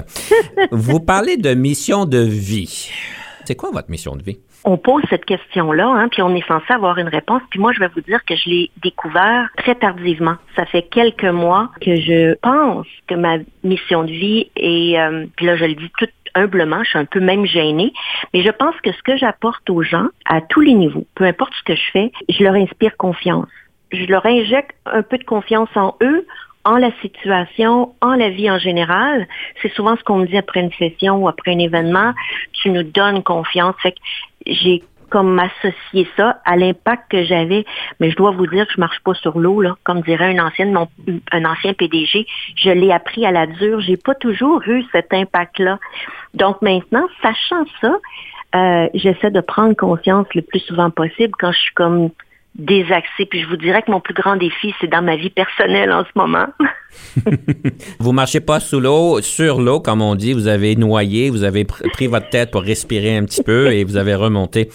Vous 0.70 1.00
parlez 1.00 1.36
de 1.36 1.52
mission 1.52 2.06
de 2.06 2.20
vie. 2.20 2.90
C'est 3.44 3.56
quoi 3.56 3.70
votre 3.72 3.90
mission 3.90 4.16
de 4.16 4.22
vie? 4.22 4.38
On 4.64 4.76
pose 4.76 5.02
cette 5.08 5.24
question-là, 5.24 5.86
hein, 5.86 6.08
puis 6.08 6.20
on 6.22 6.34
est 6.34 6.46
censé 6.46 6.72
avoir 6.72 6.98
une 6.98 7.08
réponse. 7.08 7.42
Puis 7.50 7.60
moi, 7.60 7.72
je 7.72 7.80
vais 7.80 7.88
vous 7.88 8.00
dire 8.00 8.24
que 8.24 8.36
je 8.36 8.50
l'ai 8.50 8.70
découvert 8.82 9.48
très 9.56 9.74
tardivement. 9.74 10.36
Ça 10.56 10.66
fait 10.66 10.82
quelques 10.82 11.24
mois 11.24 11.70
que 11.80 11.96
je 11.96 12.34
pense 12.34 12.86
que 13.06 13.14
ma 13.14 13.38
mission 13.62 14.04
de 14.04 14.10
vie 14.10 14.50
est, 14.56 14.98
euh, 14.98 15.26
puis 15.36 15.46
là, 15.46 15.56
je 15.56 15.64
le 15.64 15.74
dis 15.74 15.90
tout 15.96 16.08
humblement, 16.34 16.82
je 16.84 16.90
suis 16.90 16.98
un 16.98 17.04
peu 17.04 17.20
même 17.20 17.46
gênée, 17.46 17.92
mais 18.32 18.42
je 18.42 18.50
pense 18.50 18.74
que 18.82 18.92
ce 18.92 19.02
que 19.02 19.16
j'apporte 19.16 19.68
aux 19.70 19.82
gens, 19.82 20.08
à 20.26 20.40
tous 20.40 20.60
les 20.60 20.74
niveaux, 20.74 21.06
peu 21.14 21.24
importe 21.24 21.52
ce 21.54 21.64
que 21.64 21.74
je 21.74 21.90
fais, 21.92 22.12
je 22.28 22.42
leur 22.42 22.54
inspire 22.54 22.96
confiance. 22.96 23.48
Je 23.90 24.04
leur 24.06 24.24
injecte 24.26 24.76
un 24.86 25.02
peu 25.02 25.18
de 25.18 25.24
confiance 25.24 25.70
en 25.74 25.96
eux, 26.02 26.26
en 26.64 26.76
la 26.76 26.90
situation, 27.00 27.94
en 28.02 28.14
la 28.14 28.28
vie 28.28 28.50
en 28.50 28.58
général. 28.58 29.26
C'est 29.62 29.72
souvent 29.72 29.96
ce 29.96 30.04
qu'on 30.04 30.18
me 30.18 30.26
dit 30.26 30.36
après 30.36 30.60
une 30.60 30.72
session 30.72 31.16
ou 31.16 31.28
après 31.28 31.54
un 31.54 31.58
événement. 31.58 32.12
Tu 32.52 32.68
nous 32.68 32.82
donnes 32.82 33.22
confiance. 33.22 33.74
Fait 33.82 33.92
que 33.92 33.98
j'ai 34.48 34.82
comme 35.10 35.34
m'associer 35.34 36.06
ça 36.16 36.40
à 36.44 36.56
l'impact 36.56 37.10
que 37.10 37.24
j'avais. 37.24 37.64
Mais 38.00 38.10
je 38.10 38.16
dois 38.16 38.30
vous 38.30 38.46
dire 38.46 38.66
que 38.66 38.72
je 38.74 38.80
marche 38.80 39.00
pas 39.00 39.14
sur 39.14 39.38
l'eau, 39.38 39.60
là, 39.60 39.76
comme 39.84 40.02
dirait 40.02 40.36
un 40.36 40.46
ancien, 40.46 40.72
un 41.32 41.44
ancien 41.44 41.72
PDG. 41.72 42.26
Je 42.56 42.70
l'ai 42.70 42.92
appris 42.92 43.24
à 43.24 43.30
la 43.30 43.46
dure. 43.46 43.80
J'ai 43.80 43.96
pas 43.96 44.14
toujours 44.14 44.62
eu 44.66 44.84
cet 44.92 45.12
impact-là. 45.12 45.78
Donc 46.34 46.60
maintenant, 46.62 47.06
sachant 47.22 47.64
ça, 47.80 47.96
euh, 48.54 48.88
j'essaie 48.94 49.30
de 49.30 49.40
prendre 49.40 49.74
conscience 49.74 50.26
le 50.34 50.42
plus 50.42 50.60
souvent 50.60 50.90
possible 50.90 51.32
quand 51.38 51.52
je 51.52 51.58
suis 51.58 51.74
comme 51.74 52.10
désaxée. 52.58 53.26
Puis 53.26 53.42
je 53.42 53.48
vous 53.48 53.56
dirais 53.56 53.82
que 53.82 53.90
mon 53.90 54.00
plus 54.00 54.14
grand 54.14 54.36
défi, 54.36 54.74
c'est 54.80 54.88
dans 54.88 55.02
ma 55.02 55.16
vie 55.16 55.30
personnelle 55.30 55.92
en 55.92 56.04
ce 56.04 56.10
moment. 56.14 56.46
vous 57.98 58.12
marchez 58.12 58.40
pas 58.40 58.60
sous 58.60 58.80
l'eau, 58.80 59.20
sur 59.20 59.60
l'eau, 59.60 59.80
comme 59.80 60.02
on 60.02 60.14
dit. 60.14 60.32
Vous 60.32 60.48
avez 60.48 60.76
noyé, 60.76 61.30
vous 61.30 61.44
avez 61.44 61.64
pris 61.64 62.06
votre 62.06 62.28
tête 62.28 62.50
pour 62.50 62.62
respirer 62.62 63.16
un 63.16 63.24
petit 63.24 63.42
peu 63.42 63.72
et 63.72 63.84
vous 63.84 63.96
avez 63.96 64.14
remonté. 64.14 64.68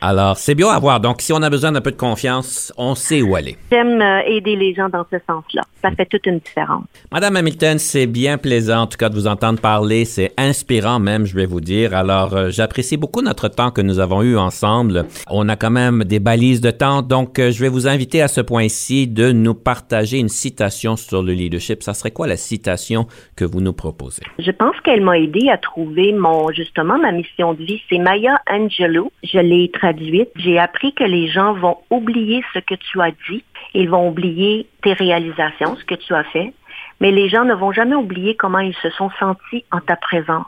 Alors, 0.00 0.36
c'est 0.36 0.54
bien 0.54 0.68
à 0.68 0.78
voir. 0.78 1.00
Donc, 1.00 1.22
si 1.22 1.32
on 1.32 1.42
a 1.42 1.50
besoin 1.50 1.72
d'un 1.72 1.80
peu 1.80 1.90
de 1.90 1.96
confiance, 1.96 2.72
on 2.76 2.94
sait 2.94 3.22
où 3.22 3.36
aller. 3.36 3.56
J'aime 3.70 4.00
euh, 4.00 4.20
aider 4.26 4.56
les 4.56 4.74
gens 4.74 4.88
dans 4.88 5.04
ce 5.10 5.18
sens-là. 5.26 5.62
Ça 5.82 5.90
fait 5.90 6.06
toute 6.06 6.26
une 6.26 6.38
différence. 6.38 6.84
Madame 7.10 7.36
Hamilton, 7.36 7.78
c'est 7.78 8.06
bien 8.06 8.38
plaisant, 8.38 8.82
en 8.82 8.86
tout 8.86 8.98
cas, 8.98 9.08
de 9.08 9.14
vous 9.14 9.26
entendre 9.26 9.60
parler. 9.60 10.04
C'est 10.04 10.32
inspirant 10.36 10.98
même, 10.98 11.26
je 11.26 11.34
vais 11.34 11.46
vous 11.46 11.60
dire. 11.60 11.94
Alors, 11.94 12.34
euh, 12.34 12.50
j'apprécie 12.50 12.96
beaucoup 12.96 13.22
notre 13.22 13.48
temps 13.48 13.70
que 13.70 13.80
nous 13.80 13.98
avons 13.98 14.22
eu 14.22 14.36
ensemble. 14.36 15.06
On 15.28 15.48
a 15.48 15.56
quand 15.56 15.70
même 15.70 16.04
des 16.04 16.20
balises 16.20 16.60
de 16.60 16.70
temps. 16.70 17.02
Donc, 17.02 17.21
euh, 17.38 17.50
je 17.50 17.60
vais 17.60 17.68
vous 17.68 17.86
inviter 17.88 18.22
à 18.22 18.28
ce 18.28 18.40
point-ci 18.40 19.08
de 19.08 19.32
nous 19.32 19.54
partager 19.54 20.18
une 20.18 20.28
citation 20.28 20.96
sur 20.96 21.22
le 21.22 21.32
leadership. 21.32 21.82
Ça 21.82 21.94
serait 21.94 22.10
quoi 22.10 22.26
la 22.26 22.36
citation 22.36 23.06
que 23.36 23.44
vous 23.44 23.60
nous 23.60 23.72
proposez? 23.72 24.22
Je 24.38 24.50
pense 24.50 24.78
qu'elle 24.80 25.02
m'a 25.02 25.18
aidé 25.18 25.48
à 25.48 25.58
trouver 25.58 26.12
mon, 26.12 26.50
justement, 26.52 26.98
ma 26.98 27.12
mission 27.12 27.54
de 27.54 27.62
vie. 27.62 27.82
C'est 27.88 27.98
Maya 27.98 28.40
Angelou. 28.50 29.10
Je 29.22 29.38
l'ai 29.38 29.70
traduite. 29.70 30.30
J'ai 30.36 30.58
appris 30.58 30.92
que 30.94 31.04
les 31.04 31.28
gens 31.28 31.54
vont 31.54 31.78
oublier 31.90 32.42
ce 32.54 32.58
que 32.58 32.74
tu 32.74 33.00
as 33.00 33.12
dit. 33.28 33.44
Ils 33.74 33.88
vont 33.88 34.08
oublier 34.08 34.66
tes 34.82 34.92
réalisations, 34.92 35.76
ce 35.76 35.84
que 35.84 35.94
tu 35.94 36.14
as 36.14 36.24
fait. 36.24 36.52
Mais 37.00 37.10
les 37.10 37.28
gens 37.28 37.44
ne 37.44 37.54
vont 37.54 37.72
jamais 37.72 37.96
oublier 37.96 38.36
comment 38.36 38.60
ils 38.60 38.76
se 38.76 38.90
sont 38.90 39.10
sentis 39.18 39.64
en 39.72 39.80
ta 39.80 39.96
présence. 39.96 40.46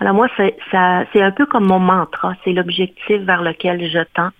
Alors 0.00 0.14
moi, 0.14 0.26
c'est 0.36 1.22
un 1.22 1.30
peu 1.30 1.46
comme 1.46 1.66
mon 1.66 1.78
mantra. 1.78 2.34
C'est 2.42 2.52
l'objectif 2.52 3.18
vers 3.20 3.42
lequel 3.42 3.88
je 3.88 4.00
tends 4.14 4.30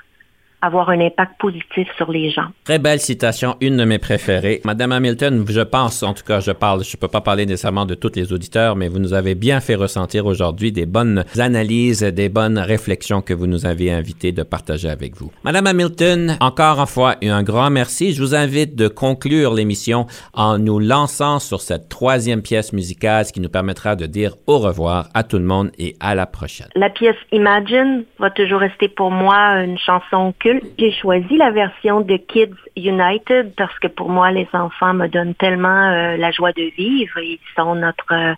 avoir 0.63 0.89
un 0.91 1.01
impact 1.01 1.33
positif 1.41 1.89
sur 1.97 2.11
les 2.11 2.31
gens. 2.31 2.47
Très 2.65 2.79
belle 2.79 3.01
citation, 3.01 3.57
une 3.61 3.77
de 3.77 3.85
mes 3.85 3.99
préférées. 3.99 4.61
Madame 4.65 4.93
Hamilton, 4.93 5.45
je 5.49 5.61
pense, 5.61 6.03
en 6.05 6.15
tout 6.15 6.23
cas, 6.25 6.39
je 6.39 6.53
parle, 6.53 6.85
je 6.85 6.97
peux 6.97 7.09
pas 7.09 7.21
parler 7.21 7.45
nécessairement 7.45 7.85
de 7.85 7.97
tous 7.97 8.13
les 8.15 8.33
auditeurs, 8.33 8.77
mais 8.77 8.89
vous 8.89 9.01
nous 9.01 9.13
avez 9.13 9.35
bien 9.35 9.61
fait 9.61 9.75
ressentir 9.75 10.25
aujourd'hui 10.27 10.71
des 10.71 10.87
bonnes 10.87 11.25
analyses, 11.37 12.03
des 12.03 12.29
bonnes 12.29 12.59
réflexions 12.59 13.23
que 13.23 13.35
vous 13.35 13.49
nous 13.49 13.67
avez 13.67 13.93
invité 13.93 14.31
de 14.31 14.45
partager 14.45 14.89
avec 14.89 15.17
vous. 15.17 15.33
Madame 15.43 15.67
Hamilton, 15.67 16.37
encore 16.41 16.79
une 16.79 16.87
fois, 16.87 17.17
un 17.23 17.43
grand 17.43 17.71
merci. 17.71 18.13
Je 18.13 18.23
vous 18.23 18.35
invite 18.35 18.77
de 18.77 18.87
conclure 18.87 19.55
l'émission 19.55 20.07
en 20.33 20.59
nous 20.59 20.79
lançant 20.79 21.41
sur 21.41 21.61
cette 21.61 21.89
troisième 21.89 22.43
pièce 22.43 22.73
musicale, 22.73 23.25
ce 23.25 23.33
qui 23.33 23.41
nous 23.41 23.49
permettra 23.49 23.97
de 23.97 24.07
dire 24.07 24.37
au 24.47 24.59
revoir 24.59 25.09
à 25.15 25.25
tout 25.25 25.39
le 25.39 25.45
monde 25.45 25.71
et 25.79 25.97
à 25.99 26.15
la 26.15 26.27
prochaine. 26.27 26.69
La 26.77 26.91
pièce 26.91 27.17
Imagine 27.33 28.05
va 28.21 28.31
toujours 28.31 28.61
rester 28.61 28.89
pour 28.89 29.11
moi 29.11 29.63
une 29.63 29.79
chanson 29.79 30.33
que 30.39 30.52
j'ai 30.79 30.93
choisi 30.93 31.37
la 31.37 31.51
version 31.51 32.01
de 32.01 32.17
Kids 32.17 32.55
United 32.77 33.55
parce 33.57 33.79
que 33.79 33.89
pour 33.89 34.09
moi, 34.09 34.31
les 34.31 34.49
enfants 34.53 34.95
me 34.95 35.07
donnent 35.09 35.35
tellement 35.35 35.91
euh, 35.91 36.17
la 36.17 36.31
joie 36.31 36.53
de 36.53 36.71
vivre. 36.77 37.19
Ils 37.19 37.39
sont 37.57 37.75
notre 37.75 38.13
euh, 38.13 38.35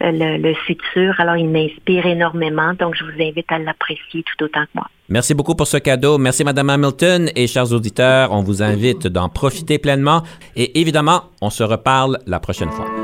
le, 0.00 0.54
futur. 0.66 1.14
Alors, 1.18 1.36
ils 1.36 1.48
m'inspirent 1.48 2.06
énormément. 2.06 2.74
Donc, 2.74 2.94
je 2.96 3.04
vous 3.04 3.22
invite 3.22 3.50
à 3.50 3.58
l'apprécier 3.58 4.22
tout 4.22 4.44
autant 4.44 4.64
que 4.64 4.70
moi. 4.74 4.86
Merci 5.08 5.34
beaucoup 5.34 5.54
pour 5.54 5.66
ce 5.66 5.76
cadeau. 5.76 6.18
Merci, 6.18 6.44
Madame 6.44 6.70
Hamilton. 6.70 7.30
Et 7.36 7.46
chers 7.46 7.72
auditeurs, 7.72 8.32
on 8.32 8.42
vous 8.42 8.62
invite 8.62 9.06
d'en 9.06 9.28
profiter 9.28 9.78
pleinement. 9.78 10.22
Et 10.56 10.80
évidemment, 10.80 11.24
on 11.40 11.50
se 11.50 11.62
reparle 11.62 12.18
la 12.26 12.40
prochaine 12.40 12.70
fois. 12.70 13.03